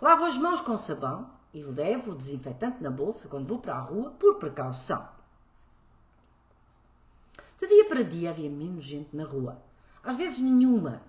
Lavo 0.00 0.24
as 0.24 0.36
mãos 0.36 0.60
com 0.60 0.76
sabão 0.76 1.30
e 1.54 1.62
levo 1.62 2.12
o 2.12 2.14
desinfetante 2.14 2.82
na 2.82 2.90
bolsa 2.90 3.28
quando 3.28 3.48
vou 3.48 3.58
para 3.58 3.74
a 3.74 3.80
rua 3.80 4.10
por 4.12 4.38
precaução. 4.38 5.08
De 7.58 7.66
dia 7.66 7.88
para 7.88 8.02
dia 8.02 8.30
havia 8.30 8.50
menos 8.50 8.84
gente 8.84 9.16
na 9.16 9.24
rua. 9.24 9.62
Às 10.02 10.16
vezes 10.16 10.38
nenhuma. 10.38 11.02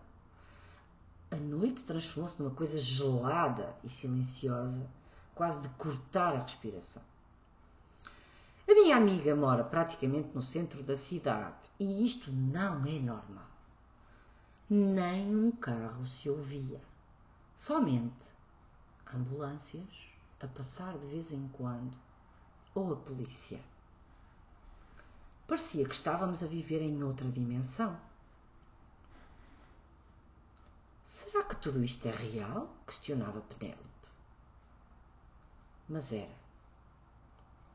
A 1.32 1.36
noite 1.36 1.84
transformou-se 1.84 2.42
numa 2.42 2.54
coisa 2.54 2.80
gelada 2.80 3.76
e 3.84 3.90
silenciosa, 3.90 4.88
quase 5.34 5.60
de 5.62 5.70
cortar 5.70 6.36
a 6.36 6.44
respiração. 6.44 7.02
A 8.66 8.74
minha 8.74 8.96
amiga 8.96 9.36
mora 9.36 9.64
praticamente 9.64 10.30
no 10.34 10.42
centro 10.42 10.82
da 10.84 10.96
cidade 10.96 11.70
e 11.78 12.06
isto 12.06 12.32
não 12.32 12.86
é 12.86 12.98
normal. 12.98 13.50
Nem 14.70 15.36
um 15.36 15.52
carro 15.52 16.06
se 16.08 16.30
ouvia. 16.30 16.82
Somente 17.56 18.28
ambulâncias 19.14 20.14
a 20.42 20.48
passar 20.48 20.98
de 20.98 21.06
vez 21.08 21.32
em 21.32 21.48
quando 21.50 21.96
ou 22.74 22.94
a 22.94 22.96
polícia. 22.96 23.60
Parecia 25.48 25.86
que 25.86 25.94
estávamos 25.94 26.42
a 26.42 26.48
viver 26.48 26.82
em 26.82 27.04
outra 27.04 27.30
dimensão. 27.30 28.00
Será 31.02 31.44
que 31.44 31.56
tudo 31.58 31.84
isto 31.84 32.08
é 32.08 32.12
real? 32.12 32.74
questionava 32.86 33.42
Penélope. 33.42 33.84
Mas 35.88 36.12
era 36.12 36.43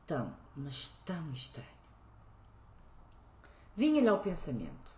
tão, 0.09 0.35
mas 0.57 0.91
tão 1.05 1.31
estranho. 1.33 1.69
Vinha-lhe 3.77 4.07
ao 4.07 4.19
pensamento. 4.19 4.89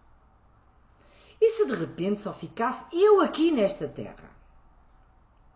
E 1.40 1.50
se 1.50 1.66
de 1.66 1.76
repente 1.76 2.22
só 2.22 2.34
ficasse 2.34 2.86
eu 2.94 3.20
aqui 3.20 3.52
nesta 3.52 3.90
terra? 3.90 4.32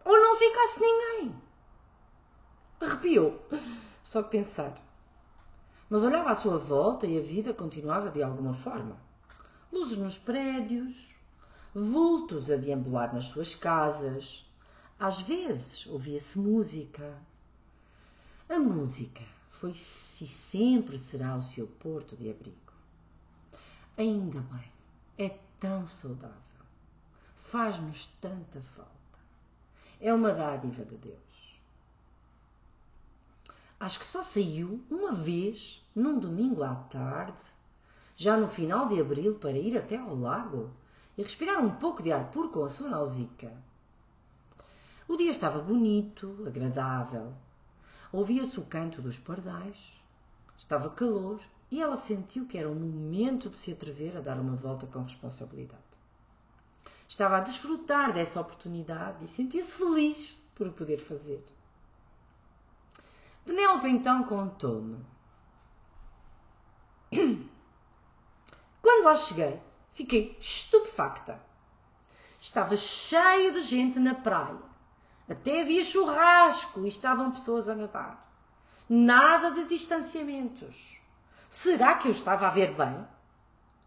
Ou 0.04 0.12
não 0.12 0.36
ficasse 0.36 0.82
ninguém? 0.82 1.42
Arrepiou, 2.82 3.42
só 4.04 4.22
pensar. 4.22 4.76
Mas 5.90 6.04
olhava 6.04 6.32
à 6.32 6.36
sua 6.36 6.58
volta 6.58 7.08
e 7.08 7.18
a 7.18 7.22
vida 7.22 7.54
continuava 7.54 8.12
de 8.12 8.22
alguma 8.22 8.54
forma. 8.54 9.00
Luzes 9.72 9.98
nos 9.98 10.18
prédios, 10.18 11.16
vultos 11.74 12.52
a 12.52 12.58
deambular 12.58 13.14
nas 13.14 13.26
suas 13.26 13.56
casas. 13.56 14.46
Às 15.00 15.22
vezes 15.22 15.88
ouvia-se 15.88 16.38
música. 16.38 17.18
A 18.50 18.60
música 18.60 19.24
foi 19.66 19.72
e 19.72 20.28
sempre 20.28 21.00
será 21.00 21.36
o 21.36 21.42
seu 21.42 21.66
porto 21.66 22.16
de 22.16 22.30
abrigo. 22.30 22.56
Ainda 23.98 24.40
bem, 24.42 24.72
é 25.18 25.40
tão 25.60 25.88
saudável. 25.88 26.36
Faz-nos 27.36 28.06
tanta 28.22 28.62
falta. 28.62 28.92
É 30.00 30.14
uma 30.14 30.34
dádiva 30.34 30.86
de 30.86 30.96
Deus. 30.98 31.60
Acho 33.80 34.00
que 34.00 34.06
só 34.06 34.22
saiu 34.22 34.84
uma 34.90 35.12
vez, 35.12 35.84
num 35.96 36.20
domingo 36.20 36.64
à 36.64 36.76
tarde, 36.76 37.44
já 38.16 38.38
no 38.38 38.48
final 38.48 38.88
de 38.88 39.02
abril, 39.02 39.36
para 39.36 39.58
ir 39.58 39.76
até 39.76 39.98
ao 39.98 40.16
lago 40.16 40.70
e 41.18 41.24
respirar 41.24 41.64
um 41.64 41.72
pouco 41.72 42.04
de 42.04 42.12
ar 42.12 42.30
puro 42.30 42.50
com 42.50 42.64
a 42.64 42.70
sua 42.70 42.90
Nausicaa. 42.90 43.58
O 45.08 45.18
dia 45.18 45.32
estava 45.32 45.60
bonito, 45.60 46.44
agradável. 46.46 47.34
Ouvia-se 48.16 48.58
o 48.58 48.64
canto 48.64 49.02
dos 49.02 49.20
pardais. 49.20 49.76
Estava 50.58 50.90
calor 50.90 51.42
e 51.70 51.82
ela 51.82 51.98
sentiu 51.98 52.46
que 52.46 52.58
era 52.58 52.72
o 52.72 52.74
momento 52.74 53.50
de 53.50 53.58
se 53.58 53.74
atrever 53.74 54.16
a 54.16 54.22
dar 54.22 54.40
uma 54.40 54.56
volta 54.56 54.88
com 54.88 55.02
responsabilidade. 55.02 55.84
Estava 57.10 57.36
a 57.36 57.42
desfrutar 57.42 58.14
dessa 58.14 58.40
oportunidade 58.40 59.26
e 59.26 59.28
sentia-se 59.28 59.74
feliz 59.74 60.42
por 60.56 60.66
o 60.66 60.72
poder 60.72 61.00
fazer. 61.00 61.44
Penélope 63.44 63.90
então 63.90 64.24
contou-me. 64.24 65.06
Quando 68.82 69.04
lá 69.04 69.18
cheguei, 69.18 69.60
fiquei 69.92 70.38
estupefacta. 70.40 71.38
Estava 72.40 72.78
cheio 72.78 73.52
de 73.52 73.62
gente 73.62 74.00
na 74.00 74.16
praia. 74.16 74.75
Até 75.30 75.62
havia 75.62 75.84
churrasco 75.84 76.86
e 76.86 76.90
estavam 76.90 77.32
pessoas 77.32 77.68
a 77.68 77.76
nadar. 77.76 78.24
Nada 78.88 79.52
de 79.52 79.66
distanciamentos. 79.66 81.00
Será 81.50 81.96
que 81.96 82.08
eu 82.08 82.12
estava 82.12 82.48
a 82.48 82.52
ver 82.52 82.74
bem? 82.74 83.08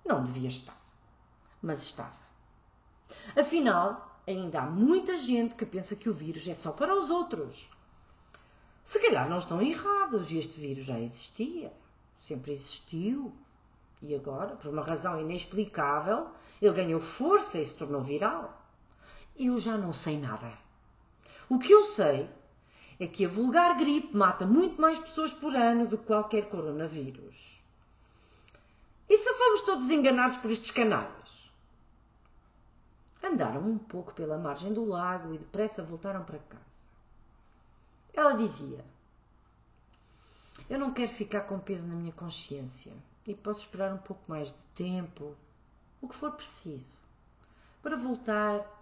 Não 0.05 0.23
devia 0.25 0.49
estar. 0.49 0.77
Mas 1.63 1.83
estava. 1.83 2.19
Afinal, 3.37 4.19
ainda 4.27 4.61
há 4.61 4.67
muita 4.67 5.17
gente 5.17 5.55
que 5.55 5.67
pensa 5.67 5.95
que 5.95 6.09
o 6.09 6.15
vírus 6.15 6.47
é 6.49 6.55
só 6.55 6.73
para 6.73 6.95
os 6.97 7.11
outros 7.11 7.69
se 8.89 8.99
calhar 9.01 9.29
não 9.29 9.37
estão 9.37 9.61
errados 9.61 10.33
este 10.33 10.59
vírus 10.59 10.87
já 10.87 10.99
existia, 10.99 11.71
sempre 12.19 12.53
existiu. 12.53 13.35
E 14.01 14.15
agora, 14.15 14.57
por 14.57 14.73
uma 14.73 14.83
razão 14.83 15.21
inexplicável, 15.21 16.29
ele 16.63 16.73
ganhou 16.73 16.99
força 16.99 17.59
e 17.59 17.67
se 17.67 17.75
tornou 17.75 18.01
viral. 18.01 18.65
Eu 19.39 19.59
já 19.59 19.77
não 19.77 19.93
sei 19.93 20.19
nada. 20.19 20.51
O 21.49 21.59
que 21.59 21.73
eu 21.73 21.85
sei 21.85 22.29
é 23.01 23.07
que 23.07 23.25
a 23.25 23.29
vulgar 23.29 23.77
gripe 23.77 24.15
mata 24.15 24.45
muito 24.45 24.81
mais 24.81 24.99
pessoas 24.99 25.33
por 25.33 25.55
ano 25.55 25.87
do 25.87 25.97
que 25.97 26.05
qualquer 26.05 26.49
coronavírus. 26.51 27.63
E 29.09 29.17
se 29.17 29.33
fomos 29.35 29.63
todos 29.63 29.91
enganados 29.91 30.37
por 30.37 30.51
estes 30.51 30.71
canalhas? 30.71 31.51
Andaram 33.23 33.63
um 33.63 33.79
pouco 33.79 34.13
pela 34.13 34.37
margem 34.37 34.73
do 34.73 34.85
lago 34.85 35.35
e 35.35 35.39
depressa 35.39 35.83
voltaram 35.83 36.23
para 36.25 36.39
casa. 36.39 36.63
Ela 38.13 38.33
dizia: 38.33 38.85
Eu 40.69 40.79
não 40.79 40.93
quero 40.93 41.13
ficar 41.13 41.43
com 41.43 41.59
peso 41.59 41.87
na 41.87 41.95
minha 41.95 42.13
consciência 42.13 42.93
e 43.27 43.35
posso 43.35 43.61
esperar 43.61 43.93
um 43.93 43.99
pouco 43.99 44.23
mais 44.27 44.49
de 44.49 44.63
tempo, 44.75 45.35
o 46.01 46.09
que 46.09 46.15
for 46.15 46.33
preciso, 46.33 46.99
para 47.83 47.97
voltar 47.97 48.78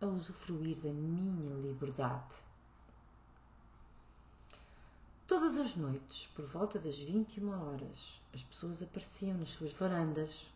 a 0.00 0.06
usufruir 0.06 0.76
da 0.76 0.90
minha 0.90 1.54
liberdade. 1.56 2.36
Todas 5.26 5.58
as 5.58 5.76
noites, 5.76 6.26
por 6.34 6.46
volta 6.46 6.78
das 6.78 6.96
21 6.96 7.50
horas, 7.50 8.20
as 8.32 8.42
pessoas 8.42 8.82
apareciam 8.82 9.36
nas 9.36 9.50
suas 9.50 9.72
varandas 9.72 10.46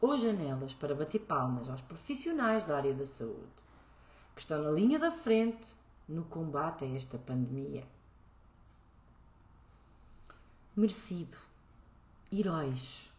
ou 0.00 0.16
janelas 0.16 0.72
para 0.72 0.94
bater 0.94 1.20
palmas 1.20 1.68
aos 1.68 1.80
profissionais 1.80 2.64
da 2.64 2.76
área 2.76 2.94
da 2.94 3.04
saúde, 3.04 3.62
que 4.34 4.40
estão 4.40 4.62
na 4.62 4.70
linha 4.70 4.98
da 4.98 5.10
frente 5.10 5.66
no 6.08 6.24
combate 6.24 6.84
a 6.84 6.88
esta 6.88 7.18
pandemia. 7.18 7.86
Merecido. 10.76 11.36
Heróis. 12.32 13.10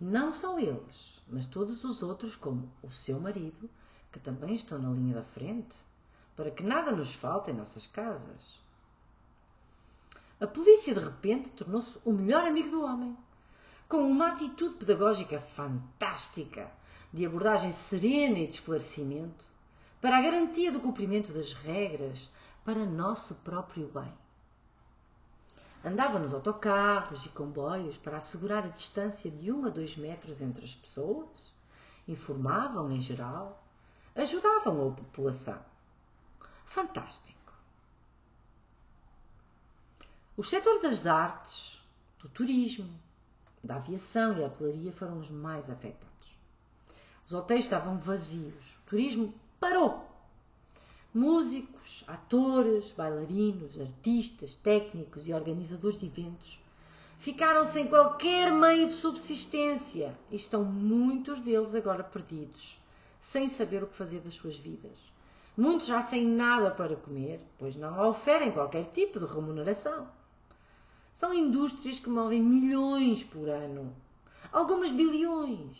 Não 0.00 0.32
só 0.32 0.58
eles, 0.58 1.22
mas 1.28 1.46
todos 1.46 1.84
os 1.84 2.02
outros, 2.02 2.34
como 2.34 2.68
o 2.82 2.90
seu 2.90 3.20
marido, 3.20 3.70
que 4.12 4.20
também 4.20 4.54
estão 4.54 4.78
na 4.78 4.90
linha 4.90 5.14
da 5.14 5.22
frente, 5.22 5.76
para 6.36 6.50
que 6.50 6.62
nada 6.62 6.92
nos 6.92 7.14
falte 7.14 7.50
em 7.50 7.54
nossas 7.54 7.86
casas. 7.86 8.60
A 10.38 10.46
polícia, 10.46 10.94
de 10.94 11.00
repente, 11.00 11.50
tornou-se 11.52 11.98
o 12.04 12.12
melhor 12.12 12.44
amigo 12.44 12.70
do 12.70 12.84
homem, 12.84 13.16
com 13.88 13.98
uma 13.98 14.28
atitude 14.28 14.76
pedagógica 14.76 15.40
fantástica, 15.40 16.70
de 17.12 17.24
abordagem 17.26 17.72
serena 17.72 18.38
e 18.38 18.46
de 18.46 18.54
esclarecimento, 18.54 19.44
para 20.00 20.18
a 20.18 20.22
garantia 20.22 20.72
do 20.72 20.80
cumprimento 20.80 21.32
das 21.32 21.52
regras, 21.52 22.30
para 22.64 22.84
nosso 22.84 23.34
próprio 23.36 23.88
bem. 23.88 24.12
Andava 25.84 26.18
nos 26.18 26.32
autocarros 26.32 27.26
e 27.26 27.28
comboios 27.30 27.96
para 27.96 28.16
assegurar 28.16 28.64
a 28.64 28.68
distância 28.68 29.30
de 29.30 29.50
um 29.52 29.66
a 29.66 29.68
dois 29.68 29.96
metros 29.96 30.40
entre 30.40 30.64
as 30.64 30.74
pessoas, 30.74 31.52
informavam 32.06 32.90
em 32.90 33.00
geral, 33.00 33.61
ajudavam 34.14 34.88
a 34.88 34.92
população. 34.92 35.58
Fantástico. 36.64 37.52
O 40.36 40.42
setor 40.42 40.80
das 40.80 41.06
artes, 41.06 41.82
do 42.18 42.28
turismo, 42.28 42.88
da 43.62 43.76
aviação 43.76 44.32
e 44.38 44.42
hotelaria 44.42 44.92
foram 44.92 45.18
os 45.18 45.30
mais 45.30 45.70
afetados. 45.70 46.12
Os 47.24 47.32
hotéis 47.32 47.64
estavam 47.64 47.98
vazios, 47.98 48.76
o 48.76 48.90
turismo 48.90 49.34
parou. 49.60 50.08
Músicos, 51.14 52.02
atores, 52.08 52.90
bailarinos, 52.92 53.78
artistas, 53.78 54.54
técnicos 54.54 55.28
e 55.28 55.34
organizadores 55.34 55.98
de 55.98 56.06
eventos 56.06 56.58
ficaram 57.18 57.64
sem 57.64 57.86
qualquer 57.86 58.50
meio 58.50 58.88
de 58.88 58.94
subsistência 58.94 60.18
e 60.30 60.36
estão 60.36 60.64
muitos 60.64 61.38
deles 61.38 61.74
agora 61.74 62.02
perdidos, 62.02 62.80
sem 63.22 63.48
saber 63.48 63.84
o 63.84 63.86
que 63.86 63.96
fazer 63.96 64.20
das 64.20 64.34
suas 64.34 64.58
vidas. 64.58 64.98
Muitos 65.56 65.86
já 65.86 66.02
sem 66.02 66.26
nada 66.26 66.72
para 66.72 66.96
comer, 66.96 67.40
pois 67.56 67.76
não 67.76 68.08
oferem 68.08 68.50
qualquer 68.50 68.86
tipo 68.86 69.20
de 69.20 69.26
remuneração. 69.26 70.08
São 71.14 71.32
indústrias 71.32 72.00
que 72.00 72.10
movem 72.10 72.42
milhões 72.42 73.22
por 73.22 73.48
ano, 73.48 73.94
algumas 74.50 74.90
bilhões. 74.90 75.78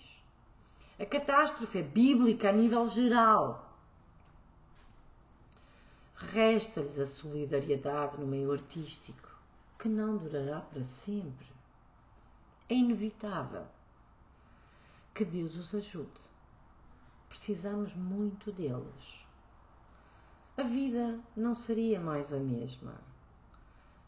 A 1.00 1.04
catástrofe 1.04 1.78
é 1.78 1.82
bíblica 1.82 2.50
a 2.50 2.52
nível 2.52 2.86
geral. 2.86 3.76
Resta-lhes 6.14 6.98
a 7.00 7.06
solidariedade 7.06 8.20
no 8.20 8.26
meio 8.26 8.52
artístico, 8.52 9.36
que 9.80 9.88
não 9.88 10.16
durará 10.16 10.60
para 10.60 10.84
sempre. 10.84 11.46
É 12.68 12.74
inevitável. 12.74 13.66
Que 15.12 15.24
Deus 15.24 15.56
os 15.56 15.74
ajude. 15.74 16.31
Precisamos 17.32 17.94
muito 17.94 18.52
deles. 18.52 19.24
A 20.54 20.62
vida 20.62 21.18
não 21.34 21.54
seria 21.54 21.98
mais 21.98 22.30
a 22.30 22.38
mesma. 22.38 22.92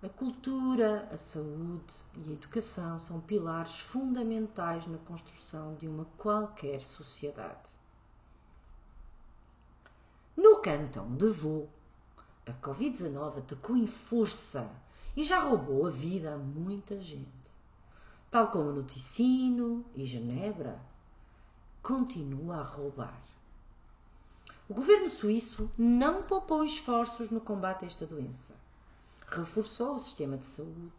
A 0.02 0.10
cultura, 0.10 1.08
a 1.10 1.16
saúde 1.16 1.94
e 2.18 2.28
a 2.28 2.32
educação 2.34 2.98
são 2.98 3.22
pilares 3.22 3.78
fundamentais 3.78 4.86
na 4.86 4.98
construção 4.98 5.74
de 5.76 5.88
uma 5.88 6.04
qualquer 6.18 6.82
sociedade. 6.82 7.72
No 10.36 10.58
cantão 10.58 11.16
de 11.16 11.30
Vaud, 11.30 11.66
a 12.44 12.52
Covid-19 12.52 13.38
atacou 13.38 13.74
em 13.74 13.86
força 13.86 14.70
e 15.16 15.24
já 15.24 15.40
roubou 15.40 15.86
a 15.86 15.90
vida 15.90 16.34
a 16.34 16.36
muita 16.36 17.00
gente. 17.00 17.30
Tal 18.30 18.48
como 18.48 18.70
no 18.70 18.84
Ticino 18.84 19.82
e 19.94 20.04
Genebra, 20.04 20.78
continua 21.84 22.56
a 22.56 22.62
roubar. 22.64 23.22
O 24.68 24.74
governo 24.74 25.08
suíço 25.08 25.70
não 25.78 26.24
poupou 26.24 26.64
esforços 26.64 27.30
no 27.30 27.40
combate 27.40 27.84
a 27.84 27.86
esta 27.86 28.04
doença 28.04 28.52
reforçou 29.34 29.96
o 29.96 30.00
sistema 30.00 30.36
de 30.36 30.46
saúde, 30.46 30.92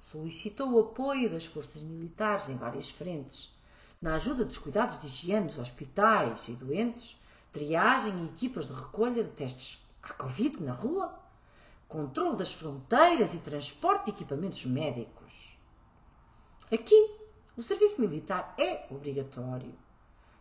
solicitou 0.00 0.70
o 0.70 0.80
apoio 0.80 1.30
das 1.30 1.44
forças 1.44 1.82
militares 1.82 2.48
em 2.48 2.56
várias 2.56 2.90
frentes, 2.90 3.52
na 4.00 4.14
ajuda 4.14 4.44
dos 4.44 4.58
cuidados 4.58 5.00
de 5.00 5.06
higiene 5.06 5.48
dos 5.48 5.58
hospitais 5.58 6.40
e 6.48 6.52
doentes, 6.52 7.16
triagem 7.52 8.16
e 8.18 8.26
equipas 8.26 8.66
de 8.66 8.72
recolha 8.72 9.24
de 9.24 9.30
testes 9.30 9.84
à 10.02 10.12
Covid 10.12 10.62
na 10.62 10.72
rua, 10.72 11.18
controle 11.88 12.36
das 12.36 12.52
fronteiras 12.52 13.34
e 13.34 13.38
transporte 13.38 14.06
de 14.06 14.10
equipamentos 14.10 14.64
médicos. 14.66 15.56
Aqui, 16.72 17.10
o 17.56 17.62
serviço 17.62 18.00
militar 18.00 18.54
é 18.58 18.86
obrigatório, 18.90 19.72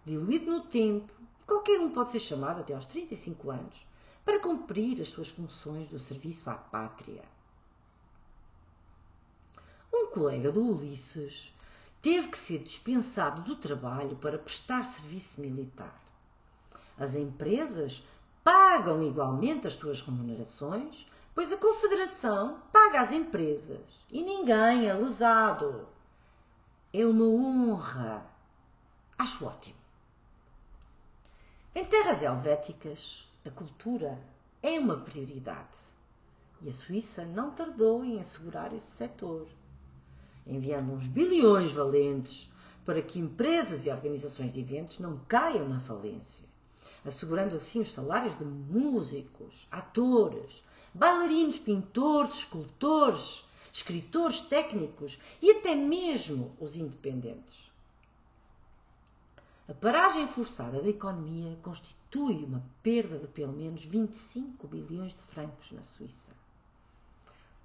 diluído 0.05 0.51
no 0.51 0.61
tempo, 0.61 1.11
qualquer 1.45 1.79
um 1.79 1.89
pode 1.89 2.11
ser 2.11 2.19
chamado 2.19 2.61
até 2.61 2.73
aos 2.73 2.85
35 2.85 3.51
anos 3.51 3.85
para 4.25 4.39
cumprir 4.39 5.01
as 5.01 5.09
suas 5.09 5.29
funções 5.29 5.87
do 5.89 5.99
serviço 5.99 6.49
à 6.49 6.55
pátria. 6.55 7.23
Um 9.93 10.07
colega 10.07 10.51
do 10.51 10.61
Ulisses 10.61 11.53
teve 12.01 12.27
que 12.27 12.37
ser 12.37 12.59
dispensado 12.59 13.41
do 13.41 13.55
trabalho 13.55 14.15
para 14.17 14.37
prestar 14.37 14.83
serviço 14.83 15.39
militar. 15.41 16.01
As 16.97 17.15
empresas 17.15 18.03
pagam 18.43 19.01
igualmente 19.01 19.67
as 19.67 19.73
suas 19.73 20.01
remunerações, 20.01 21.07
pois 21.33 21.51
a 21.51 21.57
Confederação 21.57 22.59
paga 22.71 23.01
às 23.01 23.11
empresas 23.11 23.81
e 24.09 24.21
ninguém 24.21 24.87
é 24.87 24.93
lesado. 24.93 25.87
É 26.91 27.05
uma 27.05 27.25
honra. 27.25 28.25
Acho 29.17 29.45
ótimo. 29.45 29.82
Em 31.75 31.83
terras 31.85 32.21
helvéticas, 32.21 33.27
a 33.43 33.49
cultura 33.49 34.21
é 34.61 34.79
uma 34.79 34.95
prioridade 34.95 35.75
e 36.61 36.69
a 36.69 36.71
Suíça 36.71 37.25
não 37.25 37.49
tardou 37.49 38.05
em 38.05 38.19
assegurar 38.19 38.71
esse 38.75 38.91
setor, 38.91 39.47
enviando 40.45 40.93
uns 40.93 41.07
bilhões 41.07 41.71
valentes 41.71 42.47
para 42.85 43.01
que 43.01 43.17
empresas 43.17 43.87
e 43.87 43.89
organizações 43.89 44.53
de 44.53 44.59
eventos 44.59 44.99
não 44.99 45.17
caiam 45.27 45.67
na 45.67 45.79
falência, 45.79 46.45
assegurando 47.03 47.55
assim 47.55 47.81
os 47.81 47.91
salários 47.91 48.37
de 48.37 48.45
músicos, 48.45 49.67
atores, 49.71 50.63
bailarinos, 50.93 51.57
pintores, 51.57 52.35
escultores, 52.35 53.47
escritores 53.73 54.41
técnicos 54.41 55.17
e 55.41 55.49
até 55.49 55.73
mesmo 55.73 56.55
os 56.59 56.77
independentes. 56.77 57.72
A 59.65 59.73
paragem 59.73 60.27
forçada 60.27 60.81
da 60.81 60.89
economia 60.89 61.57
constitui 61.63 62.43
uma 62.43 62.61
perda 62.81 63.17
de 63.17 63.27
pelo 63.27 63.53
menos 63.53 63.85
25 63.85 64.67
bilhões 64.67 65.13
de 65.13 65.21
francos 65.21 65.71
na 65.71 65.81
Suíça. 65.81 66.33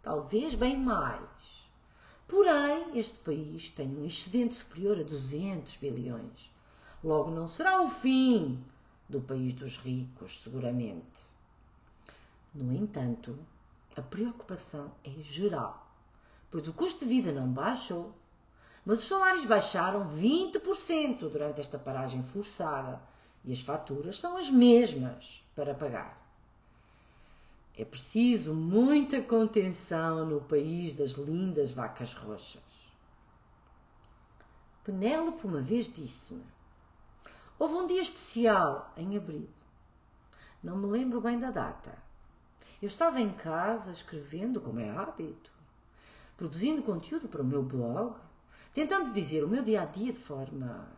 Talvez 0.01 0.55
bem 0.55 0.79
mais. 0.79 1.69
Porém, 2.29 2.97
este 2.97 3.17
país 3.19 3.71
tem 3.71 3.89
um 3.89 4.05
excedente 4.05 4.55
superior 4.55 4.97
a 5.01 5.03
200 5.03 5.77
bilhões. 5.79 6.53
Logo, 7.03 7.33
não 7.33 7.49
será 7.49 7.83
o 7.83 7.89
fim 7.89 8.63
do 9.09 9.21
país 9.21 9.53
dos 9.53 9.77
ricos, 9.79 10.41
seguramente. 10.43 11.23
No 12.55 12.73
entanto, 12.73 13.37
a 13.97 14.03
preocupação 14.03 14.93
é 15.03 15.11
geral, 15.21 15.91
pois 16.49 16.69
o 16.69 16.73
custo 16.73 17.01
de 17.01 17.07
vida 17.07 17.33
não 17.33 17.53
baixou 17.53 18.15
mas 18.89 19.01
os 19.01 19.05
salários 19.05 19.45
baixaram 19.45 20.09
20% 20.09 21.29
durante 21.29 21.61
esta 21.61 21.79
paragem 21.79 22.23
forçada 22.23 22.99
e 23.45 23.53
as 23.53 23.61
faturas 23.61 24.19
são 24.19 24.39
as 24.39 24.49
mesmas 24.49 25.45
para 25.55 25.75
pagar. 25.75 26.19
É 27.77 27.85
preciso 27.85 28.55
muita 28.55 29.21
contenção 29.21 30.25
no 30.25 30.41
país 30.41 30.95
das 30.95 31.11
lindas 31.11 31.71
vacas 31.71 32.15
roxas. 32.15 32.63
Penélope 34.85 35.47
uma 35.47 35.61
vez 35.61 35.85
disse-me: 35.93 36.47
Houve 37.59 37.75
um 37.75 37.87
dia 37.87 38.01
especial 38.01 38.91
em 38.97 39.19
abril. 39.19 39.51
Não 40.63 40.79
me 40.79 40.87
lembro 40.87 41.21
bem 41.21 41.39
da 41.39 41.51
data. 41.51 41.93
Eu 42.81 42.89
estava 42.89 43.21
em 43.21 43.35
casa 43.35 43.93
escrevendo, 43.93 44.63
como 44.63 44.81
é 44.81 44.89
hábito, 44.89 45.53
produzindo 46.39 46.83
conteúdo 46.83 47.29
para 47.29 47.43
o 47.43 47.47
meu 47.47 47.63
blog 47.63 48.17
tentando 48.73 49.13
dizer 49.13 49.45
o 49.45 49.49
meu 49.49 49.63
dia 49.63 49.83
a 49.83 49.85
dia 49.85 50.13
de 50.13 50.19
forma. 50.19 50.89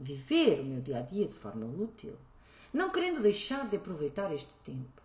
viver 0.00 0.60
o 0.60 0.64
meu 0.64 0.80
dia 0.80 0.98
a 0.98 1.02
dia 1.02 1.26
de 1.26 1.34
forma 1.34 1.66
útil, 1.66 2.16
não 2.72 2.90
querendo 2.90 3.20
deixar 3.20 3.68
de 3.68 3.76
aproveitar 3.76 4.32
este 4.32 4.52
tempo. 4.64 5.02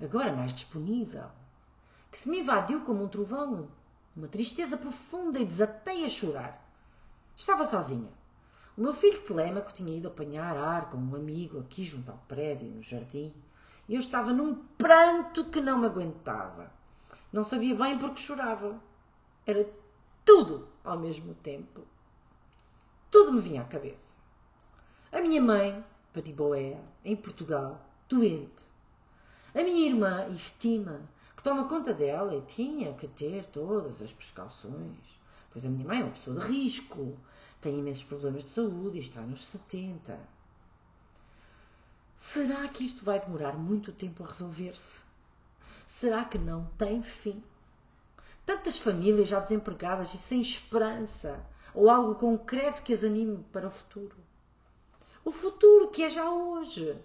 Agora 0.00 0.32
mais 0.32 0.54
disponível, 0.54 1.28
que 2.10 2.18
se 2.18 2.28
me 2.28 2.40
invadiu 2.40 2.80
como 2.82 3.04
um 3.04 3.08
trovão, 3.08 3.68
uma 4.16 4.28
tristeza 4.28 4.76
profunda 4.76 5.38
e 5.38 5.44
desatei 5.44 6.04
a 6.04 6.08
chorar. 6.08 6.64
Estava 7.36 7.64
sozinha. 7.64 8.10
O 8.76 8.80
meu 8.80 8.94
filho 8.94 9.20
Telemaco 9.22 9.72
tinha 9.72 9.96
ido 9.96 10.08
apanhar 10.08 10.56
ar 10.56 10.88
com 10.88 10.96
um 10.96 11.16
amigo 11.16 11.58
aqui 11.58 11.84
junto 11.84 12.10
ao 12.10 12.18
prédio, 12.28 12.68
no 12.68 12.82
jardim, 12.82 13.34
e 13.88 13.94
eu 13.94 14.00
estava 14.00 14.32
num 14.32 14.54
pranto 14.54 15.44
que 15.46 15.60
não 15.60 15.78
me 15.78 15.86
aguentava. 15.86 16.70
Não 17.32 17.42
sabia 17.42 17.74
bem 17.74 17.98
porque 17.98 18.20
chorava. 18.20 18.80
Era 19.46 19.68
tudo 20.28 20.68
ao 20.84 20.98
mesmo 20.98 21.34
tempo. 21.36 21.86
Tudo 23.10 23.32
me 23.32 23.40
vinha 23.40 23.62
à 23.62 23.64
cabeça. 23.64 24.12
A 25.10 25.22
minha 25.22 25.40
mãe, 25.40 25.82
Pariboé, 26.12 26.78
em 27.02 27.16
Portugal, 27.16 27.80
doente. 28.10 28.66
A 29.54 29.62
minha 29.62 29.88
irmã, 29.88 30.28
Iftima, 30.28 31.00
que 31.34 31.42
toma 31.42 31.66
conta 31.66 31.94
dela 31.94 32.36
e 32.36 32.42
tinha 32.42 32.92
que 32.92 33.08
ter 33.08 33.46
todas 33.46 34.02
as 34.02 34.12
precauções. 34.12 34.98
Pois 35.50 35.64
a 35.64 35.70
minha 35.70 35.86
mãe 35.86 36.00
é 36.00 36.04
uma 36.04 36.12
pessoa 36.12 36.38
de 36.38 36.46
risco, 36.46 37.16
tem 37.58 37.78
imensos 37.78 38.04
problemas 38.04 38.44
de 38.44 38.50
saúde 38.50 38.98
e 38.98 39.00
está 39.00 39.22
nos 39.22 39.46
70. 39.46 40.20
Será 42.14 42.68
que 42.68 42.84
isto 42.84 43.02
vai 43.02 43.18
demorar 43.18 43.56
muito 43.56 43.92
tempo 43.92 44.22
a 44.22 44.26
resolver-se? 44.26 45.00
Será 45.86 46.26
que 46.26 46.36
não 46.36 46.66
tem 46.76 47.02
fim? 47.02 47.42
Tantas 48.48 48.78
famílias 48.78 49.28
já 49.28 49.40
desempregadas 49.40 50.14
e 50.14 50.16
sem 50.16 50.40
esperança, 50.40 51.38
ou 51.74 51.90
algo 51.90 52.14
concreto 52.14 52.82
que 52.82 52.94
as 52.94 53.04
anime 53.04 53.44
para 53.52 53.68
o 53.68 53.70
futuro. 53.70 54.16
O 55.22 55.30
futuro 55.30 55.90
que 55.90 56.02
é 56.02 56.08
já 56.08 56.30
hoje. 56.30 56.98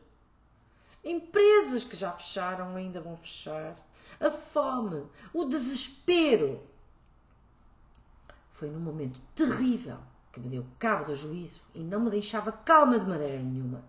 Empresas 1.04 1.84
que 1.84 1.98
já 1.98 2.14
fecharam 2.14 2.78
ainda 2.78 3.02
vão 3.02 3.18
fechar. 3.18 3.76
A 4.22 4.32
fome, 4.32 5.06
o 5.34 5.44
desespero. 5.44 6.62
Foi 8.52 8.70
num 8.70 8.80
momento 8.80 9.20
terrível 9.36 9.98
que 10.32 10.40
me 10.40 10.48
deu 10.48 10.66
cabo 10.80 11.08
do 11.08 11.16
juízo 11.16 11.60
e 11.76 11.84
não 11.84 12.00
me 12.00 12.10
deixava 12.10 12.54
calma 12.54 12.98
de 12.98 13.06
maneira 13.06 13.44
nenhuma. 13.44 13.84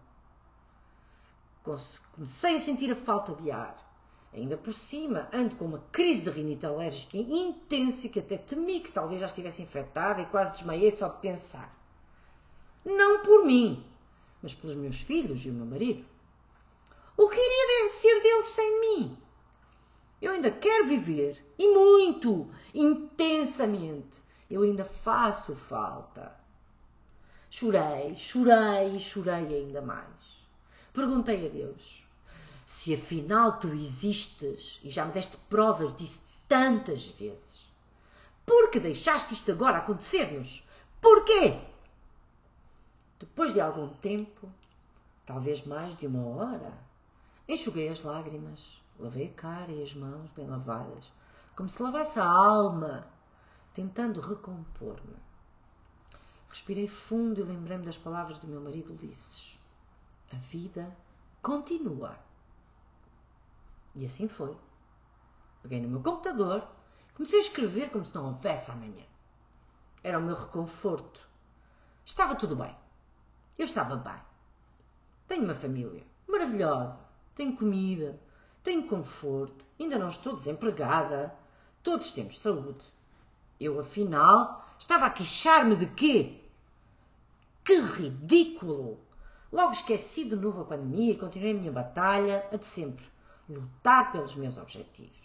Comecei 1.63 2.57
a 2.57 2.61
sentir 2.61 2.91
a 2.91 2.97
falta 2.97 3.33
de 3.33 3.53
ar. 3.53 3.84
Ainda 4.35 4.57
por 4.57 4.73
cima, 4.73 5.29
ando 5.33 5.55
com 5.55 5.65
uma 5.65 5.85
crise 5.93 6.25
de 6.25 6.31
rinite 6.31 6.67
alérgica 6.67 7.17
intensa 7.17 8.09
que 8.09 8.19
até 8.19 8.37
temi 8.37 8.81
que 8.81 8.91
talvez 8.91 9.21
já 9.21 9.27
estivesse 9.27 9.63
infectada 9.63 10.21
e 10.21 10.27
quase 10.27 10.51
desmaiei 10.51 10.91
só 10.91 11.07
de 11.07 11.21
pensar. 11.21 11.73
Não 12.85 13.23
por 13.23 13.45
mim, 13.45 13.83
mas 14.43 14.53
pelos 14.53 14.75
meus 14.75 15.01
filhos 15.01 15.45
e 15.45 15.51
o 15.51 15.53
meu 15.53 15.65
marido. 15.65 16.05
O 17.17 17.29
que 17.29 17.37
iria 17.37 17.91
ser 17.91 18.23
deles 18.23 18.47
sem 18.47 18.81
mim? 18.81 19.17
Eu 20.21 20.33
ainda 20.33 20.51
quero 20.51 20.87
viver, 20.87 21.41
e 21.57 21.69
muito, 21.69 22.51
intensamente. 22.75 24.21
Eu 24.51 24.63
ainda 24.63 24.85
faço 24.85 25.55
falta. 25.55 26.35
Chorei, 27.49 28.17
chorei 28.17 28.97
e 28.97 29.01
chorei 29.01 29.55
ainda 29.55 29.81
mais. 29.81 30.09
Perguntei 30.93 31.47
a 31.47 31.49
Deus 31.49 32.04
se 32.85 32.93
afinal 32.93 33.59
tu 33.59 33.69
existes 33.69 34.79
e 34.85 34.91
já 34.91 35.07
me 35.07 35.13
deste 35.13 35.39
provas 35.49 35.97
disso 35.97 36.23
tantas 36.47 37.07
vezes. 37.07 37.67
Por 38.45 38.71
que 38.71 38.79
deixaste 38.79 39.33
isto 39.33 39.51
agora 39.51 39.79
acontecer-nos? 39.79 40.63
Porquê? 41.01 41.63
Depois 43.19 43.55
de 43.55 43.61
algum 43.63 43.89
tempo, 43.89 44.53
talvez 45.25 45.65
mais 45.65 45.97
de 45.97 46.07
uma 46.07 46.27
hora, 46.27 46.75
enxuguei 47.49 47.89
as 47.89 48.03
lágrimas, 48.03 48.79
lavei 48.99 49.29
a 49.29 49.33
cara 49.33 49.73
e 49.73 49.83
as 49.83 49.95
mãos 49.95 50.31
bem 50.37 50.47
lavadas, 50.47 51.11
como 51.57 51.71
se 51.71 51.83
lavasse 51.83 52.21
a 52.21 52.27
alma, 52.27 53.07
tentando 53.73 54.21
recompor-me. 54.21 55.17
Respirei 56.51 56.87
fundo 56.87 57.41
e 57.41 57.45
lembrei-me 57.45 57.87
das 57.87 57.97
palavras 57.97 58.37
do 58.37 58.47
meu 58.47 58.61
marido 58.61 58.93
Ulisses. 58.93 59.59
A 60.31 60.37
vida 60.37 60.95
continua. 61.41 62.19
E 63.95 64.05
assim 64.05 64.27
foi. 64.27 64.57
Peguei 65.63 65.81
no 65.81 65.89
meu 65.89 66.03
computador, 66.03 66.67
comecei 67.15 67.39
a 67.39 67.43
escrever 67.43 67.91
como 67.91 68.05
se 68.05 68.15
não 68.15 68.27
houvesse 68.27 68.71
amanhã. 68.71 69.05
Era 70.03 70.19
o 70.19 70.23
meu 70.23 70.35
reconforto. 70.35 71.27
Estava 72.05 72.35
tudo 72.35 72.57
bem. 72.57 72.77
Eu 73.57 73.65
estava 73.65 73.97
bem. 73.97 74.21
Tenho 75.27 75.45
uma 75.45 75.55
família 75.55 76.03
maravilhosa. 76.29 77.01
Tenho 77.35 77.57
comida. 77.57 78.21
Tenho 78.63 78.87
conforto. 78.87 79.65
Ainda 79.81 79.99
não 79.99 80.09
estou 80.09 80.37
desempregada. 80.37 81.35
Todos 81.83 82.13
temos 82.13 82.41
saúde. 82.41 82.85
Eu, 83.59 83.79
afinal, 83.81 84.67
estava 84.79 85.07
a 85.07 85.11
queixar-me 85.11 85.77
de 85.77 85.87
quê? 85.87 86.41
Que 87.65 87.81
ridículo! 87.81 88.99
Logo 89.51 89.71
esqueci 89.71 90.29
de 90.29 90.35
novo 90.37 90.63
a 90.63 90.65
pandemia 90.65 91.13
e 91.13 91.17
continuei 91.17 91.53
a 91.53 91.55
minha 91.55 91.73
batalha, 91.73 92.47
a 92.53 92.57
de 92.57 92.67
sempre 92.67 93.14
lutar 93.49 94.13
pelos 94.13 94.37
meus 94.37 94.57
objetivos. 94.57 95.25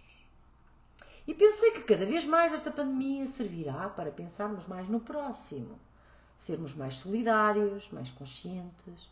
E 1.27 1.33
pensei 1.33 1.71
que 1.71 1.83
cada 1.83 2.05
vez 2.05 2.25
mais 2.25 2.53
esta 2.53 2.71
pandemia 2.71 3.27
servirá 3.27 3.89
para 3.89 4.11
pensarmos 4.11 4.67
mais 4.67 4.87
no 4.89 4.99
próximo, 4.99 5.79
sermos 6.37 6.73
mais 6.73 6.95
solidários, 6.95 7.89
mais 7.91 8.09
conscientes 8.09 9.07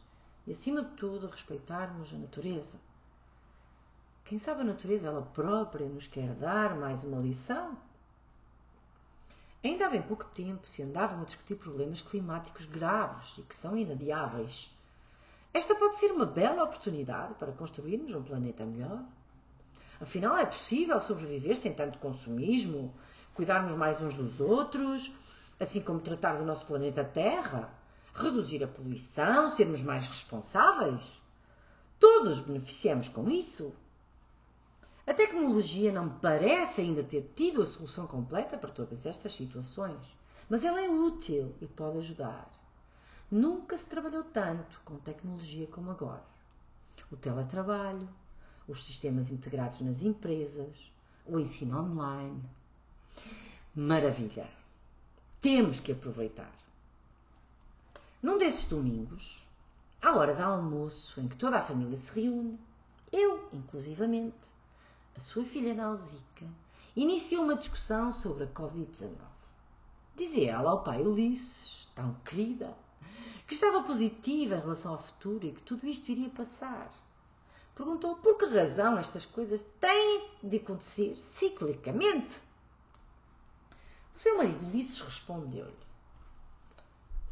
e, 0.47 0.51
acima 0.51 0.83
de 0.83 0.91
tudo, 0.95 1.27
respeitarmos 1.27 2.13
a 2.13 2.17
natureza. 2.17 2.79
Quem 4.25 4.37
sabe 4.37 4.61
a 4.61 4.65
natureza 4.65 5.07
ela 5.07 5.21
própria 5.21 5.87
nos 5.87 6.07
quer 6.07 6.33
dar 6.33 6.75
mais 6.75 7.03
uma 7.03 7.21
lição? 7.21 7.77
Ainda 9.63 9.85
há 9.85 9.89
bem 9.89 10.01
pouco 10.01 10.25
tempo 10.25 10.67
se 10.67 10.81
andavam 10.81 11.21
a 11.21 11.25
discutir 11.25 11.55
problemas 11.55 12.01
climáticos 12.01 12.65
graves 12.65 13.35
e 13.37 13.41
que 13.41 13.55
são 13.55 13.77
inadiáveis. 13.77 14.71
Esta 15.57 15.73
pode 15.73 15.95
ser 15.95 16.11
uma 16.11 16.27
bela 16.27 16.65
oportunidade 16.65 17.33
para 17.33 17.51
construirmos 17.51 18.13
um 18.13 18.21
planeta 18.21 18.63
melhor. 18.63 19.03
Afinal, 19.99 20.37
é 20.37 20.45
possível 20.45 20.99
sobreviver 20.99 21.57
sem 21.57 21.73
tanto 21.73 21.97
consumismo, 21.97 22.93
cuidarmos 23.33 23.73
mais 23.73 23.99
uns 23.99 24.13
dos 24.13 24.39
outros, 24.39 25.11
assim 25.59 25.81
como 25.81 25.99
tratar 25.99 26.37
do 26.37 26.45
nosso 26.45 26.63
planeta 26.67 27.03
Terra, 27.03 27.73
reduzir 28.13 28.63
a 28.63 28.67
poluição, 28.67 29.49
sermos 29.49 29.81
mais 29.81 30.07
responsáveis. 30.07 31.19
Todos 31.99 32.39
beneficiamos 32.39 33.07
com 33.07 33.27
isso. 33.27 33.73
A 35.07 35.13
tecnologia 35.15 35.91
não 35.91 36.07
parece 36.07 36.81
ainda 36.81 37.01
ter 37.01 37.31
tido 37.35 37.63
a 37.63 37.65
solução 37.65 38.05
completa 38.05 38.59
para 38.59 38.69
todas 38.69 39.07
estas 39.07 39.31
situações, 39.31 40.05
mas 40.47 40.63
ela 40.63 40.79
é 40.79 40.87
útil 40.87 41.55
e 41.59 41.65
pode 41.65 41.97
ajudar. 41.97 42.47
Nunca 43.29 43.77
se 43.77 43.85
trabalhou 43.85 44.23
tanto 44.23 44.79
com 44.85 44.95
tecnologia 44.99 45.67
como 45.67 45.91
agora. 45.91 46.23
O 47.11 47.17
teletrabalho, 47.17 48.07
os 48.67 48.85
sistemas 48.85 49.31
integrados 49.31 49.81
nas 49.81 50.01
empresas, 50.01 50.91
o 51.25 51.37
ensino 51.37 51.77
online. 51.77 52.41
Maravilha! 53.75 54.49
Temos 55.41 55.79
que 55.79 55.91
aproveitar. 55.91 56.53
Num 58.23 58.37
desses 58.37 58.65
domingos, 58.65 59.45
à 60.01 60.15
hora 60.15 60.33
do 60.33 60.43
almoço 60.43 61.19
em 61.19 61.27
que 61.27 61.37
toda 61.37 61.57
a 61.57 61.61
família 61.61 61.97
se 61.97 62.11
reúne, 62.17 62.57
eu, 63.11 63.49
inclusivamente, 63.51 64.35
a 65.15 65.19
sua 65.19 65.43
filha 65.43 65.73
Nausica, 65.73 66.45
iniciou 66.95 67.43
uma 67.43 67.55
discussão 67.55 68.13
sobre 68.13 68.45
a 68.45 68.47
Covid-19. 68.47 69.11
Dizia 70.15 70.53
ela 70.53 70.71
ao 70.71 70.83
pai 70.83 71.01
Ulisses, 71.01 71.87
tão 71.93 72.13
querida, 72.25 72.75
que 73.47 73.53
estava 73.53 73.83
positiva 73.83 74.55
em 74.55 74.59
relação 74.59 74.93
ao 74.93 75.01
futuro 75.01 75.45
e 75.45 75.51
que 75.51 75.61
tudo 75.61 75.87
isto 75.87 76.11
iria 76.11 76.29
passar. 76.29 76.91
Perguntou 77.75 78.15
por 78.15 78.37
que 78.37 78.45
razão 78.45 78.97
estas 78.97 79.25
coisas 79.25 79.61
têm 79.79 80.29
de 80.43 80.57
acontecer 80.57 81.15
ciclicamente. 81.17 82.41
O 84.15 84.19
seu 84.19 84.37
marido 84.37 84.65
Ulisses 84.65 84.99
respondeu-lhe: 84.99 85.77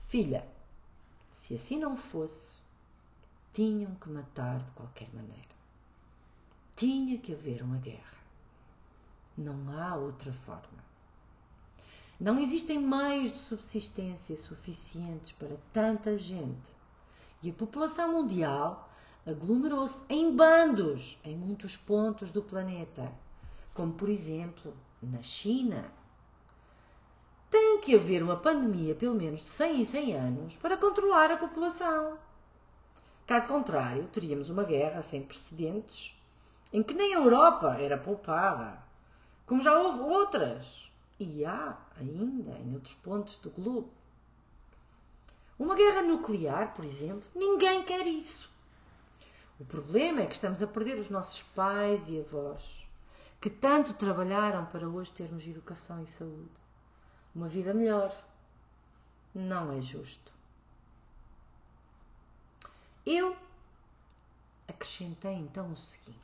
Filha, 0.07 0.47
se 1.32 1.55
assim 1.55 1.80
não 1.80 1.97
fosse, 1.97 2.59
tinham 3.53 3.95
que 3.95 4.07
matar 4.09 4.59
de 4.59 4.71
qualquer 4.71 5.09
maneira. 5.13 5.55
Tinha 6.76 7.17
que 7.17 7.34
haver 7.34 7.63
uma 7.63 7.78
guerra. 7.78 8.17
Não 9.36 9.71
há 9.71 9.95
outra 9.95 10.32
forma. 10.32 10.84
Não 12.20 12.39
existem 12.39 12.80
meios 12.80 13.34
de 13.34 13.39
subsistência 13.39 14.38
suficientes 14.38 15.34
para 15.34 15.57
tanta 15.74 16.18
gente. 16.18 16.72
E 17.43 17.49
a 17.49 17.53
população 17.53 18.13
mundial 18.13 18.89
aglomerou-se 19.26 19.99
em 20.07 20.34
bandos 20.34 21.20
em 21.26 21.36
muitos 21.36 21.76
pontos 21.76 22.32
do 22.32 22.41
planeta, 22.41 23.11
como 23.74 23.91
por 23.91 24.07
exemplo 24.07 24.74
na 25.03 25.22
China. 25.22 25.91
Tem 27.49 27.82
que 27.82 27.95
haver 27.95 28.24
uma 28.24 28.38
pandemia 28.38 28.95
pelo 28.95 29.16
menos 29.16 29.41
de 29.41 29.49
100 29.49 29.82
em 29.82 29.86
100 29.86 30.13
anos 30.13 30.55
para 30.55 30.78
controlar 30.78 31.32
a 31.32 31.38
população. 31.38 32.18
Caso 33.28 33.47
contrário, 33.47 34.07
teríamos 34.07 34.49
uma 34.49 34.63
guerra 34.63 35.01
sem 35.01 35.22
precedentes 35.22 36.16
em 36.72 36.82
que 36.82 36.93
nem 36.93 37.13
a 37.13 37.20
Europa 37.20 37.76
era 37.80 37.97
poupada, 37.97 38.78
como 39.45 39.61
já 39.61 39.78
houve 39.78 39.99
outras 39.99 40.91
e 41.20 41.45
há 41.45 41.78
ainda 41.97 42.51
em 42.59 42.74
outros 42.74 42.93
pontos 42.95 43.38
do 43.38 43.49
globo. 43.49 43.89
Uma 45.57 45.76
guerra 45.76 46.01
nuclear, 46.01 46.74
por 46.74 46.84
exemplo, 46.84 47.24
ninguém 47.34 47.84
quer 47.84 48.05
isso. 48.05 48.51
O 49.59 49.63
problema 49.63 50.22
é 50.22 50.26
que 50.26 50.36
estamos 50.36 50.61
a 50.61 50.68
perder 50.68 50.97
os 50.97 51.09
nossos 51.09 51.41
pais 51.41 52.09
e 52.09 52.20
avós, 52.20 52.86
que 53.39 53.49
tanto 53.49 53.93
trabalharam 53.93 54.66
para 54.66 54.88
hoje 54.88 55.13
termos 55.13 55.47
educação 55.47 56.03
e 56.03 56.07
saúde. 56.07 56.51
Uma 57.34 57.47
vida 57.47 57.74
melhor. 57.74 58.13
Não 59.34 59.72
é 59.72 59.82
justo. 59.82 60.34
Eu 63.05 63.36
acrescentei 64.68 65.34
então 65.34 65.72
o 65.72 65.78
seguinte. 65.78 66.20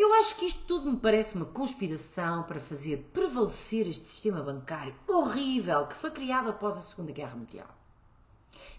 Eu 0.00 0.14
acho 0.14 0.36
que 0.36 0.46
isto 0.46 0.64
tudo 0.64 0.92
me 0.92 0.96
parece 0.96 1.34
uma 1.34 1.44
conspiração 1.44 2.44
para 2.44 2.60
fazer 2.60 3.10
prevalecer 3.12 3.88
este 3.88 4.04
sistema 4.04 4.40
bancário 4.40 4.94
horrível 5.08 5.88
que 5.88 5.96
foi 5.96 6.12
criado 6.12 6.50
após 6.50 6.76
a 6.76 6.82
Segunda 6.82 7.10
Guerra 7.10 7.34
Mundial. 7.34 7.66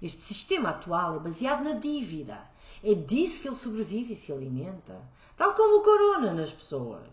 Este 0.01 0.21
sistema 0.21 0.69
atual 0.69 1.17
é 1.17 1.19
baseado 1.19 1.61
na 1.61 1.73
dívida. 1.73 2.49
É 2.81 2.93
disso 2.93 3.41
que 3.41 3.49
ele 3.49 3.57
sobrevive 3.57 4.13
e 4.13 4.15
se 4.15 4.31
alimenta, 4.31 4.97
tal 5.35 5.53
como 5.55 5.79
o 5.79 5.83
corona 5.83 6.33
nas 6.33 6.53
pessoas. 6.53 7.09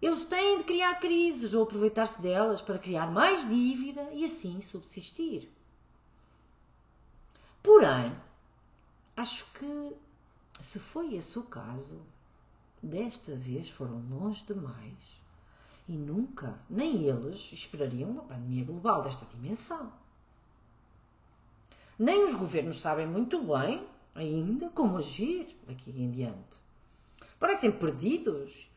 Eles 0.00 0.24
têm 0.26 0.58
de 0.58 0.62
criar 0.62 1.00
crises 1.00 1.52
ou 1.54 1.64
aproveitar-se 1.64 2.22
delas 2.22 2.62
para 2.62 2.78
criar 2.78 3.10
mais 3.10 3.40
dívida 3.48 4.08
e 4.12 4.24
assim 4.24 4.62
subsistir. 4.62 5.50
Porém, 7.64 8.16
acho 9.16 9.44
que 9.54 9.92
se 10.60 10.78
foi 10.78 11.14
esse 11.14 11.36
o 11.36 11.42
caso, 11.42 12.00
desta 12.82 13.34
vez 13.34 13.70
foram 13.70 14.02
longe 14.08 14.44
demais 14.44 15.20
e 15.88 15.92
nunca, 15.92 16.58
nem 16.68 17.02
eles, 17.02 17.50
esperariam 17.52 18.10
uma 18.10 18.22
pandemia 18.22 18.64
global 18.64 19.02
desta 19.02 19.26
dimensão. 19.26 19.92
Nem 21.98 22.24
os 22.28 22.34
governos 22.34 22.80
sabem 22.80 23.06
muito 23.06 23.42
bem 23.42 23.84
ainda 24.14 24.70
como 24.70 24.96
agir 24.96 25.56
daqui 25.66 25.90
em 25.90 26.10
diante. 26.10 26.60
Parecem 27.38 27.72
perdidos 27.72 28.70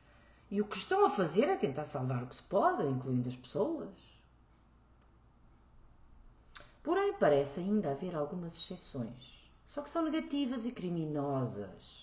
e 0.49 0.59
o 0.59 0.65
que 0.65 0.75
estão 0.75 1.05
a 1.05 1.09
fazer 1.09 1.49
é 1.49 1.55
tentar 1.55 1.85
salvar 1.85 2.23
o 2.23 2.27
que 2.27 2.35
se 2.35 2.43
pode, 2.43 2.83
incluindo 2.83 3.29
as 3.29 3.35
pessoas. 3.35 3.89
Porém, 6.81 7.13
parece 7.13 7.59
ainda 7.59 7.91
haver 7.91 8.15
algumas 8.15 8.53
exceções, 8.57 9.49
só 9.65 9.81
que 9.81 9.89
são 9.89 10.03
negativas 10.03 10.65
e 10.65 10.71
criminosas. 10.71 12.02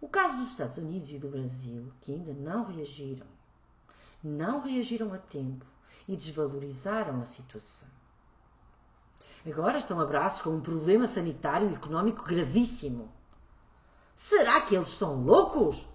O 0.00 0.08
caso 0.08 0.36
dos 0.36 0.52
Estados 0.52 0.76
Unidos 0.76 1.10
e 1.10 1.18
do 1.18 1.28
Brasil, 1.28 1.92
que 2.00 2.12
ainda 2.12 2.32
não 2.34 2.64
reagiram, 2.64 3.26
não 4.22 4.60
reagiram 4.60 5.12
a 5.12 5.18
tempo 5.18 5.64
e 6.06 6.16
desvalorizaram 6.16 7.20
a 7.20 7.24
situação. 7.24 7.88
Agora 9.46 9.78
estão 9.78 10.00
a 10.00 10.04
braços 10.04 10.42
com 10.42 10.50
um 10.50 10.60
problema 10.60 11.06
sanitário 11.06 11.70
e 11.70 11.74
económico 11.74 12.24
gravíssimo. 12.24 13.12
Será 14.14 14.60
que 14.62 14.74
eles 14.74 14.88
são 14.88 15.22
loucos? 15.22 15.86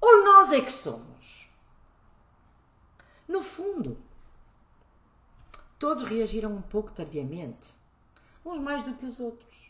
Ou 0.00 0.24
nós 0.24 0.52
é 0.52 0.60
que 0.60 0.72
somos? 0.72 1.50
No 3.28 3.42
fundo, 3.42 3.98
todos 5.78 6.04
reagiram 6.04 6.54
um 6.54 6.62
pouco 6.62 6.92
tardiamente, 6.92 7.74
uns 8.44 8.58
mais 8.60 8.82
do 8.82 8.94
que 8.94 9.04
os 9.04 9.20
outros. 9.20 9.65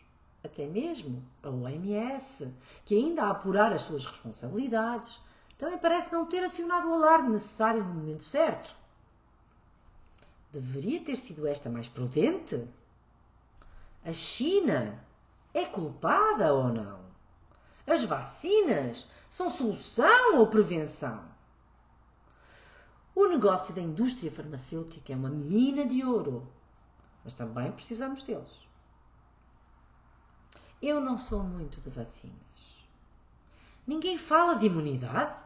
Até 0.47 0.65
mesmo 0.65 1.25
a 1.43 1.51
OMS, 1.51 2.55
que 2.85 2.95
ainda 2.95 3.25
a 3.25 3.31
apurar 3.31 3.73
as 3.73 3.83
suas 3.83 4.07
responsabilidades, 4.07 5.21
também 5.59 5.77
parece 5.77 6.13
não 6.13 6.25
ter 6.25 6.45
acionado 6.45 6.89
o 6.89 6.95
alarme 6.95 7.31
necessário 7.31 7.83
no 7.83 7.95
momento 7.95 8.23
certo. 8.23 8.73
Deveria 10.53 11.01
ter 11.01 11.17
sido 11.17 11.49
esta 11.49 11.69
mais 11.69 11.89
prudente? 11.89 12.65
A 14.05 14.13
China 14.13 15.05
é 15.53 15.65
culpada 15.65 16.55
ou 16.55 16.69
não? 16.69 17.01
As 17.85 18.05
vacinas 18.05 19.09
são 19.29 19.51
solução 19.51 20.39
ou 20.39 20.47
prevenção? 20.47 21.25
O 23.17 23.27
negócio 23.27 23.75
da 23.75 23.81
indústria 23.81 24.31
farmacêutica 24.31 25.13
é 25.13 25.17
uma 25.17 25.29
mina 25.31 25.85
de 25.85 26.05
ouro, 26.05 26.47
mas 27.25 27.35
também 27.35 27.73
precisamos 27.73 28.23
deles. 28.23 28.66
Eu 30.81 31.01
não 31.01 31.17
sou 31.17 31.43
muito 31.43 31.81
de 31.81 31.91
vacinas. 31.91 32.37
Ninguém 33.87 34.19
fala 34.19 34.55
de 34.55 34.67
imunidade? 34.67 35.41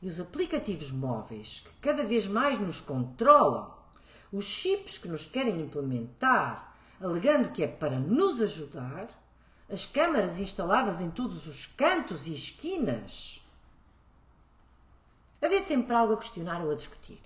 E 0.00 0.08
os 0.08 0.20
aplicativos 0.20 0.90
móveis 0.90 1.64
que 1.64 1.72
cada 1.80 2.04
vez 2.04 2.26
mais 2.26 2.58
nos 2.58 2.80
controlam, 2.80 3.72
os 4.32 4.44
chips 4.44 4.98
que 4.98 5.08
nos 5.08 5.24
querem 5.24 5.60
implementar, 5.60 6.76
alegando 7.00 7.50
que 7.50 7.62
é 7.62 7.68
para 7.68 7.98
nos 7.98 8.40
ajudar, 8.40 9.08
as 9.70 9.86
câmaras 9.86 10.38
instaladas 10.38 11.00
em 11.00 11.10
todos 11.10 11.46
os 11.46 11.66
cantos 11.66 12.26
e 12.26 12.34
esquinas. 12.34 13.40
Havia 15.40 15.62
sempre 15.62 15.94
algo 15.94 16.14
a 16.14 16.18
questionar 16.18 16.62
ou 16.62 16.70
a 16.70 16.74
discutir. 16.74 17.20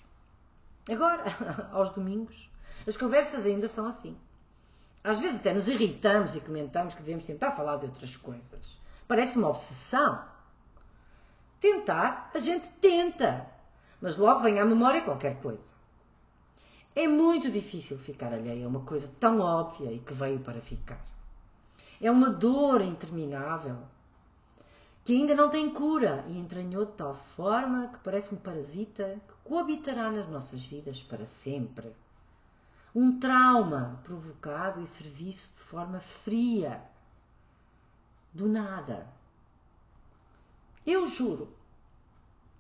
Agora, 0.89 1.25
aos 1.73 1.91
domingos, 1.91 2.49
as 2.87 2.97
conversas 2.97 3.45
ainda 3.45 3.69
são 3.69 3.87
assim. 3.87 4.17
Às 5.07 5.21
vezes 5.21 5.39
até 5.39 5.55
nos 5.55 5.69
irritamos 5.69 6.35
e 6.35 6.41
comentamos 6.41 6.93
que 6.93 7.01
devemos 7.01 7.25
tentar 7.25 7.53
falar 7.53 7.77
de 7.77 7.87
outras 7.87 8.17
coisas. 8.17 8.77
Parece 9.07 9.39
uma 9.39 9.51
obsessão. 9.51 10.21
Tentar, 11.61 12.29
a 12.35 12.41
gente 12.41 12.69
tenta, 12.81 13.47
mas 14.01 14.17
logo 14.17 14.41
vem 14.41 14.59
à 14.59 14.65
memória 14.65 15.03
qualquer 15.03 15.41
coisa. 15.41 15.63
É 16.93 17.07
muito 17.07 17.53
difícil 17.53 17.97
ficar 17.97 18.33
alheio 18.33 18.67
a 18.67 18.69
uma 18.69 18.81
coisa 18.81 19.09
tão 19.21 19.39
óbvia 19.39 19.93
e 19.93 20.01
que 20.01 20.13
veio 20.13 20.41
para 20.41 20.61
ficar. 20.61 21.01
É 22.01 22.11
uma 22.11 22.29
dor 22.29 22.81
interminável 22.81 23.79
que 25.05 25.15
ainda 25.15 25.37
não 25.37 25.49
tem 25.49 25.71
cura 25.71 26.25
e 26.27 26.37
entranhou 26.37 26.85
de 26.85 26.93
tal 26.95 27.15
forma 27.15 27.93
que 27.93 28.01
parece 28.01 28.35
um 28.35 28.39
parasita 28.39 29.21
que 29.29 29.35
coabitará 29.45 30.11
nas 30.11 30.29
nossas 30.29 30.67
vidas 30.67 31.01
para 31.01 31.25
sempre. 31.27 31.95
Um 32.99 33.21
trauma 33.21 34.01
provocado 34.05 34.81
e 34.81 34.87
serviço 34.87 35.55
de 35.55 35.63
forma 35.65 36.01
fria, 36.01 36.83
do 38.33 38.49
nada. 38.49 39.07
Eu 40.87 41.07
juro 41.07 41.55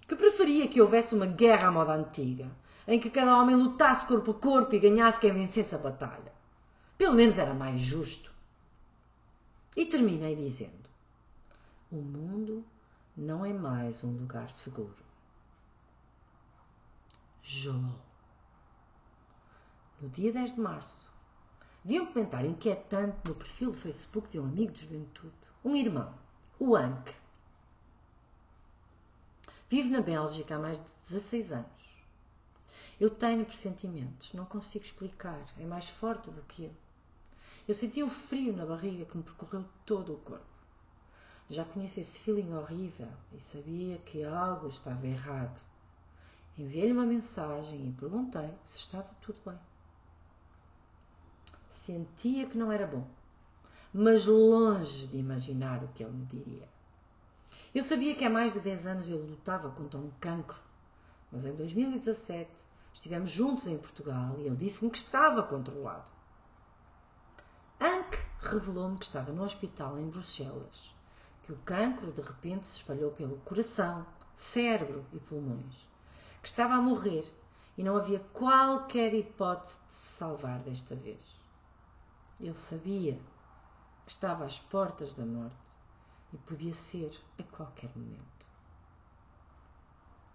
que 0.06 0.14
preferia 0.14 0.68
que 0.68 0.78
houvesse 0.78 1.14
uma 1.14 1.24
guerra 1.24 1.68
à 1.68 1.72
moda 1.72 1.94
antiga, 1.94 2.50
em 2.86 3.00
que 3.00 3.08
cada 3.08 3.34
homem 3.34 3.56
lutasse 3.56 4.04
corpo 4.04 4.32
a 4.32 4.34
corpo 4.34 4.74
e 4.74 4.78
ganhasse 4.78 5.18
quem 5.18 5.32
vencesse 5.32 5.74
a 5.74 5.78
batalha. 5.78 6.30
Pelo 6.98 7.14
menos 7.14 7.38
era 7.38 7.54
mais 7.54 7.80
justo. 7.80 8.30
E 9.74 9.86
terminei 9.86 10.36
dizendo: 10.36 10.90
O 11.90 11.96
mundo 11.96 12.62
não 13.16 13.42
é 13.42 13.54
mais 13.54 14.04
um 14.04 14.12
lugar 14.12 14.50
seguro. 14.50 15.02
Jô. 17.42 17.72
No 19.98 20.10
dia 20.10 20.30
10 20.30 20.52
de 20.52 20.60
março, 20.60 21.10
vi 21.82 21.98
um 21.98 22.04
comentário 22.04 22.50
inquietante 22.50 23.16
no 23.24 23.34
perfil 23.34 23.72
do 23.72 23.78
Facebook 23.78 24.28
de 24.28 24.38
um 24.38 24.44
amigo 24.44 24.70
de 24.70 24.82
juventude, 24.82 25.32
um 25.64 25.74
irmão, 25.74 26.12
o 26.58 26.76
Anke. 26.76 27.14
Vive 29.70 29.88
na 29.88 30.02
Bélgica 30.02 30.56
há 30.56 30.58
mais 30.58 30.76
de 30.76 30.84
16 31.08 31.52
anos. 31.52 31.86
Eu 33.00 33.08
tenho 33.08 33.46
pressentimentos, 33.46 34.34
não 34.34 34.44
consigo 34.44 34.84
explicar, 34.84 35.40
é 35.58 35.64
mais 35.64 35.88
forte 35.88 36.30
do 36.30 36.42
que 36.42 36.64
eu. 36.64 36.74
Eu 37.66 37.74
senti 37.74 38.02
um 38.02 38.10
frio 38.10 38.54
na 38.54 38.66
barriga 38.66 39.06
que 39.06 39.16
me 39.16 39.22
percorreu 39.22 39.64
todo 39.86 40.12
o 40.12 40.18
corpo. 40.18 40.44
Já 41.48 41.64
conhecia 41.64 42.02
esse 42.02 42.18
feeling 42.18 42.52
horrível 42.52 43.08
e 43.32 43.40
sabia 43.40 43.96
que 43.98 44.22
algo 44.24 44.68
estava 44.68 45.06
errado. 45.06 45.58
Enviei-lhe 46.58 46.92
uma 46.92 47.06
mensagem 47.06 47.88
e 47.88 47.92
perguntei 47.92 48.50
se 48.62 48.78
estava 48.78 49.08
tudo 49.22 49.38
bem. 49.44 49.58
Sentia 51.86 52.48
que 52.48 52.58
não 52.58 52.72
era 52.72 52.84
bom, 52.84 53.06
mas 53.94 54.26
longe 54.26 55.06
de 55.06 55.18
imaginar 55.18 55.84
o 55.84 55.88
que 55.92 56.02
ele 56.02 56.14
me 56.14 56.26
diria. 56.26 56.68
Eu 57.72 57.80
sabia 57.84 58.12
que 58.16 58.24
há 58.24 58.28
mais 58.28 58.52
de 58.52 58.58
10 58.58 58.88
anos 58.88 59.06
ele 59.06 59.30
lutava 59.30 59.70
contra 59.70 59.96
um 59.96 60.10
cancro, 60.18 60.58
mas 61.30 61.46
em 61.46 61.54
2017 61.54 62.50
estivemos 62.92 63.30
juntos 63.30 63.68
em 63.68 63.78
Portugal 63.78 64.34
e 64.40 64.48
ele 64.48 64.56
disse-me 64.56 64.90
que 64.90 64.98
estava 64.98 65.44
controlado. 65.44 66.10
Anke 67.80 68.18
revelou-me 68.40 68.98
que 68.98 69.04
estava 69.04 69.30
no 69.30 69.44
hospital 69.44 69.96
em 69.96 70.08
Bruxelas, 70.08 70.92
que 71.44 71.52
o 71.52 71.58
cancro 71.58 72.10
de 72.10 72.20
repente 72.20 72.66
se 72.66 72.78
espalhou 72.78 73.12
pelo 73.12 73.36
coração, 73.42 74.04
cérebro 74.34 75.06
e 75.12 75.20
pulmões, 75.20 75.86
que 76.42 76.48
estava 76.48 76.74
a 76.74 76.82
morrer 76.82 77.32
e 77.78 77.84
não 77.84 77.96
havia 77.96 78.18
qualquer 78.32 79.14
hipótese 79.14 79.78
de 79.88 79.94
se 79.94 80.16
salvar 80.16 80.58
desta 80.58 80.96
vez. 80.96 81.35
Ele 82.40 82.54
sabia 82.54 83.18
estava 84.06 84.44
às 84.44 84.58
portas 84.58 85.12
da 85.14 85.24
morte 85.24 85.56
e 86.32 86.36
podia 86.38 86.72
ser 86.72 87.10
a 87.38 87.42
qualquer 87.42 87.90
momento. 87.96 88.46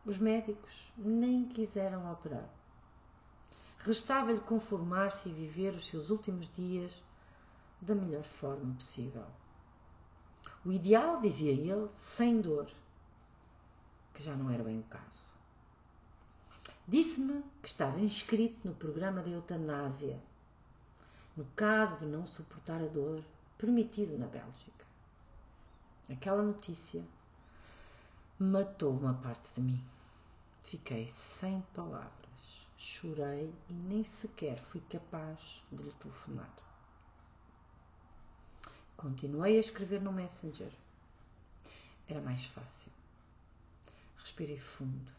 Os 0.06 0.18
médicos 0.18 0.92
nem 0.98 1.48
quiseram 1.48 2.12
operar. 2.12 2.50
Restava-lhe 3.80 4.40
conformar-se 4.42 5.30
e 5.30 5.34
viver 5.34 5.74
os 5.74 5.88
seus 5.88 6.10
últimos 6.10 6.52
dias 6.54 6.92
da 7.80 7.96
melhor 7.96 8.24
forma 8.24 8.76
possível. 8.76 9.26
O 10.66 10.72
ideal, 10.72 11.20
dizia 11.20 11.52
ele, 11.52 11.88
sem 11.92 12.42
dor, 12.42 12.70
que 14.14 14.22
já 14.22 14.36
não 14.36 14.52
era 14.52 14.64
bem 14.64 14.80
o 14.80 14.84
caso. 14.84 15.24
Disse-me 16.88 17.44
que 17.62 17.68
estava 17.68 18.00
inscrito 18.00 18.68
no 18.68 18.76
programa 18.76 19.24
da 19.24 19.30
eutanásia, 19.30 20.22
no 21.36 21.46
caso 21.56 21.98
de 22.00 22.06
não 22.06 22.26
suportar 22.26 22.82
a 22.82 22.88
dor, 22.88 23.24
permitido 23.58 24.18
na 24.18 24.28
Bélgica. 24.28 24.86
Aquela 26.10 26.42
notícia 26.42 27.04
matou 28.38 28.92
uma 28.92 29.14
parte 29.14 29.54
de 29.54 29.62
mim. 29.62 29.84
Fiquei 30.64 31.08
sem 31.08 31.62
palavras, 31.74 32.66
chorei 32.78 33.54
e 33.70 33.74
nem 33.74 34.04
sequer 34.04 34.60
fui 34.60 34.82
capaz 34.90 35.40
de 35.72 35.84
lhe 35.84 35.92
telefonar. 35.94 36.52
Continuei 38.98 39.58
a 39.58 39.60
escrever 39.60 40.02
no 40.02 40.12
Messenger. 40.12 40.72
Era 42.08 42.22
mais 42.22 42.46
fácil. 42.46 42.92
Respirei 44.18 44.60
fundo. 44.60 45.12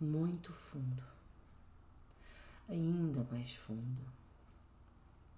Muito 0.00 0.52
fundo. 0.52 1.02
Ainda 2.68 3.26
mais 3.32 3.54
fundo. 3.54 4.19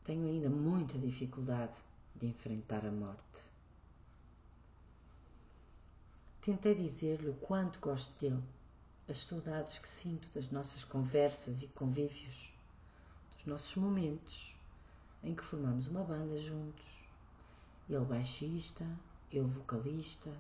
Tenho 0.04 0.26
ainda 0.26 0.50
muita 0.50 0.98
dificuldade 0.98 1.76
de 2.14 2.26
enfrentar 2.26 2.84
a 2.84 2.90
morte. 2.90 3.52
Tentei 6.40 6.74
dizer-lhe 6.74 7.30
o 7.30 7.34
quanto 7.34 7.78
gosto 7.78 8.12
dele, 8.20 8.42
as 9.08 9.18
saudades 9.18 9.78
que 9.78 9.88
sinto 9.88 10.28
das 10.34 10.50
nossas 10.50 10.82
conversas 10.82 11.62
e 11.62 11.68
convívios, 11.68 12.52
dos 13.36 13.46
nossos 13.46 13.76
momentos 13.76 14.52
em 15.22 15.34
que 15.34 15.44
formamos 15.44 15.86
uma 15.86 16.02
banda 16.02 16.36
juntos. 16.36 16.84
Ele 17.88 18.04
baixista, 18.04 18.84
eu 19.30 19.46
vocalista, 19.46 20.30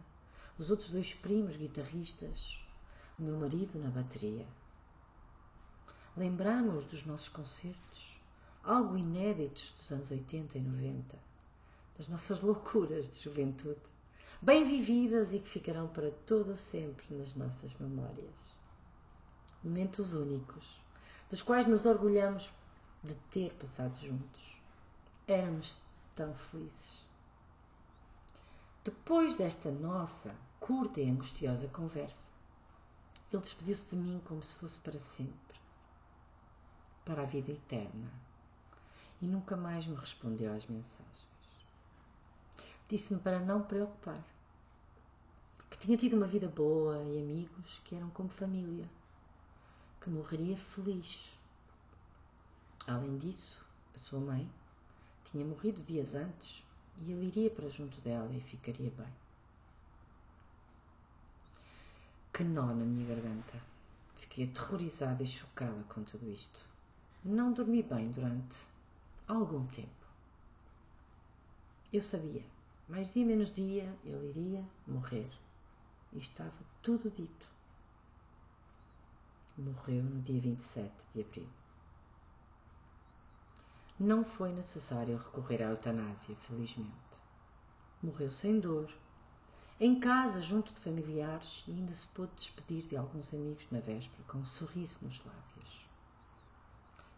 os 0.58 0.70
outros 0.70 0.90
dois 0.90 1.14
primos 1.14 1.56
guitarristas, 1.56 2.58
o 3.18 3.22
meu 3.22 3.38
marido 3.38 3.78
na 3.78 3.90
bateria. 3.90 4.46
Lembramos 6.16 6.84
dos 6.84 7.06
nossos 7.06 7.28
concertos, 7.28 8.11
algo 8.64 8.96
inéditos 8.96 9.74
dos 9.76 9.90
anos 9.90 10.10
80 10.10 10.58
e 10.58 10.60
90, 10.60 11.18
das 11.98 12.08
nossas 12.08 12.40
loucuras 12.40 13.08
de 13.08 13.18
juventude, 13.20 13.80
bem 14.40 14.64
vividas 14.64 15.32
e 15.32 15.38
que 15.38 15.48
ficarão 15.48 15.88
para 15.88 16.10
todo 16.10 16.56
sempre 16.56 17.04
nas 17.14 17.34
nossas 17.34 17.74
memórias. 17.74 18.34
Momentos 19.62 20.12
únicos, 20.12 20.80
dos 21.30 21.42
quais 21.42 21.66
nos 21.66 21.86
orgulhamos 21.86 22.50
de 23.02 23.14
ter 23.30 23.52
passado 23.54 23.94
juntos. 24.00 24.56
Éramos 25.26 25.78
tão 26.14 26.34
felizes. 26.34 27.04
Depois 28.84 29.36
desta 29.36 29.70
nossa 29.70 30.34
curta 30.60 31.00
e 31.00 31.08
angustiosa 31.08 31.68
conversa, 31.68 32.28
ele 33.32 33.42
despediu-se 33.42 33.90
de 33.90 33.96
mim 33.96 34.20
como 34.26 34.42
se 34.42 34.56
fosse 34.56 34.78
para 34.80 34.98
sempre, 34.98 35.58
para 37.04 37.22
a 37.22 37.26
vida 37.26 37.52
eterna, 37.52 38.12
e 39.22 39.26
nunca 39.26 39.56
mais 39.56 39.86
me 39.86 39.94
respondeu 39.94 40.52
às 40.52 40.66
mensagens. 40.66 41.26
Disse-me 42.88 43.20
para 43.20 43.38
não 43.38 43.62
preocupar, 43.62 44.22
que 45.70 45.78
tinha 45.78 45.96
tido 45.96 46.16
uma 46.16 46.26
vida 46.26 46.48
boa 46.48 47.00
e 47.04 47.18
amigos 47.18 47.80
que 47.84 47.94
eram 47.94 48.10
como 48.10 48.28
família, 48.28 48.90
que 50.00 50.10
morreria 50.10 50.56
feliz. 50.56 51.38
Além 52.86 53.16
disso, 53.16 53.64
a 53.94 53.98
sua 53.98 54.18
mãe 54.18 54.50
tinha 55.24 55.44
morrido 55.44 55.82
dias 55.84 56.16
antes 56.16 56.64
e 56.98 57.12
ele 57.12 57.26
iria 57.26 57.50
para 57.50 57.68
junto 57.68 58.00
dela 58.00 58.30
e 58.34 58.40
ficaria 58.40 58.90
bem. 58.90 59.14
Que 62.34 62.42
nó 62.42 62.66
na 62.66 62.84
minha 62.84 63.06
garganta. 63.06 63.62
Fiquei 64.16 64.46
aterrorizada 64.46 65.22
e 65.22 65.26
chocada 65.26 65.82
com 65.84 66.02
tudo 66.02 66.28
isto. 66.28 66.60
Não 67.24 67.52
dormi 67.52 67.82
bem 67.82 68.10
durante 68.10 68.71
algum 69.32 69.66
tempo. 69.66 70.06
Eu 71.92 72.02
sabia, 72.02 72.44
mais 72.88 73.12
dia 73.12 73.24
menos 73.24 73.52
dia, 73.52 73.94
ele 74.04 74.28
iria 74.30 74.64
morrer. 74.86 75.30
E 76.12 76.18
estava 76.18 76.52
tudo 76.82 77.10
dito. 77.10 77.46
Morreu 79.56 80.02
no 80.02 80.20
dia 80.22 80.40
27 80.40 80.92
de 81.14 81.20
abril. 81.20 81.48
Não 83.98 84.24
foi 84.24 84.52
necessário 84.52 85.16
recorrer 85.16 85.62
à 85.62 85.70
eutanásia, 85.70 86.34
felizmente. 86.36 86.92
Morreu 88.02 88.30
sem 88.30 88.58
dor, 88.58 88.92
em 89.84 89.98
casa, 89.98 90.40
junto 90.40 90.72
de 90.72 90.80
familiares, 90.80 91.64
e 91.66 91.72
ainda 91.72 91.92
se 91.92 92.06
pôde 92.08 92.32
despedir 92.36 92.84
de 92.84 92.96
alguns 92.96 93.34
amigos 93.34 93.66
na 93.70 93.80
véspera 93.80 94.22
com 94.28 94.38
um 94.38 94.44
sorriso 94.44 94.98
nos 95.02 95.18
lábios. 95.24 95.86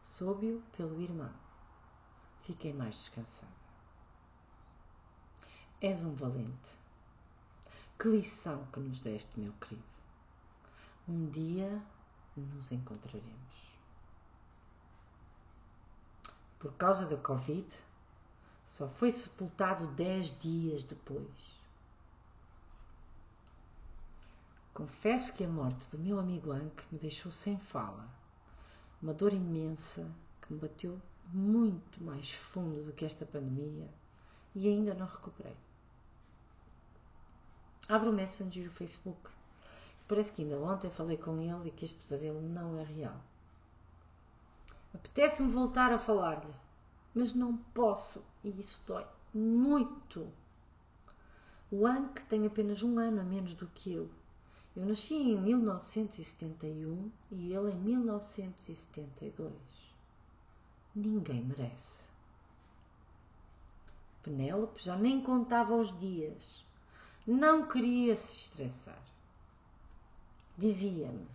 Soube-o 0.03 0.63
pelo 0.77 1.01
irmão. 1.01 1.44
Fiquei 2.45 2.73
mais 2.73 2.95
descansada. 2.95 3.53
És 5.81 6.03
um 6.03 6.15
valente. 6.15 6.79
Que 7.99 8.09
lição 8.09 8.65
que 8.73 8.81
nos 8.81 9.01
deste, 9.01 9.39
meu 9.39 9.53
querido. 9.55 9.83
Um 11.07 11.27
dia 11.27 11.83
nos 12.37 12.73
encontraremos 12.73 13.75
por 16.65 16.73
causa 16.77 17.05
da 17.05 17.19
Covid, 17.19 17.69
só 18.67 18.89
foi 18.89 19.13
sepultado 19.13 19.87
dez 19.89 20.29
dias 20.41 20.83
depois. 20.83 21.29
Confesso 24.73 25.35
que 25.35 25.45
a 25.45 25.49
morte 25.49 25.87
do 25.91 25.99
meu 25.99 26.19
amigo 26.19 26.51
Anke 26.51 26.83
me 26.91 26.99
deixou 26.99 27.31
sem 27.31 27.59
fala. 27.59 28.09
Uma 29.03 29.13
dor 29.13 29.35
imensa 29.35 30.11
que 30.41 30.55
me 30.55 30.59
bateu 30.59 30.99
muito 31.33 32.03
mais 32.03 32.33
fundo 32.33 32.85
do 32.85 32.93
que 32.93 33.05
esta 33.05 33.27
pandemia 33.27 33.89
e 34.55 34.69
ainda 34.69 34.95
não 34.95 35.07
recuperei. 35.07 35.57
Abro 37.89 38.11
o 38.11 38.13
Messenger 38.13 38.65
e 38.65 38.69
o 38.69 38.71
Facebook. 38.71 39.31
Parece 40.07 40.33
que 40.33 40.43
ainda 40.43 40.59
ontem 40.59 40.91
falei 40.91 41.17
com 41.17 41.41
ele 41.41 41.69
e 41.69 41.71
que 41.71 41.85
este 41.85 41.99
pesadelo 41.99 42.41
não 42.41 42.79
é 42.79 42.85
real. 42.85 43.21
Apetece-me 44.95 45.51
voltar 45.51 45.93
a 45.93 45.99
falar-lhe, 45.99 46.55
mas 47.15 47.35
não 47.35 47.57
posso 47.57 48.25
e 48.43 48.51
isso 48.61 48.83
dói 48.87 49.07
muito. 49.33 50.29
O 51.71 51.87
Anke 51.87 52.25
tem 52.27 52.47
apenas 52.47 52.83
um 52.83 52.99
ano 52.99 53.21
a 53.21 53.25
menos 53.25 53.55
do 53.55 53.67
que 53.67 53.93
eu. 53.93 54.11
Eu 54.77 54.87
nasci 54.87 55.15
em 55.15 55.41
1971 55.41 57.11
e 57.31 57.53
ele 57.53 57.73
em 57.73 57.77
1972. 57.77 59.84
Ninguém 60.95 61.43
merece. 61.43 62.09
Penélope 64.23 64.83
já 64.83 64.97
nem 64.97 65.21
contava 65.21 65.75
os 65.75 65.97
dias. 65.99 66.65
Não 67.27 67.67
queria 67.67 68.15
se 68.15 68.37
estressar. 68.37 69.03
Dizia-me: 70.57 71.27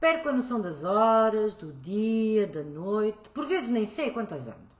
Perco 0.00 0.28
a 0.28 0.32
noção 0.32 0.60
das 0.60 0.84
horas, 0.84 1.54
do 1.54 1.72
dia, 1.72 2.46
da 2.46 2.62
noite, 2.62 3.28
por 3.30 3.46
vezes 3.46 3.70
nem 3.70 3.86
sei 3.86 4.10
quantas 4.10 4.48
ando. 4.48 4.76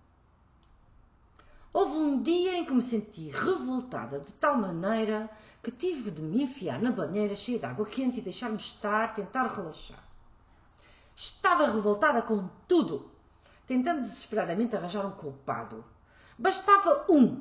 Houve 1.73 1.93
um 1.93 2.23
dia 2.23 2.57
em 2.57 2.65
que 2.65 2.73
me 2.73 2.83
senti 2.83 3.29
revoltada 3.29 4.19
de 4.21 4.33
tal 4.33 4.57
maneira 4.57 5.31
que 5.63 5.71
tive 5.71 6.11
de 6.11 6.23
me 6.23 6.43
enfiar 6.43 6.81
na 6.81 6.91
banheira 6.91 7.35
cheia 7.35 7.59
de 7.59 7.67
água 7.67 7.87
quente 7.87 8.19
e 8.19 8.23
deixar-me 8.23 8.57
estar, 8.57 9.15
tentar 9.15 9.47
relaxar. 9.47 10.06
Estava 11.17 11.67
revoltada 11.67 12.23
com 12.23 12.49
tudo, 12.69 13.11
tentando 13.67 14.03
desesperadamente 14.03 14.77
arranjar 14.77 15.05
um 15.05 15.13
culpado. 15.13 15.85
Bastava 16.39 17.07
um 17.09 17.41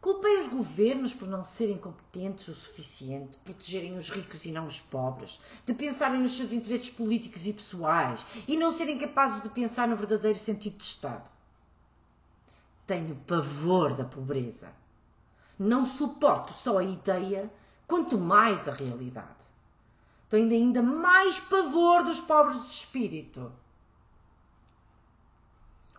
Culpei 0.00 0.38
os 0.40 0.48
governos 0.48 1.12
por 1.12 1.28
não 1.28 1.44
serem 1.44 1.76
competentes 1.76 2.48
o 2.48 2.54
suficiente, 2.54 3.36
protegerem 3.44 3.98
os 3.98 4.08
ricos 4.08 4.46
e 4.46 4.50
não 4.50 4.66
os 4.66 4.80
pobres, 4.80 5.38
de 5.66 5.74
pensarem 5.74 6.18
nos 6.20 6.34
seus 6.34 6.52
interesses 6.52 6.88
políticos 6.88 7.44
e 7.44 7.52
pessoais 7.52 8.24
e 8.48 8.56
não 8.56 8.72
serem 8.72 8.96
capazes 8.96 9.42
de 9.42 9.50
pensar 9.50 9.86
no 9.86 9.96
verdadeiro 9.96 10.38
sentido 10.38 10.78
de 10.78 10.84
Estado. 10.84 11.28
Tenho 12.86 13.14
pavor 13.26 13.94
da 13.94 14.04
pobreza. 14.04 14.72
Não 15.58 15.84
suporto 15.84 16.54
só 16.54 16.78
a 16.78 16.82
ideia, 16.82 17.52
quanto 17.86 18.16
mais 18.16 18.66
a 18.66 18.72
realidade. 18.72 19.39
Tenho 20.30 20.48
ainda 20.48 20.80
mais 20.80 21.40
pavor 21.40 22.04
dos 22.04 22.20
pobres 22.20 22.62
de 22.62 22.70
espírito. 22.70 23.52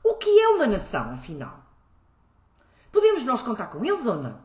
O 0.01 0.15
que 0.15 0.39
é 0.39 0.47
uma 0.47 0.65
nação, 0.65 1.11
afinal? 1.13 1.59
Podemos 2.93 3.25
nós 3.25 3.41
contar 3.41 3.67
com 3.67 3.83
eles 3.83 4.05
ou 4.05 4.15
não? 4.15 4.39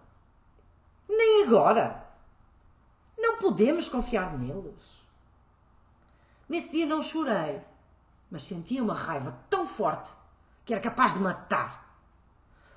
Nem 1.08 1.44
agora. 1.44 2.04
Não 3.16 3.38
podemos 3.38 3.88
confiar 3.88 4.36
neles. 4.36 5.02
Nesse 6.48 6.70
dia 6.72 6.86
não 6.86 7.00
chorei, 7.00 7.60
mas 8.28 8.42
sentia 8.42 8.82
uma 8.82 8.94
raiva 8.94 9.38
tão 9.48 9.66
forte 9.66 10.12
que 10.64 10.74
era 10.74 10.82
capaz 10.82 11.14
de 11.14 11.20
matar. 11.20 11.96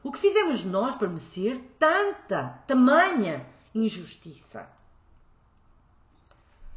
O 0.04 0.12
que 0.12 0.20
fizemos 0.20 0.64
nós 0.64 0.94
para 0.94 1.08
merecer 1.08 1.60
tanta, 1.80 2.62
tamanha 2.68 3.48
injustiça? 3.74 4.70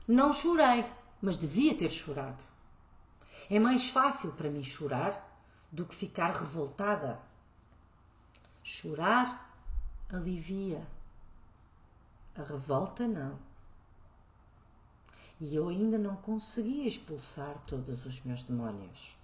Não 0.06 0.32
chorei, 0.32 0.84
mas 1.20 1.36
devia 1.36 1.76
ter 1.76 1.90
chorado. 1.90 2.42
É 3.50 3.58
mais 3.58 3.90
fácil 3.90 4.32
para 4.32 4.50
mim 4.50 4.64
chorar 4.64 5.28
do 5.70 5.84
que 5.84 5.94
ficar 5.94 6.32
revoltada 6.32 7.20
Chorar 8.64 9.50
alivia, 10.08 10.86
a 12.36 12.42
revolta 12.42 13.08
não. 13.08 13.36
E 15.40 15.56
eu 15.56 15.68
ainda 15.68 15.98
não 15.98 16.14
conseguia 16.14 16.86
expulsar 16.86 17.60
todos 17.66 18.06
os 18.06 18.22
meus 18.22 18.44
demónios. 18.44 19.16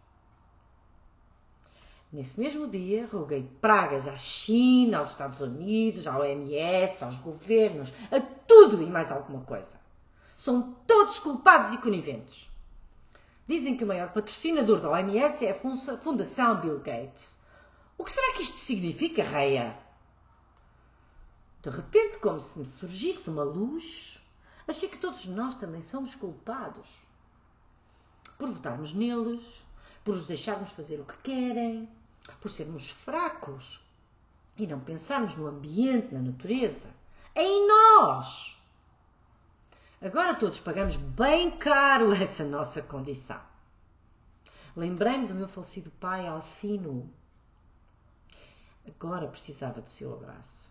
Nesse 2.12 2.40
mesmo 2.40 2.66
dia, 2.66 3.06
roguei 3.06 3.48
pragas 3.60 4.08
à 4.08 4.16
China, 4.16 4.98
aos 4.98 5.10
Estados 5.10 5.40
Unidos, 5.40 6.08
à 6.08 6.18
OMS, 6.18 7.04
aos 7.04 7.18
governos, 7.18 7.92
a 8.10 8.20
tudo 8.20 8.82
e 8.82 8.86
mais 8.86 9.12
alguma 9.12 9.44
coisa. 9.44 9.78
São 10.38 10.72
todos 10.86 11.18
culpados 11.18 11.74
e 11.74 11.78
coniventes. 11.78 12.48
Dizem 13.46 13.76
que 13.76 13.82
o 13.82 13.86
maior 13.86 14.12
patrocinador 14.12 14.80
da 14.80 14.88
OMS 14.88 15.44
é 15.44 15.50
a 15.50 15.98
Fundação 15.98 16.60
Bill 16.60 16.78
Gates. 16.78 17.36
O 17.98 18.04
que 18.04 18.12
será 18.12 18.34
que 18.34 18.42
isto 18.42 18.56
significa, 18.58 19.24
Reia? 19.24 19.76
De 21.60 21.70
repente, 21.70 22.18
como 22.18 22.38
se 22.38 22.56
me 22.56 22.66
surgisse 22.66 23.28
uma 23.28 23.42
luz, 23.42 24.22
achei 24.68 24.88
que 24.88 24.98
todos 24.98 25.26
nós 25.26 25.56
também 25.56 25.82
somos 25.82 26.14
culpados. 26.14 26.86
Por 28.38 28.48
votarmos 28.48 28.92
neles, 28.92 29.66
por 30.04 30.14
os 30.14 30.28
deixarmos 30.28 30.70
fazer 30.70 31.00
o 31.00 31.04
que 31.04 31.18
querem, 31.18 31.90
por 32.40 32.48
sermos 32.48 32.90
fracos 32.90 33.80
e 34.56 34.68
não 34.68 34.78
pensarmos 34.78 35.34
no 35.34 35.48
ambiente, 35.48 36.14
na 36.14 36.20
natureza, 36.20 36.94
em 37.34 37.66
nós. 37.66 38.57
Agora 40.00 40.32
todos 40.32 40.60
pagamos 40.60 40.94
bem 40.94 41.58
caro 41.58 42.12
essa 42.14 42.44
nossa 42.44 42.80
condição. 42.80 43.40
Lembrei-me 44.76 45.26
do 45.26 45.34
meu 45.34 45.48
falecido 45.48 45.90
pai 45.90 46.24
Alcino. 46.28 47.12
Agora 48.86 49.26
precisava 49.26 49.80
do 49.80 49.90
seu 49.90 50.14
abraço. 50.14 50.70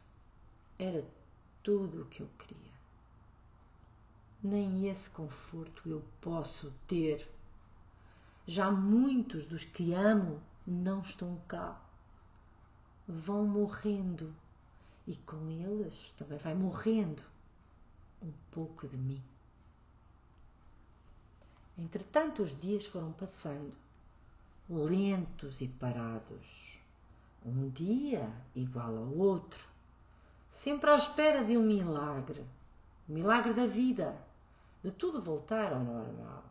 Era 0.80 1.06
tudo 1.62 2.04
o 2.04 2.06
que 2.06 2.22
eu 2.22 2.30
queria. 2.40 2.72
Nem 4.42 4.88
esse 4.88 5.10
conforto 5.10 5.90
eu 5.90 6.02
posso 6.22 6.74
ter. 6.88 7.30
Já 8.46 8.72
muitos 8.72 9.46
dos 9.46 9.66
que 9.66 9.94
amo 9.94 10.42
não 10.66 11.02
estão 11.02 11.38
cá. 11.50 11.78
Vão 13.06 13.46
morrendo 13.46 14.34
e 15.06 15.18
com 15.18 15.50
eles 15.50 16.14
também 16.18 16.38
vai 16.38 16.56
morrendo 16.56 17.22
um 18.22 18.32
pouco 18.52 18.88
de 18.88 18.98
mim. 18.98 19.22
Entretanto, 21.78 22.42
os 22.42 22.60
dias 22.60 22.86
foram 22.86 23.12
passando, 23.12 23.74
lentos 24.70 25.62
e 25.62 25.68
parados, 25.68 26.80
um 27.46 27.70
dia 27.70 28.30
igual 28.56 28.98
ao 28.98 29.16
outro, 29.16 29.68
sempre 30.50 30.90
à 30.90 30.96
espera 30.96 31.44
de 31.44 31.56
um 31.56 31.64
milagre, 31.64 32.44
o 33.08 33.14
milagre 33.14 33.54
da 33.54 33.66
vida, 33.66 34.18
de 34.84 34.92
tudo 34.92 35.22
voltar 35.22 35.72
ao 35.72 35.84
normal. 35.84 36.44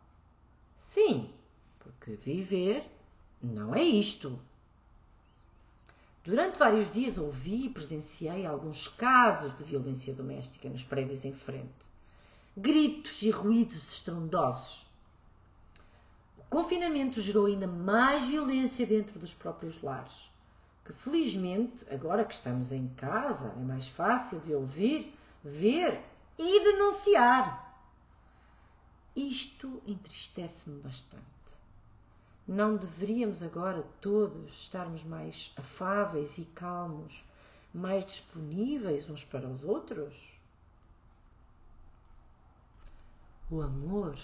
Sim, 0.77 1.29
porque 1.79 2.15
viver 2.15 2.89
não 3.41 3.75
é 3.75 3.83
isto. 3.83 4.39
Durante 6.27 6.59
vários 6.59 6.91
dias 6.91 7.17
ouvi 7.17 7.67
e 7.67 7.69
presenciei 7.69 8.45
alguns 8.45 8.89
casos 8.89 9.55
de 9.55 9.63
violência 9.63 10.13
doméstica 10.13 10.67
nos 10.67 10.83
prédios 10.83 11.23
em 11.23 11.31
frente. 11.31 11.87
Gritos 12.57 13.21
e 13.21 13.29
ruídos 13.29 13.89
estrondosos. 13.89 14.85
O 16.37 16.43
confinamento 16.49 17.21
gerou 17.21 17.45
ainda 17.45 17.65
mais 17.65 18.27
violência 18.27 18.85
dentro 18.85 19.17
dos 19.17 19.33
próprios 19.33 19.81
lares, 19.81 20.29
que 20.83 20.91
felizmente, 20.91 21.85
agora 21.89 22.25
que 22.25 22.33
estamos 22.33 22.73
em 22.73 22.89
casa, 22.89 23.53
é 23.55 23.63
mais 23.63 23.87
fácil 23.87 24.41
de 24.41 24.53
ouvir, 24.53 25.13
ver 25.41 25.97
e 26.37 26.59
denunciar. 26.61 27.73
Isto 29.15 29.81
entristece-me 29.87 30.81
bastante. 30.81 31.36
Não 32.47 32.77
deveríamos 32.77 33.43
agora 33.43 33.83
todos 33.99 34.53
estarmos 34.53 35.03
mais 35.03 35.51
afáveis 35.57 36.37
e 36.37 36.45
calmos, 36.45 37.21
mais 37.73 38.05
disponíveis 38.05 39.09
uns 39.09 39.25
para 39.25 39.45
os 39.45 39.65
outros? 39.65 40.15
O 43.51 43.61
amor 43.61 44.17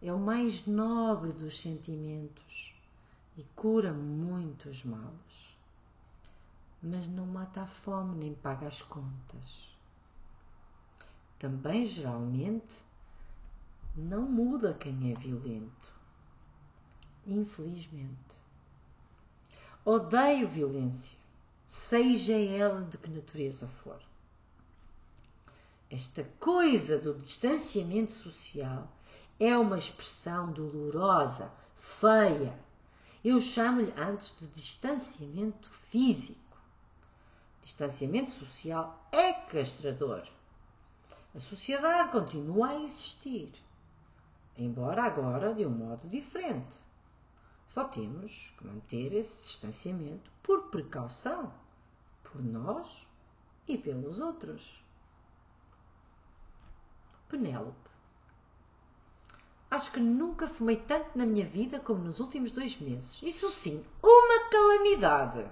é 0.00 0.12
o 0.12 0.20
mais 0.20 0.64
nobre 0.68 1.32
dos 1.32 1.60
sentimentos 1.60 2.76
e 3.36 3.42
cura 3.56 3.92
muitos 3.92 4.84
males, 4.84 5.56
mas 6.80 7.08
não 7.08 7.26
mata 7.26 7.62
a 7.62 7.66
fome 7.66 8.14
nem 8.18 8.34
paga 8.34 8.68
as 8.68 8.82
contas. 8.82 9.76
Também 11.40 11.86
geralmente 11.86 12.84
não 13.96 14.22
muda 14.22 14.74
quem 14.74 15.10
é 15.10 15.14
violento 15.16 16.01
infelizmente. 17.26 18.42
Odeio 19.84 20.46
violência, 20.46 21.16
seja 21.66 22.34
ela 22.34 22.82
de 22.82 22.96
que 22.98 23.10
natureza 23.10 23.66
for. 23.66 24.00
Esta 25.90 26.24
coisa 26.40 26.98
do 26.98 27.14
distanciamento 27.14 28.12
social 28.12 28.88
é 29.38 29.56
uma 29.58 29.76
expressão 29.76 30.52
dolorosa, 30.52 31.50
feia. 31.74 32.58
Eu 33.24 33.40
chamo-lhe 33.40 33.92
antes 33.96 34.34
de 34.38 34.46
distanciamento 34.46 35.68
físico. 35.90 36.40
Distanciamento 37.62 38.30
social 38.30 39.06
é 39.12 39.32
castrador. 39.32 40.26
A 41.34 41.40
sociedade 41.40 42.12
continua 42.12 42.70
a 42.70 42.82
existir, 42.82 43.52
embora 44.56 45.02
agora 45.02 45.54
de 45.54 45.64
um 45.64 45.70
modo 45.70 46.08
diferente. 46.08 46.76
Só 47.72 47.84
temos 47.84 48.52
que 48.58 48.66
manter 48.66 49.14
esse 49.14 49.40
distanciamento 49.40 50.30
por 50.42 50.64
precaução, 50.64 51.50
por 52.22 52.44
nós 52.44 53.08
e 53.66 53.78
pelos 53.78 54.20
outros. 54.20 54.84
Penélope. 57.30 57.88
Acho 59.70 59.90
que 59.90 60.00
nunca 60.00 60.46
fumei 60.46 60.76
tanto 60.76 61.16
na 61.16 61.24
minha 61.24 61.46
vida 61.46 61.80
como 61.80 62.04
nos 62.04 62.20
últimos 62.20 62.50
dois 62.50 62.78
meses. 62.78 63.22
Isso 63.22 63.50
sim, 63.50 63.82
uma 64.02 64.50
calamidade. 64.50 65.50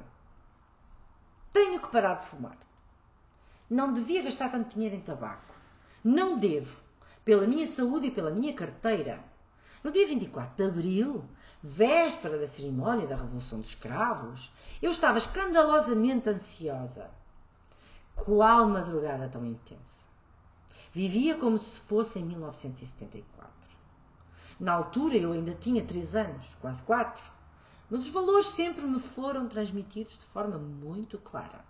Tenho 1.54 1.80
que 1.80 1.88
parar 1.88 2.16
de 2.16 2.26
fumar. 2.26 2.58
Não 3.70 3.94
devia 3.94 4.22
gastar 4.22 4.50
tanto 4.50 4.74
dinheiro 4.74 4.94
em 4.94 5.00
tabaco. 5.00 5.54
Não 6.04 6.38
devo, 6.38 6.82
pela 7.24 7.46
minha 7.46 7.66
saúde 7.66 8.08
e 8.08 8.10
pela 8.10 8.30
minha 8.30 8.52
carteira. 8.52 9.24
No 9.82 9.90
dia 9.90 10.06
24 10.06 10.54
de 10.54 10.70
abril, 10.70 11.24
véspera 11.62 12.38
da 12.38 12.46
cerimónia 12.46 13.06
da 13.06 13.16
Revolução 13.16 13.60
dos 13.60 13.68
Escravos, 13.68 14.52
eu 14.80 14.90
estava 14.90 15.18
escandalosamente 15.18 16.28
ansiosa. 16.28 17.10
Qual 18.14 18.66
madrugada 18.66 19.28
tão 19.28 19.44
intensa! 19.44 20.00
Vivia 20.92 21.36
como 21.36 21.58
se 21.58 21.80
fosse 21.80 22.18
em 22.18 22.24
1974. 22.24 23.50
Na 24.58 24.72
altura 24.72 25.16
eu 25.16 25.32
ainda 25.32 25.54
tinha 25.54 25.84
três 25.84 26.16
anos, 26.16 26.56
quase 26.60 26.82
quatro, 26.82 27.22
mas 27.88 28.00
os 28.00 28.10
valores 28.10 28.48
sempre 28.48 28.84
me 28.86 29.00
foram 29.00 29.46
transmitidos 29.46 30.18
de 30.18 30.26
forma 30.26 30.58
muito 30.58 31.18
clara. 31.18 31.64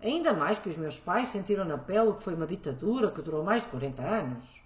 Ainda 0.00 0.32
mais 0.34 0.58
que 0.58 0.68
os 0.68 0.76
meus 0.76 0.98
pais 0.98 1.30
sentiram 1.30 1.64
na 1.64 1.78
pele 1.78 2.08
o 2.08 2.14
que 2.14 2.22
foi 2.22 2.34
uma 2.34 2.46
ditadura 2.46 3.10
que 3.10 3.22
durou 3.22 3.42
mais 3.42 3.62
de 3.62 3.68
40 3.68 4.02
anos. 4.02 4.62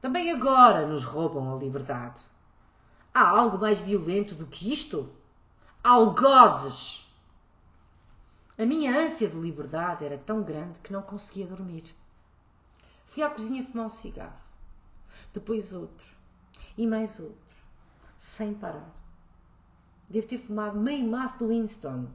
Também 0.00 0.30
agora 0.30 0.86
nos 0.86 1.04
roubam 1.04 1.54
a 1.54 1.58
liberdade. 1.58 2.20
Há 3.16 3.30
algo 3.30 3.56
mais 3.56 3.80
violento 3.80 4.34
do 4.34 4.46
que 4.46 4.70
isto? 4.70 5.10
Algozes! 5.82 7.10
A 8.58 8.66
minha 8.66 8.94
ânsia 8.94 9.26
de 9.26 9.40
liberdade 9.40 10.04
era 10.04 10.18
tão 10.18 10.42
grande 10.42 10.78
que 10.80 10.92
não 10.92 11.00
conseguia 11.00 11.46
dormir. 11.46 11.96
Fui 13.06 13.22
à 13.22 13.30
cozinha 13.30 13.64
fumar 13.64 13.86
um 13.86 13.88
cigarro, 13.88 14.38
depois 15.32 15.72
outro, 15.72 16.06
e 16.76 16.86
mais 16.86 17.18
outro, 17.18 17.56
sem 18.18 18.52
parar. 18.52 18.94
Devo 20.10 20.26
ter 20.26 20.36
fumado 20.36 20.78
meio 20.78 21.08
maço 21.08 21.38
do 21.38 21.48
Winston. 21.48 22.10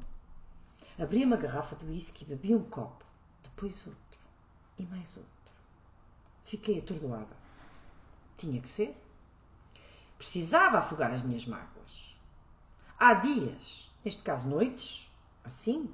Abri 0.99 1.25
uma 1.25 1.35
garrafa 1.35 1.75
de 1.77 1.85
whisky, 1.85 2.25
bebi 2.25 2.53
um 2.53 2.63
copo, 2.63 3.03
depois 3.41 3.87
outro, 3.87 4.19
e 4.77 4.83
mais 4.83 5.17
outro. 5.17 5.31
Fiquei 6.45 6.77
atordoada. 6.77 7.35
Tinha 8.37 8.61
que 8.61 8.69
ser. 8.69 8.95
Precisava 10.21 10.77
afogar 10.77 11.11
as 11.11 11.23
minhas 11.23 11.47
mágoas. 11.47 12.15
Há 12.99 13.15
dias, 13.15 13.91
neste 14.05 14.21
caso 14.21 14.47
noites, 14.47 15.11
assim. 15.43 15.91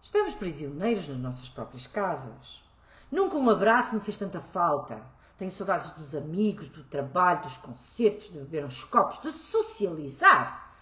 Estamos 0.00 0.34
prisioneiros 0.34 1.06
nas 1.06 1.18
nossas 1.18 1.50
próprias 1.50 1.86
casas. 1.86 2.64
Nunca 3.12 3.36
um 3.36 3.50
abraço 3.50 3.94
me 3.94 4.00
fez 4.00 4.16
tanta 4.16 4.40
falta. 4.40 5.02
Tenho 5.36 5.50
saudades 5.50 5.90
dos 5.90 6.14
amigos, 6.14 6.66
do 6.68 6.82
trabalho, 6.84 7.42
dos 7.42 7.58
concertos, 7.58 8.32
de 8.32 8.38
beber 8.38 8.64
uns 8.64 8.82
copos, 8.84 9.20
de 9.20 9.30
socializar. 9.30 10.74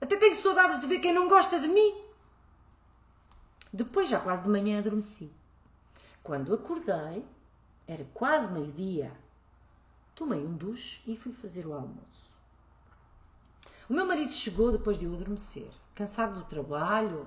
Até 0.00 0.16
tenho 0.16 0.34
saudades 0.34 0.80
de 0.80 0.86
ver 0.86 1.00
quem 1.00 1.12
não 1.12 1.28
gosta 1.28 1.60
de 1.60 1.68
mim. 1.68 1.94
Depois, 3.70 4.08
já 4.08 4.18
quase 4.18 4.44
de 4.44 4.48
manhã, 4.48 4.78
adormeci. 4.78 5.30
Quando 6.22 6.54
acordei, 6.54 7.22
era 7.86 8.06
quase 8.14 8.50
meio-dia. 8.50 9.12
Tomei 10.20 10.38
um 10.38 10.54
duche 10.54 11.00
e 11.06 11.16
fui 11.16 11.32
fazer 11.32 11.66
o 11.66 11.72
almoço. 11.72 12.30
O 13.88 13.94
meu 13.94 14.04
marido 14.04 14.30
chegou 14.30 14.70
depois 14.70 14.98
de 14.98 15.06
eu 15.06 15.14
adormecer, 15.14 15.70
cansado 15.94 16.38
do 16.38 16.44
trabalho 16.44 17.26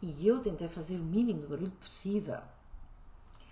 E 0.00 0.26
eu 0.26 0.40
tentei 0.40 0.68
fazer 0.68 0.96
o 0.96 1.04
mínimo 1.04 1.42
de 1.42 1.48
barulho 1.48 1.70
possível. 1.72 2.40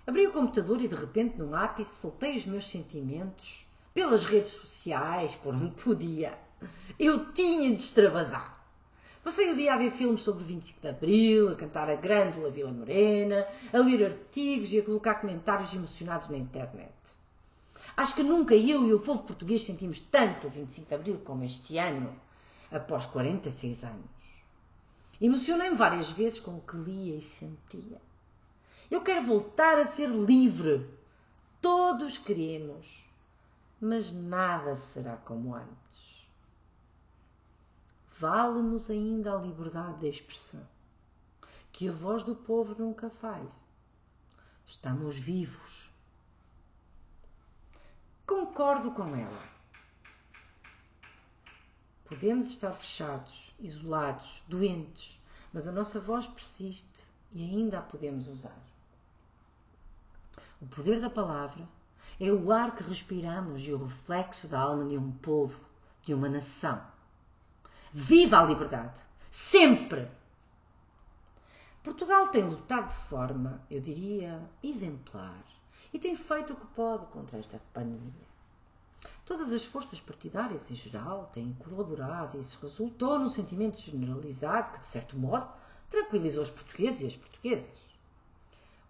Abri 0.07 0.25
o 0.25 0.33
computador 0.33 0.81
e 0.81 0.87
de 0.87 0.95
repente, 0.95 1.37
num 1.37 1.53
ápice, 1.53 1.93
soltei 1.93 2.35
os 2.35 2.47
meus 2.47 2.67
sentimentos 2.67 3.67
pelas 3.93 4.25
redes 4.25 4.53
sociais, 4.53 5.35
por 5.35 5.53
onde 5.53 5.75
podia. 5.75 6.35
Eu 6.97 7.31
tinha 7.33 7.69
de 7.69 7.79
extravasar. 7.79 8.59
Passei 9.23 9.51
o 9.51 9.55
dia 9.55 9.75
a 9.75 9.77
ver 9.77 9.91
filmes 9.91 10.23
sobre 10.23 10.43
o 10.43 10.47
25 10.47 10.81
de 10.81 10.87
Abril, 10.87 11.49
a 11.49 11.55
cantar 11.55 11.91
a 11.91 11.95
Grândola 11.95 12.49
Vila 12.49 12.71
Morena, 12.71 13.47
a 13.71 13.77
ler 13.77 14.03
artigos 14.03 14.73
e 14.73 14.79
a 14.79 14.83
colocar 14.83 15.21
comentários 15.21 15.71
emocionados 15.75 16.27
na 16.27 16.37
internet. 16.37 17.20
Acho 18.01 18.15
que 18.15 18.23
nunca 18.23 18.55
eu 18.55 18.83
e 18.87 18.95
o 18.95 18.99
povo 18.99 19.21
português 19.21 19.61
sentimos 19.61 19.99
tanto 19.99 20.47
o 20.47 20.49
25 20.49 20.87
de 20.87 20.95
Abril 20.95 21.21
como 21.23 21.43
este 21.43 21.77
ano, 21.77 22.19
após 22.71 23.05
46 23.05 23.83
anos. 23.83 24.09
Emocionei-me 25.21 25.75
várias 25.75 26.11
vezes 26.11 26.39
com 26.39 26.57
o 26.57 26.61
que 26.61 26.77
lia 26.77 27.17
e 27.17 27.21
sentia. 27.21 28.01
Eu 28.89 29.03
quero 29.03 29.21
voltar 29.21 29.77
a 29.77 29.85
ser 29.85 30.09
livre. 30.09 30.89
Todos 31.61 32.17
queremos. 32.17 33.05
Mas 33.79 34.11
nada 34.11 34.75
será 34.75 35.17
como 35.17 35.53
antes. 35.53 36.25
Vale-nos 38.17 38.89
ainda 38.89 39.35
a 39.35 39.39
liberdade 39.39 39.99
de 39.99 40.07
expressão. 40.07 40.67
Que 41.71 41.87
a 41.87 41.91
voz 41.91 42.23
do 42.23 42.35
povo 42.35 42.73
nunca 42.79 43.11
falhe. 43.11 43.51
Estamos 44.65 45.15
vivos. 45.15 45.90
Concordo 48.31 48.91
com 48.91 49.13
ela. 49.13 49.43
Podemos 52.05 52.47
estar 52.47 52.71
fechados, 52.71 53.53
isolados, 53.59 54.41
doentes, 54.47 55.19
mas 55.51 55.67
a 55.67 55.71
nossa 55.73 55.99
voz 55.99 56.27
persiste 56.27 57.03
e 57.33 57.43
ainda 57.43 57.79
a 57.79 57.81
podemos 57.81 58.29
usar. 58.29 58.57
O 60.61 60.65
poder 60.65 61.01
da 61.01 61.09
palavra 61.09 61.67
é 62.21 62.31
o 62.31 62.53
ar 62.53 62.73
que 62.73 62.83
respiramos 62.83 63.67
e 63.67 63.73
o 63.73 63.83
reflexo 63.83 64.47
da 64.47 64.61
alma 64.61 64.85
de 64.85 64.97
um 64.97 65.11
povo, 65.11 65.59
de 66.01 66.13
uma 66.13 66.29
nação. 66.29 66.81
Viva 67.91 68.39
a 68.39 68.45
liberdade! 68.45 69.01
Sempre! 69.29 70.09
Portugal 71.83 72.29
tem 72.29 72.45
lutado 72.45 72.87
de 72.87 73.09
forma, 73.09 73.61
eu 73.69 73.81
diria, 73.81 74.41
exemplar 74.63 75.43
e 75.93 75.99
tem 75.99 76.15
feito 76.15 76.53
o 76.53 76.55
que 76.55 76.65
pode 76.67 77.05
contra 77.07 77.39
esta 77.39 77.59
pandemia. 77.73 78.31
Todas 79.25 79.51
as 79.51 79.65
forças 79.65 79.99
partidárias 79.99 80.69
em 80.69 80.75
geral 80.75 81.29
têm 81.33 81.53
colaborado 81.53 82.37
e 82.37 82.41
isso 82.41 82.59
resultou 82.61 83.17
num 83.17 83.29
sentimento 83.29 83.79
generalizado 83.79 84.71
que, 84.71 84.79
de 84.79 84.85
certo 84.85 85.17
modo, 85.17 85.49
tranquilizou 85.89 86.43
os 86.43 86.49
portugueses 86.49 87.01
e 87.01 87.05
as 87.07 87.15
portuguesas. 87.15 87.81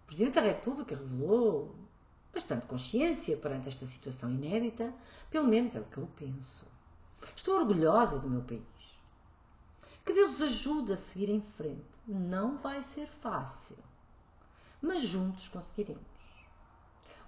Presidente 0.06 0.34
da 0.34 0.42
República 0.42 0.94
revelou 0.94 1.74
bastante 2.32 2.66
consciência 2.66 3.36
perante 3.36 3.68
esta 3.68 3.86
situação 3.86 4.30
inédita, 4.30 4.92
pelo 5.30 5.46
menos 5.46 5.74
é 5.74 5.80
o 5.80 5.84
que 5.84 5.98
eu 5.98 6.08
penso. 6.16 6.66
Estou 7.34 7.56
orgulhosa 7.58 8.18
do 8.18 8.28
meu 8.28 8.42
país. 8.42 8.62
Que 10.04 10.12
Deus 10.12 10.34
os 10.34 10.42
ajude 10.42 10.92
a 10.92 10.96
seguir 10.96 11.28
em 11.28 11.40
frente. 11.40 12.00
Não 12.06 12.58
vai 12.58 12.82
ser 12.82 13.06
fácil, 13.20 13.78
mas 14.80 15.02
juntos 15.02 15.48
conseguiremos. 15.48 16.02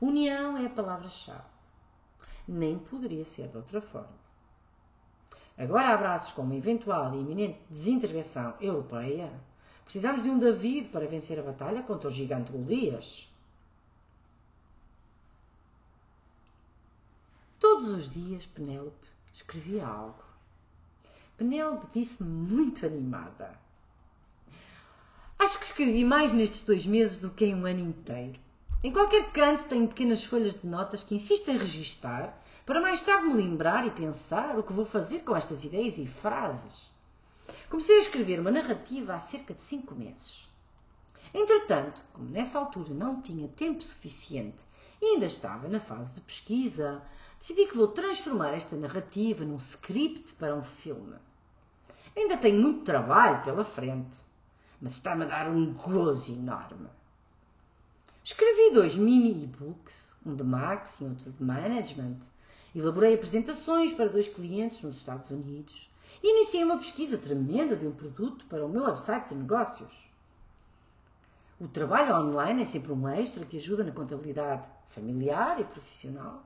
União 0.00 0.56
é 0.56 0.66
a 0.66 0.70
palavra-chave. 0.70 1.42
Nem 2.46 2.78
poderia 2.78 3.24
ser 3.24 3.48
de 3.48 3.56
outra 3.56 3.80
forma. 3.80 4.24
Agora, 5.56 5.94
abraços 5.94 6.32
com 6.32 6.42
uma 6.42 6.56
eventual 6.56 7.14
e 7.14 7.20
iminente 7.20 7.60
desintervenção 7.70 8.54
europeia, 8.60 9.32
Precisamos 9.84 10.22
de 10.22 10.30
um 10.30 10.38
David 10.38 10.88
para 10.88 11.06
vencer 11.06 11.38
a 11.38 11.42
batalha 11.42 11.82
contra 11.82 12.08
o 12.08 12.12
gigante 12.12 12.50
Golias. 12.50 13.28
Todos 17.60 17.88
os 17.90 18.10
dias 18.10 18.46
Penélope 18.46 19.08
escrevia 19.32 19.86
algo. 19.86 20.24
Penélope 21.36 21.86
disse-me 21.92 22.28
muito 22.28 22.86
animada. 22.86 23.58
Acho 25.38 25.58
que 25.58 25.64
escrevi 25.64 26.04
mais 26.04 26.32
nestes 26.32 26.64
dois 26.64 26.86
meses 26.86 27.20
do 27.20 27.30
que 27.30 27.44
em 27.44 27.54
um 27.54 27.66
ano 27.66 27.80
inteiro. 27.80 28.40
Em 28.84 28.92
qualquer 28.92 29.32
canto 29.32 29.64
tenho 29.64 29.88
pequenas 29.88 30.26
folhas 30.26 30.52
de 30.52 30.66
notas 30.66 31.02
que 31.02 31.14
insisto 31.14 31.50
em 31.50 31.56
registar 31.56 32.38
para 32.66 32.82
mais 32.82 33.00
tarde 33.00 33.28
me 33.28 33.32
lembrar 33.32 33.86
e 33.86 33.90
pensar 33.90 34.58
o 34.58 34.62
que 34.62 34.74
vou 34.74 34.84
fazer 34.84 35.20
com 35.20 35.34
estas 35.34 35.64
ideias 35.64 35.96
e 35.96 36.06
frases. 36.06 36.92
Comecei 37.70 37.96
a 37.96 38.00
escrever 38.00 38.40
uma 38.40 38.50
narrativa 38.50 39.14
há 39.14 39.18
cerca 39.18 39.54
de 39.54 39.62
cinco 39.62 39.94
meses. 39.94 40.46
Entretanto, 41.32 42.02
como 42.12 42.28
nessa 42.28 42.58
altura 42.58 42.92
não 42.92 43.22
tinha 43.22 43.48
tempo 43.48 43.82
suficiente 43.82 44.66
e 45.00 45.14
ainda 45.14 45.24
estava 45.24 45.66
na 45.66 45.80
fase 45.80 46.16
de 46.16 46.20
pesquisa, 46.20 47.00
decidi 47.38 47.66
que 47.66 47.78
vou 47.78 47.88
transformar 47.88 48.50
esta 48.50 48.76
narrativa 48.76 49.46
num 49.46 49.56
script 49.56 50.34
para 50.34 50.54
um 50.54 50.62
filme. 50.62 51.16
Ainda 52.14 52.36
tenho 52.36 52.60
muito 52.60 52.84
trabalho 52.84 53.42
pela 53.44 53.64
frente, 53.64 54.18
mas 54.78 54.92
está-me 54.92 55.24
a 55.24 55.28
dar 55.28 55.48
um 55.48 55.72
gozo 55.72 56.34
enorme. 56.34 56.90
Escrevi 58.24 58.72
dois 58.72 58.94
mini 58.94 59.44
e-books, 59.44 60.16
um 60.24 60.34
de 60.34 60.42
marketing 60.42 61.04
e 61.04 61.08
outro 61.08 61.30
de 61.30 61.44
management. 61.44 62.16
Elaborei 62.74 63.16
apresentações 63.16 63.92
para 63.92 64.08
dois 64.08 64.26
clientes 64.26 64.80
nos 64.80 64.96
Estados 64.96 65.28
Unidos 65.28 65.90
e 66.22 66.30
iniciei 66.30 66.64
uma 66.64 66.78
pesquisa 66.78 67.18
tremenda 67.18 67.76
de 67.76 67.86
um 67.86 67.92
produto 67.92 68.46
para 68.46 68.64
o 68.64 68.68
meu 68.68 68.84
website 68.84 69.28
de 69.28 69.34
negócios. 69.34 70.08
O 71.60 71.68
trabalho 71.68 72.16
online 72.16 72.62
é 72.62 72.64
sempre 72.64 72.92
um 72.92 73.06
extra 73.06 73.44
que 73.44 73.58
ajuda 73.58 73.84
na 73.84 73.92
contabilidade 73.92 74.64
familiar 74.88 75.60
e 75.60 75.64
profissional. 75.64 76.42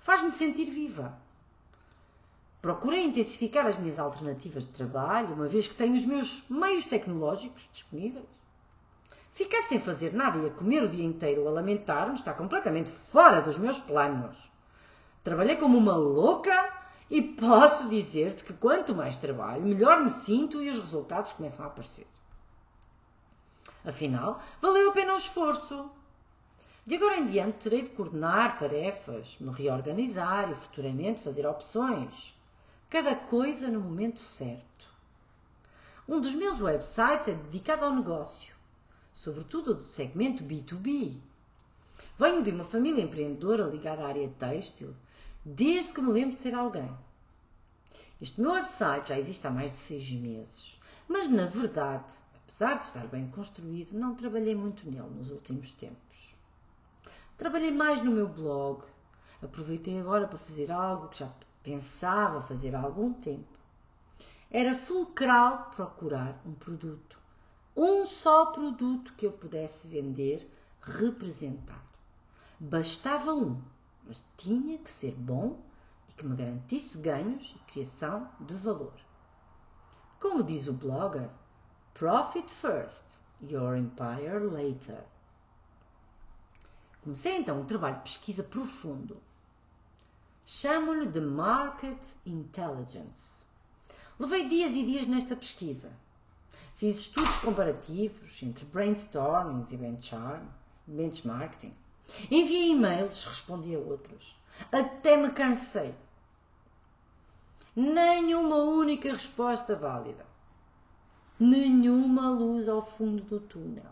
Faz-me 0.00 0.32
sentir 0.32 0.64
viva. 0.64 1.16
Procurei 2.60 3.04
intensificar 3.04 3.66
as 3.66 3.78
minhas 3.78 4.00
alternativas 4.00 4.66
de 4.66 4.72
trabalho, 4.72 5.32
uma 5.34 5.46
vez 5.46 5.68
que 5.68 5.76
tenho 5.76 5.94
os 5.94 6.04
meus 6.04 6.42
meios 6.50 6.86
tecnológicos 6.86 7.70
disponíveis. 7.72 8.39
Ficar 9.32 9.62
sem 9.62 9.80
fazer 9.80 10.12
nada 10.12 10.38
e 10.38 10.46
a 10.46 10.50
comer 10.50 10.82
o 10.82 10.88
dia 10.88 11.04
inteiro 11.04 11.46
a 11.46 11.50
lamentar-me 11.50 12.14
está 12.14 12.34
completamente 12.34 12.90
fora 12.90 13.40
dos 13.40 13.58
meus 13.58 13.78
planos. 13.78 14.50
Trabalhei 15.22 15.56
como 15.56 15.78
uma 15.78 15.96
louca 15.96 16.72
e 17.08 17.20
posso 17.20 17.88
dizer-te 17.88 18.44
que 18.44 18.52
quanto 18.52 18.94
mais 18.94 19.16
trabalho, 19.16 19.62
melhor 19.62 20.02
me 20.02 20.10
sinto 20.10 20.62
e 20.62 20.68
os 20.68 20.78
resultados 20.78 21.32
começam 21.32 21.64
a 21.64 21.68
aparecer. 21.68 22.06
Afinal, 23.84 24.42
valeu 24.60 24.90
a 24.90 24.92
pena 24.92 25.14
o 25.14 25.16
esforço. 25.16 25.90
De 26.86 26.96
agora 26.96 27.18
em 27.18 27.26
diante 27.26 27.58
terei 27.58 27.82
de 27.82 27.90
coordenar 27.90 28.58
tarefas, 28.58 29.36
me 29.40 29.52
reorganizar 29.52 30.50
e 30.50 30.54
futuramente 30.54 31.22
fazer 31.22 31.46
opções. 31.46 32.34
Cada 32.88 33.14
coisa 33.14 33.68
no 33.68 33.80
momento 33.80 34.18
certo. 34.20 34.88
Um 36.08 36.20
dos 36.20 36.34
meus 36.34 36.60
websites 36.60 37.28
é 37.28 37.32
dedicado 37.32 37.84
ao 37.84 37.94
negócio, 37.94 38.54
sobretudo 39.20 39.74
do 39.74 39.84
segmento 39.84 40.42
B2B. 40.42 41.20
Venho 42.18 42.42
de 42.42 42.52
uma 42.52 42.64
família 42.64 43.04
empreendedora 43.04 43.64
ligada 43.64 44.02
à 44.02 44.08
área 44.08 44.26
têxtil 44.38 44.94
desde 45.44 45.92
que 45.92 46.00
me 46.00 46.10
lembro 46.10 46.30
de 46.30 46.40
ser 46.40 46.54
alguém. 46.54 46.90
Este 48.18 48.40
meu 48.40 48.52
website 48.52 49.10
já 49.10 49.18
existe 49.18 49.46
há 49.46 49.50
mais 49.50 49.70
de 49.72 49.76
seis 49.76 50.10
meses, 50.12 50.80
mas 51.06 51.28
na 51.28 51.44
verdade, 51.44 52.10
apesar 52.34 52.78
de 52.78 52.86
estar 52.86 53.06
bem 53.08 53.28
construído, 53.28 53.92
não 53.92 54.14
trabalhei 54.14 54.54
muito 54.54 54.90
nele 54.90 55.10
nos 55.10 55.30
últimos 55.30 55.70
tempos. 55.72 56.34
Trabalhei 57.36 57.72
mais 57.72 58.02
no 58.02 58.12
meu 58.12 58.26
blog, 58.26 58.84
aproveitei 59.42 60.00
agora 60.00 60.26
para 60.26 60.38
fazer 60.38 60.72
algo 60.72 61.08
que 61.08 61.18
já 61.18 61.30
pensava 61.62 62.40
fazer 62.40 62.74
há 62.74 62.80
algum 62.80 63.12
tempo. 63.12 63.58
Era 64.50 64.74
fulcral 64.74 65.72
procurar 65.76 66.40
um 66.46 66.54
produto, 66.54 67.18
um 67.76 68.06
só 68.22 68.46
produto 68.46 69.14
que 69.14 69.26
eu 69.26 69.32
pudesse 69.32 69.86
vender, 69.86 70.46
representar. 70.82 71.82
Bastava 72.58 73.32
um 73.32 73.62
mas 74.06 74.22
tinha 74.36 74.76
que 74.76 74.90
ser 74.90 75.14
bom 75.14 75.58
e 76.08 76.12
que 76.12 76.26
me 76.26 76.36
garantisse 76.36 76.98
ganhos 76.98 77.54
e 77.56 77.70
criação 77.70 78.28
de 78.40 78.54
valor. 78.54 78.92
Como 80.18 80.42
diz 80.42 80.68
o 80.68 80.72
blogger, 80.72 81.30
Profit 81.94 82.50
first, 82.50 83.04
your 83.40 83.76
empire 83.76 84.40
later. 84.40 85.04
Comecei 87.02 87.36
então 87.36 87.60
um 87.60 87.66
trabalho 87.66 87.96
de 87.96 88.02
pesquisa 88.02 88.42
profundo. 88.42 89.16
Chamo-lhe 90.44 91.06
de 91.06 91.20
Market 91.20 92.16
Intelligence. 92.26 93.46
Levei 94.18 94.48
dias 94.48 94.72
e 94.72 94.84
dias 94.84 95.06
nesta 95.06 95.36
pesquisa. 95.36 95.90
Fiz 96.80 96.96
estudos 96.96 97.36
comparativos 97.40 98.42
entre 98.42 98.64
brainstormings 98.64 99.70
e 99.70 99.76
benchmarking 100.88 101.74
Enviei 102.30 102.70
e-mails, 102.70 103.22
respondi 103.26 103.74
a 103.74 103.78
outros. 103.78 104.34
Até 104.72 105.14
me 105.14 105.30
cansei. 105.30 105.94
Nenhuma 107.76 108.56
única 108.56 109.12
resposta 109.12 109.76
válida. 109.76 110.24
Nenhuma 111.38 112.30
luz 112.30 112.66
ao 112.66 112.80
fundo 112.80 113.24
do 113.24 113.40
túnel. 113.40 113.84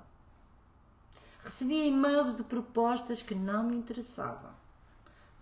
Recebia 1.45 1.85
e-mails 1.85 2.35
de 2.35 2.43
propostas 2.43 3.21
que 3.21 3.35
não 3.35 3.65
me 3.65 3.77
interessavam. 3.77 4.53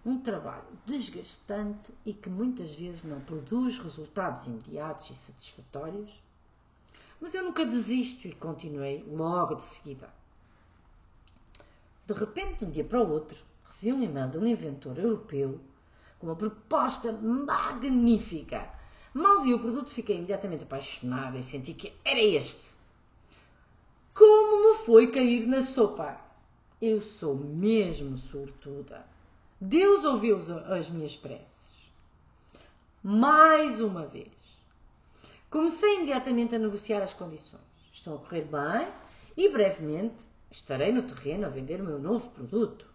Um 0.04 0.18
trabalho 0.18 0.66
desgastante 0.84 1.94
e 2.04 2.12
que 2.12 2.28
muitas 2.28 2.74
vezes 2.74 3.04
não 3.04 3.20
produz 3.20 3.78
resultados 3.78 4.48
imediatos 4.48 5.10
e 5.10 5.14
satisfatórios. 5.14 6.25
Mas 7.20 7.34
eu 7.34 7.44
nunca 7.44 7.64
desisto 7.64 8.28
e 8.28 8.34
continuei 8.34 9.04
logo 9.08 9.54
de 9.56 9.64
seguida. 9.64 10.08
De 12.06 12.12
repente, 12.12 12.58
de 12.58 12.64
um 12.64 12.70
dia 12.70 12.84
para 12.84 13.02
o 13.02 13.10
outro, 13.10 13.36
recebi 13.64 13.92
um 13.92 14.02
e-mail 14.02 14.30
de 14.30 14.38
um 14.38 14.46
inventor 14.46 14.98
europeu 14.98 15.60
com 16.18 16.26
uma 16.26 16.36
proposta 16.36 17.12
magnífica. 17.12 18.70
Mal 19.12 19.42
vi 19.42 19.54
o 19.54 19.58
produto, 19.58 19.90
fiquei 19.90 20.16
imediatamente 20.16 20.64
apaixonada 20.64 21.38
e 21.38 21.42
senti 21.42 21.74
que 21.74 21.92
era 22.04 22.20
este. 22.20 22.76
Como 24.14 24.72
me 24.72 24.78
foi 24.84 25.10
cair 25.10 25.46
na 25.46 25.62
sopa? 25.62 26.20
Eu 26.80 27.00
sou 27.00 27.34
mesmo 27.34 28.16
sortuda. 28.16 29.06
Deus 29.60 30.04
ouviu 30.04 30.38
as 30.38 30.88
minhas 30.90 31.16
preces. 31.16 31.74
Mais 33.02 33.80
uma 33.80 34.06
vez. 34.06 34.35
Comecei 35.56 35.94
imediatamente 35.94 36.54
a 36.54 36.58
negociar 36.58 37.02
as 37.02 37.14
condições. 37.14 37.62
Estão 37.90 38.16
a 38.16 38.18
correr 38.18 38.42
bem 38.42 38.92
e 39.34 39.48
brevemente 39.48 40.22
estarei 40.50 40.92
no 40.92 41.02
terreno 41.02 41.46
a 41.46 41.48
vender 41.48 41.80
o 41.80 41.84
meu 41.84 41.98
novo 41.98 42.28
produto. 42.28 42.86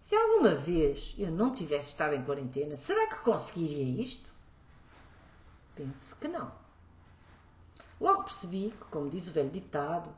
Se 0.00 0.14
alguma 0.14 0.54
vez 0.54 1.12
eu 1.18 1.32
não 1.32 1.52
tivesse 1.52 1.88
estado 1.88 2.14
em 2.14 2.22
quarentena, 2.22 2.76
será 2.76 3.08
que 3.08 3.24
conseguiria 3.24 4.00
isto? 4.00 4.30
Penso 5.74 6.14
que 6.20 6.28
não. 6.28 6.52
Logo 8.00 8.22
percebi 8.22 8.70
que, 8.70 8.84
como 8.84 9.10
diz 9.10 9.26
o 9.26 9.32
velho 9.32 9.50
ditado, 9.50 10.08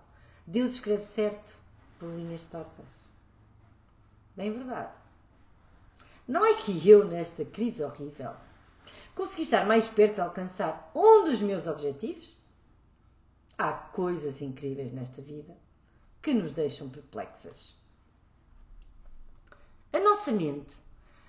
Deus 0.47 0.73
escreve 0.73 1.01
certo 1.01 1.57
por 1.99 2.11
linhas 2.11 2.45
tortas. 2.45 2.85
Bem 4.37 4.53
verdade. 4.53 4.93
Não 6.29 6.45
é 6.45 6.53
que 6.53 6.87
eu, 6.87 7.07
nesta 7.07 7.43
crise 7.43 7.83
horrível, 7.83 8.35
consegui 9.15 9.43
estar 9.43 9.67
mais 9.67 9.89
perto 9.89 10.17
de 10.17 10.21
alcançar 10.21 10.91
um 10.95 11.25
dos 11.25 11.41
meus 11.41 11.67
objetivos? 11.67 12.35
Há 13.57 13.73
coisas 13.73 14.43
incríveis 14.43 14.91
nesta 14.93 15.23
vida 15.23 15.57
que 16.21 16.35
nos 16.35 16.51
deixam 16.51 16.89
perplexas. 16.89 17.75
A 19.93 20.01
nossa 20.01 20.33
mente, 20.33 20.75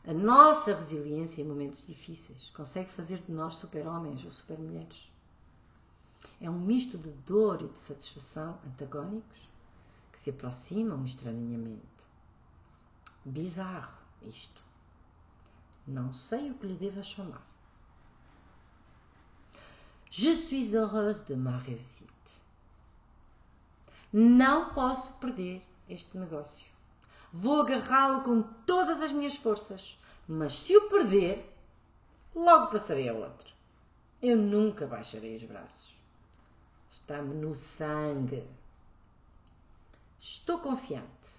a 0.08 0.14
nossa 0.14 0.74
resiliência 0.74 1.42
em 1.42 1.46
momentos 1.46 1.86
difíceis, 1.86 2.50
consegue 2.52 2.90
fazer 2.90 3.20
de 3.20 3.32
nós 3.32 3.56
super-homens 3.56 4.26
ou 4.26 4.32
super-mulheres. 4.32 5.12
É 6.42 6.50
um 6.50 6.60
misto 6.60 6.98
de 6.98 7.10
dor 7.10 7.62
e 7.62 7.68
de 7.68 7.80
satisfação 7.80 8.58
antagónicos 8.66 9.50
que 10.12 10.20
se 10.20 10.32
aproximam 10.32 11.04
estranhamente. 11.06 11.84
Bizarro 13.24 13.98
isto. 14.24 14.64
Não 15.86 16.12
sei 16.14 16.50
o 16.50 16.56
que 16.56 16.66
lhe 16.66 16.76
devo 16.76 17.04
chamar. 17.04 17.46
Je 20.18 20.34
suis 20.34 20.74
heureuse 20.74 21.26
de 21.26 21.36
ma 21.36 21.58
réussite. 21.58 22.10
Não 24.14 24.74
posso 24.74 25.12
perder 25.16 25.62
este 25.90 26.18
negócio. 26.18 26.66
Vou 27.34 27.60
agarrá-lo 27.60 28.24
com 28.24 28.42
todas 28.66 29.02
as 29.02 29.12
minhas 29.12 29.36
forças, 29.36 30.00
mas 30.26 30.54
se 30.54 30.78
o 30.78 30.88
perder, 30.88 31.46
logo 32.34 32.72
passarei 32.72 33.10
a 33.10 33.14
outro. 33.14 33.54
Eu 34.22 34.38
nunca 34.38 34.88
baixarei 34.88 35.36
os 35.36 35.44
braços. 35.44 35.94
Está-me 36.90 37.36
no 37.36 37.54
sangue. 37.54 38.48
Estou 40.18 40.60
confiante. 40.60 41.30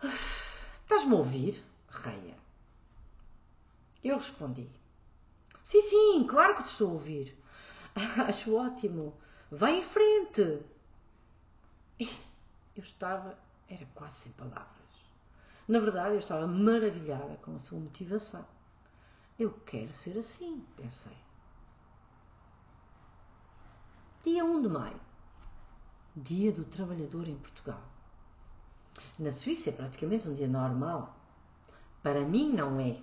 Estás-me 0.00 1.12
a 1.12 1.18
ouvir, 1.18 1.60
Reia? 1.90 2.36
Eu 4.04 4.16
respondi: 4.16 4.70
Sim, 5.70 5.82
sim, 5.82 6.26
claro 6.26 6.56
que 6.56 6.64
te 6.64 6.72
estou 6.72 6.88
a 6.88 6.92
ouvir. 6.94 7.38
Acho 8.26 8.56
ótimo. 8.56 9.14
Vai 9.52 9.78
em 9.78 9.84
frente. 9.84 10.64
Eu 11.96 12.82
estava, 12.82 13.38
era 13.68 13.86
quase 13.94 14.16
sem 14.16 14.32
palavras. 14.32 14.66
Na 15.68 15.78
verdade, 15.78 16.16
eu 16.16 16.18
estava 16.18 16.44
maravilhada 16.44 17.36
com 17.36 17.54
a 17.54 17.58
sua 17.60 17.78
motivação. 17.78 18.44
Eu 19.38 19.52
quero 19.64 19.92
ser 19.92 20.18
assim, 20.18 20.66
pensei. 20.76 21.16
Dia 24.24 24.44
1 24.44 24.62
de 24.62 24.68
maio, 24.68 25.00
Dia 26.16 26.50
do 26.50 26.64
Trabalhador 26.64 27.28
em 27.28 27.38
Portugal. 27.38 27.80
Na 29.16 29.30
Suíça 29.30 29.70
é 29.70 29.72
praticamente 29.72 30.28
um 30.28 30.34
dia 30.34 30.48
normal. 30.48 31.16
Para 32.02 32.24
mim, 32.24 32.52
não 32.52 32.80
é. 32.80 33.00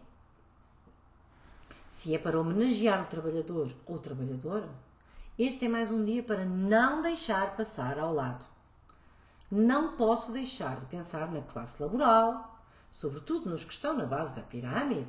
Se 1.97 2.13
é 2.13 2.19
para 2.19 2.39
homenagear 2.39 3.01
o 3.01 3.07
trabalhador 3.07 3.71
ou 3.87 3.97
trabalhadora, 3.97 4.69
este 5.37 5.65
é 5.65 5.67
mais 5.67 5.89
um 5.89 6.05
dia 6.05 6.21
para 6.21 6.45
não 6.45 7.01
deixar 7.01 7.55
passar 7.57 7.97
ao 7.97 8.13
lado. 8.13 8.45
Não 9.49 9.97
posso 9.97 10.31
deixar 10.31 10.79
de 10.79 10.85
pensar 10.85 11.31
na 11.31 11.41
classe 11.41 11.81
laboral, 11.81 12.55
sobretudo 12.91 13.49
nos 13.49 13.65
que 13.65 13.73
estão 13.73 13.97
na 13.97 14.05
base 14.05 14.31
da 14.35 14.43
pirâmide, 14.43 15.07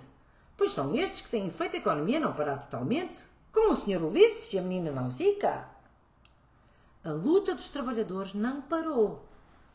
pois 0.56 0.72
são 0.72 0.94
estes 0.94 1.20
que 1.20 1.28
têm 1.28 1.50
feito 1.50 1.76
a 1.76 1.78
economia 1.78 2.18
não 2.18 2.32
parar 2.32 2.56
totalmente, 2.56 3.22
como 3.52 3.72
o 3.72 3.76
Sr. 3.76 4.02
Ulisses 4.02 4.50
e 4.54 4.58
a 4.58 4.62
menina 4.62 4.90
Nausicaa. 4.90 5.68
A 7.04 7.10
luta 7.10 7.54
dos 7.54 7.68
trabalhadores 7.68 8.32
não 8.32 8.62
parou. 8.62 9.22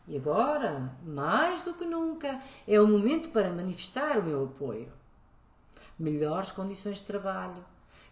E 0.07 0.17
agora, 0.17 0.91
mais 1.05 1.61
do 1.61 1.75
que 1.75 1.85
nunca, 1.85 2.41
é 2.67 2.81
o 2.81 2.87
momento 2.87 3.29
para 3.29 3.53
manifestar 3.53 4.17
o 4.17 4.23
meu 4.23 4.45
apoio. 4.45 4.91
Melhores 5.97 6.51
condições 6.51 6.97
de 6.97 7.03
trabalho, 7.03 7.63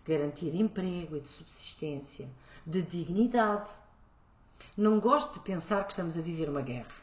garantir 0.05 0.55
emprego 0.55 1.17
e 1.17 1.21
de 1.21 1.29
subsistência, 1.29 2.29
de 2.65 2.81
dignidade, 2.81 3.69
não 4.77 4.99
gosto 4.99 5.33
de 5.33 5.39
pensar 5.41 5.83
que 5.83 5.91
estamos 5.91 6.17
a 6.17 6.21
viver 6.21 6.49
uma 6.49 6.61
guerra, 6.61 6.95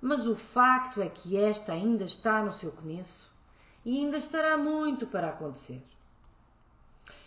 mas 0.00 0.26
o 0.26 0.36
facto 0.36 1.00
é 1.00 1.08
que 1.08 1.36
esta 1.36 1.72
ainda 1.72 2.04
está 2.04 2.42
no 2.42 2.52
seu 2.52 2.72
começo 2.72 3.30
e 3.84 3.98
ainda 3.98 4.16
estará 4.16 4.56
muito 4.56 5.06
para 5.06 5.28
acontecer. 5.28 5.82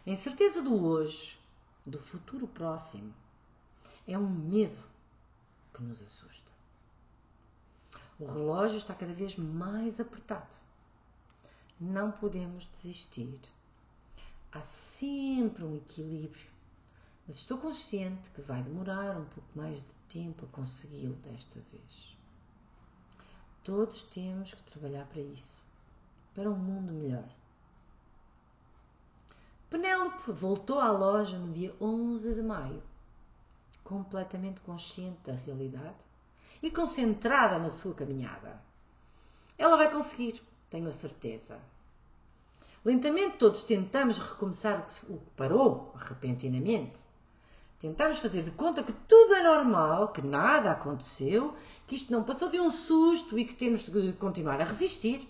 A 0.05 0.09
incerteza 0.09 0.61
do 0.61 0.85
hoje, 0.85 1.39
do 1.85 1.99
futuro 1.99 2.47
próximo, 2.47 3.13
é 4.07 4.17
um 4.17 4.27
medo 4.29 4.83
que 5.73 5.83
nos 5.83 6.01
assusta. 6.01 6.51
O 8.19 8.25
relógio 8.25 8.77
está 8.77 8.93
cada 8.93 9.13
vez 9.13 9.37
mais 9.37 9.99
apertado. 9.99 10.58
Não 11.79 12.11
podemos 12.11 12.67
desistir. 12.75 13.39
Há 14.51 14.61
sempre 14.61 15.63
um 15.63 15.75
equilíbrio 15.75 16.59
mas 17.29 17.37
estou 17.37 17.59
consciente 17.59 18.27
que 18.31 18.41
vai 18.41 18.63
demorar 18.63 19.15
um 19.15 19.25
pouco 19.25 19.49
mais 19.53 19.83
de 19.83 19.95
tempo 20.11 20.45
a 20.45 20.47
consegui-lo 20.47 21.13
desta 21.17 21.59
vez. 21.71 22.17
Todos 23.63 24.01
temos 24.01 24.55
que 24.55 24.63
trabalhar 24.63 25.05
para 25.05 25.21
isso, 25.21 25.61
para 26.33 26.49
um 26.49 26.55
mundo 26.55 26.91
melhor. 26.91 27.29
Penélope 29.69 30.31
voltou 30.31 30.79
à 30.79 30.91
loja 30.91 31.37
no 31.37 31.53
dia 31.53 31.71
11 31.79 32.33
de 32.33 32.41
maio, 32.41 32.81
completamente 33.83 34.59
consciente 34.61 35.19
da 35.23 35.33
realidade 35.33 35.97
e 36.63 36.71
concentrada 36.71 37.59
na 37.59 37.69
sua 37.69 37.93
caminhada. 37.93 38.59
Ela 39.55 39.77
vai 39.77 39.91
conseguir, 39.91 40.41
tenho 40.69 40.87
a 40.87 40.93
certeza. 40.93 41.59
Lentamente 42.83 43.37
todos 43.37 43.63
tentamos 43.63 44.17
recomeçar 44.17 44.87
o 45.09 45.17
que 45.17 45.29
parou 45.35 45.93
repentinamente. 45.97 47.01
Tentamos 47.79 48.19
fazer 48.19 48.43
de 48.43 48.51
conta 48.51 48.83
que 48.83 48.91
tudo 48.91 49.35
é 49.35 49.43
normal, 49.43 50.09
que 50.09 50.21
nada 50.21 50.71
aconteceu, 50.71 51.55
que 51.87 51.95
isto 51.95 52.11
não 52.11 52.23
passou 52.23 52.49
de 52.49 52.59
um 52.59 52.69
susto 52.69 53.39
e 53.39 53.45
que 53.45 53.55
temos 53.55 53.83
de 53.83 54.13
continuar 54.13 54.59
a 54.59 54.65
resistir. 54.65 55.27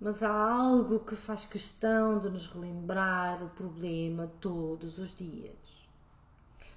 Mas 0.00 0.22
há 0.22 0.32
algo 0.32 1.00
que 1.00 1.14
faz 1.14 1.44
questão 1.44 2.18
de 2.18 2.28
nos 2.28 2.46
relembrar 2.48 3.42
o 3.42 3.48
problema 3.50 4.30
todos 4.40 4.98
os 4.98 5.14
dias. 5.14 5.54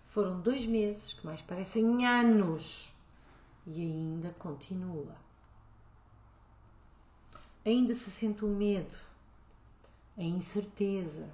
Foram 0.06 0.40
dois 0.40 0.66
meses 0.66 1.14
que 1.14 1.26
mais 1.26 1.42
parecem 1.42 2.06
anos 2.06 2.92
e 3.66 3.82
ainda 3.82 4.30
continua. 4.40 5.27
Ainda 7.68 7.94
se 7.94 8.10
sente 8.10 8.46
o 8.46 8.48
medo, 8.48 8.96
a 10.18 10.24
incerteza, 10.24 11.28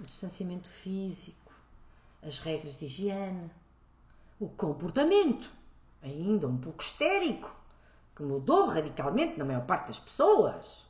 o 0.00 0.02
distanciamento 0.02 0.68
físico 0.68 1.52
as 2.22 2.38
regras 2.38 2.78
de 2.78 2.86
higiene, 2.86 3.50
o 4.40 4.48
comportamento, 4.48 5.50
ainda 6.02 6.48
um 6.48 6.56
pouco 6.56 6.82
histérico, 6.82 7.54
que 8.16 8.22
mudou 8.22 8.68
radicalmente 8.68 9.38
na 9.38 9.44
maior 9.44 9.66
parte 9.66 9.88
das 9.88 9.98
pessoas. 9.98 10.82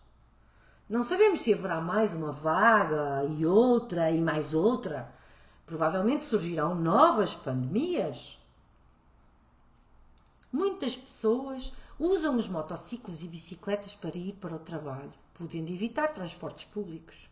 Não 0.88 1.02
sabemos 1.02 1.40
se 1.40 1.52
haverá 1.52 1.80
mais 1.80 2.14
uma 2.14 2.30
vaga 2.30 3.24
e 3.24 3.44
outra 3.44 4.12
e 4.12 4.20
mais 4.20 4.54
outra, 4.54 5.12
Provavelmente 5.66 6.24
surgirão 6.24 6.74
novas 6.74 7.34
pandemias. 7.34 8.38
Muitas 10.52 10.94
pessoas 10.94 11.72
usam 11.98 12.36
os 12.36 12.48
motociclos 12.48 13.22
e 13.22 13.28
bicicletas 13.28 13.94
para 13.94 14.16
ir 14.16 14.32
para 14.34 14.54
o 14.54 14.58
trabalho, 14.58 15.12
podendo 15.34 15.70
evitar 15.70 16.08
transportes 16.12 16.64
públicos. 16.64 17.28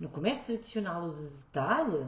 No 0.00 0.08
comércio 0.08 0.44
tradicional 0.44 1.04
ou 1.04 1.12
de 1.12 1.26
detalhe, 1.28 2.06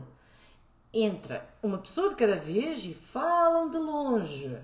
entra 0.92 1.48
uma 1.62 1.78
pessoa 1.78 2.10
de 2.10 2.16
cada 2.16 2.36
vez 2.36 2.84
e 2.84 2.94
falam 2.94 3.70
de 3.70 3.78
longe. 3.78 4.58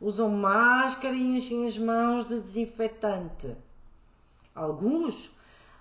Usam 0.00 0.30
máscara 0.30 1.14
e 1.14 1.36
enchem 1.36 1.66
as 1.66 1.78
mãos 1.78 2.26
de 2.26 2.40
desinfetante. 2.40 3.54
Alguns, 4.54 5.30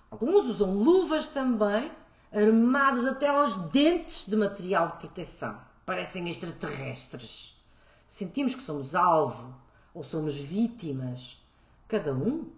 alguns 0.09 0.45
usam 0.45 0.73
luvas 0.73 1.27
também, 1.27 1.91
armados 2.31 3.05
até 3.05 3.27
aos 3.27 3.55
dentes 3.71 4.25
de 4.27 4.35
material 4.35 4.87
de 4.87 4.97
proteção. 4.97 5.59
Parecem 5.85 6.29
extraterrestres. 6.29 7.57
Sentimos 8.05 8.53
que 8.53 8.61
somos 8.61 8.95
alvo 8.95 9.53
ou 9.93 10.03
somos 10.03 10.35
vítimas. 10.35 11.41
Cada 11.87 12.13
um 12.13 12.49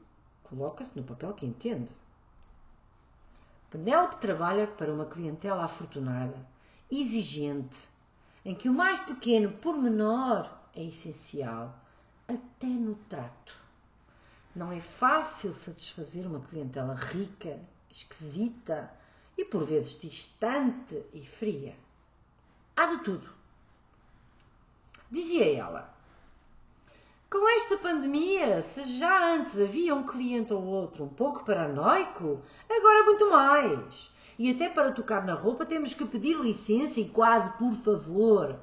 coloca-se 0.44 0.96
no 0.98 1.04
papel 1.04 1.34
que 1.34 1.46
entende. 1.46 1.92
Penélope 3.70 4.18
trabalha 4.18 4.68
para 4.68 4.94
uma 4.94 5.06
clientela 5.06 5.64
afortunada, 5.64 6.38
exigente, 6.92 7.90
em 8.46 8.54
que 8.54 8.70
o 8.70 8.74
mais 8.74 9.00
pequeno 9.00 9.52
pormenor 9.54 10.48
é 10.76 10.84
essencial, 10.84 11.76
até 12.28 12.68
no 12.68 12.96
trato. 13.10 13.58
Não 14.56 14.72
é 14.72 14.80
fácil 14.80 15.52
satisfazer 15.54 16.28
uma 16.28 16.42
clientela 16.42 16.94
rica, 16.94 17.60
esquisita 17.90 18.92
e 19.36 19.44
por 19.44 19.66
vezes 19.66 20.00
distante 20.00 21.04
e 21.12 21.26
fria. 21.26 21.76
Há 22.76 22.86
de 22.86 23.04
tudo. 23.04 23.28
Dizia 25.10 25.58
ela. 25.58 25.93
Com 27.34 27.50
esta 27.50 27.76
pandemia, 27.78 28.62
se 28.62 28.84
já 28.84 29.34
antes 29.34 29.60
havia 29.60 29.96
um 29.96 30.04
cliente 30.04 30.54
ou 30.54 30.64
outro 30.64 31.06
um 31.06 31.10
pouco 31.10 31.44
paranoico, 31.44 32.40
agora 32.70 33.06
muito 33.06 33.28
mais. 33.28 34.12
E 34.38 34.52
até 34.52 34.70
para 34.70 34.92
tocar 34.92 35.26
na 35.26 35.34
roupa 35.34 35.66
temos 35.66 35.96
que 35.96 36.06
pedir 36.06 36.38
licença 36.38 37.00
e 37.00 37.10
quase 37.10 37.50
por 37.58 37.72
favor. 37.72 38.60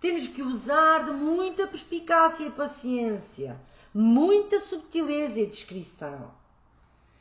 Temos 0.00 0.26
que 0.26 0.42
usar 0.42 1.04
de 1.04 1.12
muita 1.12 1.68
perspicácia 1.68 2.44
e 2.44 2.50
paciência, 2.50 3.56
muita 3.94 4.58
subtileza 4.58 5.38
e 5.38 5.46
discrição. 5.46 6.32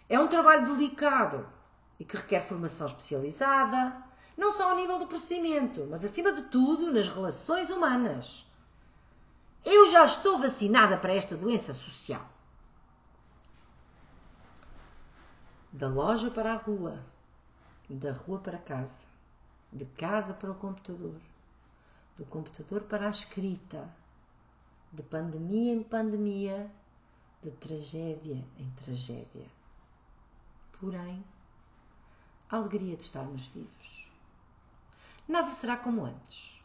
É 0.09 0.19
um 0.19 0.27
trabalho 0.27 0.65
delicado 0.65 1.47
e 1.99 2.05
que 2.05 2.17
requer 2.17 2.39
formação 2.39 2.87
especializada, 2.87 3.95
não 4.35 4.51
só 4.51 4.71
ao 4.71 4.75
nível 4.75 4.97
do 4.97 5.05
procedimento, 5.05 5.85
mas 5.91 6.03
acima 6.03 6.31
de 6.31 6.41
tudo 6.45 6.91
nas 6.91 7.07
relações 7.07 7.69
humanas. 7.69 8.46
Eu 9.69 9.89
já 9.89 10.06
estou 10.06 10.39
vacinada 10.39 10.98
para 10.98 11.14
esta 11.14 11.35
doença 11.35 11.73
social. 11.73 12.26
Da 15.73 15.89
loja 15.89 16.31
para 16.31 16.53
a 16.53 16.56
rua, 16.56 17.03
da 17.89 18.14
rua 18.14 18.39
para 18.39 18.60
casa, 18.60 19.06
de 19.73 19.84
casa 19.84 20.34
para 20.34 20.52
o 20.52 20.56
computador, 20.56 21.19
do 22.18 22.23
computador 22.27 22.84
para 22.84 23.07
a 23.07 23.10
escrita, 23.10 23.94
de 24.94 25.03
pandemia 25.03 25.73
em 25.73 25.84
pandemia, 25.84 26.72
de 27.44 27.52
tragédia 27.52 28.41
em 28.57 28.72
tragédia. 28.85 29.48
Porém, 30.80 31.22
a 32.49 32.56
alegria 32.56 32.95
de 32.95 33.03
estarmos 33.03 33.48
vivos. 33.48 34.10
Nada 35.27 35.52
será 35.52 35.76
como 35.76 36.06
antes, 36.06 36.57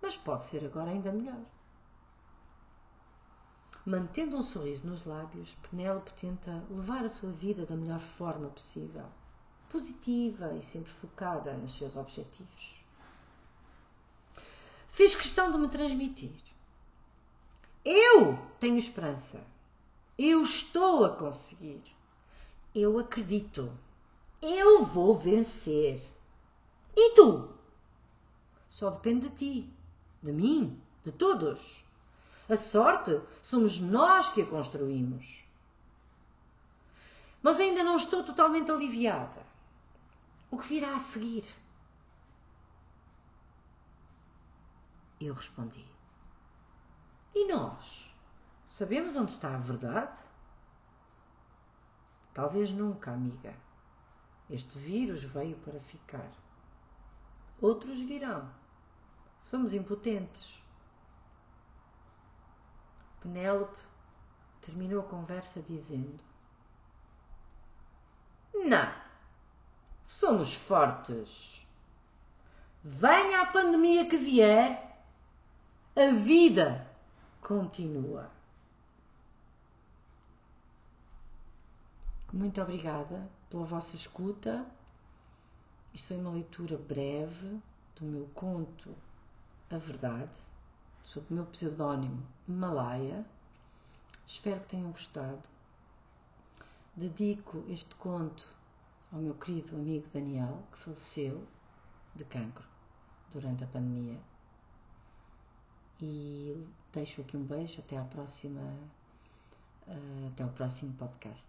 mas 0.00 0.16
pode 0.16 0.44
ser 0.44 0.64
agora 0.64 0.92
ainda 0.92 1.10
melhor. 1.10 1.42
Mantendo 3.86 4.38
um 4.38 4.42
sorriso 4.42 4.86
nos 4.86 5.04
lábios, 5.04 5.54
Penélope 5.68 6.10
tenta 6.14 6.64
levar 6.70 7.04
a 7.04 7.08
sua 7.08 7.30
vida 7.30 7.66
da 7.66 7.76
melhor 7.76 8.00
forma 8.00 8.48
possível, 8.48 9.04
positiva 9.68 10.54
e 10.54 10.62
sempre 10.62 10.90
focada 10.90 11.52
nos 11.52 11.76
seus 11.76 11.94
objetivos. 11.94 12.74
Fez 14.88 15.14
questão 15.14 15.52
de 15.52 15.58
me 15.58 15.68
transmitir. 15.68 16.32
Eu 17.84 18.38
tenho 18.58 18.78
esperança. 18.78 19.44
Eu 20.16 20.42
estou 20.42 21.04
a 21.04 21.14
conseguir. 21.14 21.82
Eu 22.74 22.98
acredito. 22.98 23.70
Eu 24.40 24.82
vou 24.82 25.18
vencer. 25.18 26.00
E 26.96 27.14
tu? 27.16 27.50
Só 28.70 28.88
depende 28.88 29.28
de 29.28 29.36
ti, 29.36 29.70
de 30.22 30.32
mim, 30.32 30.80
de 31.04 31.12
todos. 31.12 31.83
A 32.48 32.56
sorte 32.56 33.20
somos 33.42 33.80
nós 33.80 34.28
que 34.28 34.42
a 34.42 34.46
construímos. 34.46 35.44
Mas 37.42 37.58
ainda 37.58 37.82
não 37.82 37.96
estou 37.96 38.22
totalmente 38.22 38.70
aliviada. 38.70 39.42
O 40.50 40.58
que 40.58 40.68
virá 40.68 40.94
a 40.94 40.98
seguir? 40.98 41.44
Eu 45.20 45.34
respondi: 45.34 45.86
E 47.34 47.46
nós? 47.46 48.10
Sabemos 48.66 49.16
onde 49.16 49.32
está 49.32 49.54
a 49.54 49.58
verdade? 49.58 50.20
Talvez 52.34 52.70
nunca, 52.70 53.12
amiga. 53.12 53.54
Este 54.50 54.76
vírus 54.78 55.22
veio 55.22 55.56
para 55.58 55.80
ficar. 55.80 56.30
Outros 57.60 57.98
virão. 58.00 58.50
Somos 59.42 59.72
impotentes. 59.72 60.63
Penélope 63.24 63.78
terminou 64.60 65.00
a 65.00 65.08
conversa 65.08 65.62
dizendo: 65.62 66.22
Não, 68.52 68.94
somos 70.04 70.52
fortes. 70.52 71.66
Venha 72.82 73.40
a 73.40 73.46
pandemia 73.46 74.06
que 74.06 74.18
vier, 74.18 75.02
a 75.96 76.10
vida 76.12 76.86
continua. 77.40 78.30
Muito 82.30 82.60
obrigada 82.60 83.26
pela 83.48 83.64
vossa 83.64 83.96
escuta. 83.96 84.66
Isto 85.94 86.08
foi 86.08 86.18
uma 86.18 86.32
leitura 86.32 86.76
breve 86.76 87.58
do 87.96 88.04
meu 88.04 88.28
conto 88.34 88.94
A 89.70 89.78
Verdade 89.78 90.53
sob 91.04 91.26
o 91.30 91.34
meu 91.34 91.46
pseudónimo 91.46 92.26
Malaya. 92.48 93.24
Espero 94.26 94.60
que 94.60 94.68
tenham 94.68 94.90
gostado. 94.90 95.48
Dedico 96.96 97.64
este 97.68 97.94
conto 97.96 98.46
ao 99.12 99.20
meu 99.20 99.34
querido 99.34 99.76
amigo 99.76 100.06
Daniel, 100.12 100.62
que 100.72 100.78
faleceu 100.78 101.46
de 102.14 102.24
cancro 102.24 102.64
durante 103.32 103.64
a 103.64 103.66
pandemia. 103.66 104.18
E 106.00 106.66
deixo 106.92 107.20
aqui 107.20 107.36
um 107.36 107.44
beijo 107.44 107.80
até 107.80 107.96
à 107.96 108.04
próxima, 108.04 108.60
uh, 109.86 110.28
até 110.32 110.42
ao 110.42 110.50
próximo 110.50 110.92
podcast. 110.94 111.46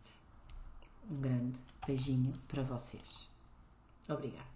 Um 1.10 1.22
grande 1.22 1.58
beijinho 1.86 2.34
para 2.48 2.64
vocês. 2.64 3.30
Obrigada. 4.10 4.55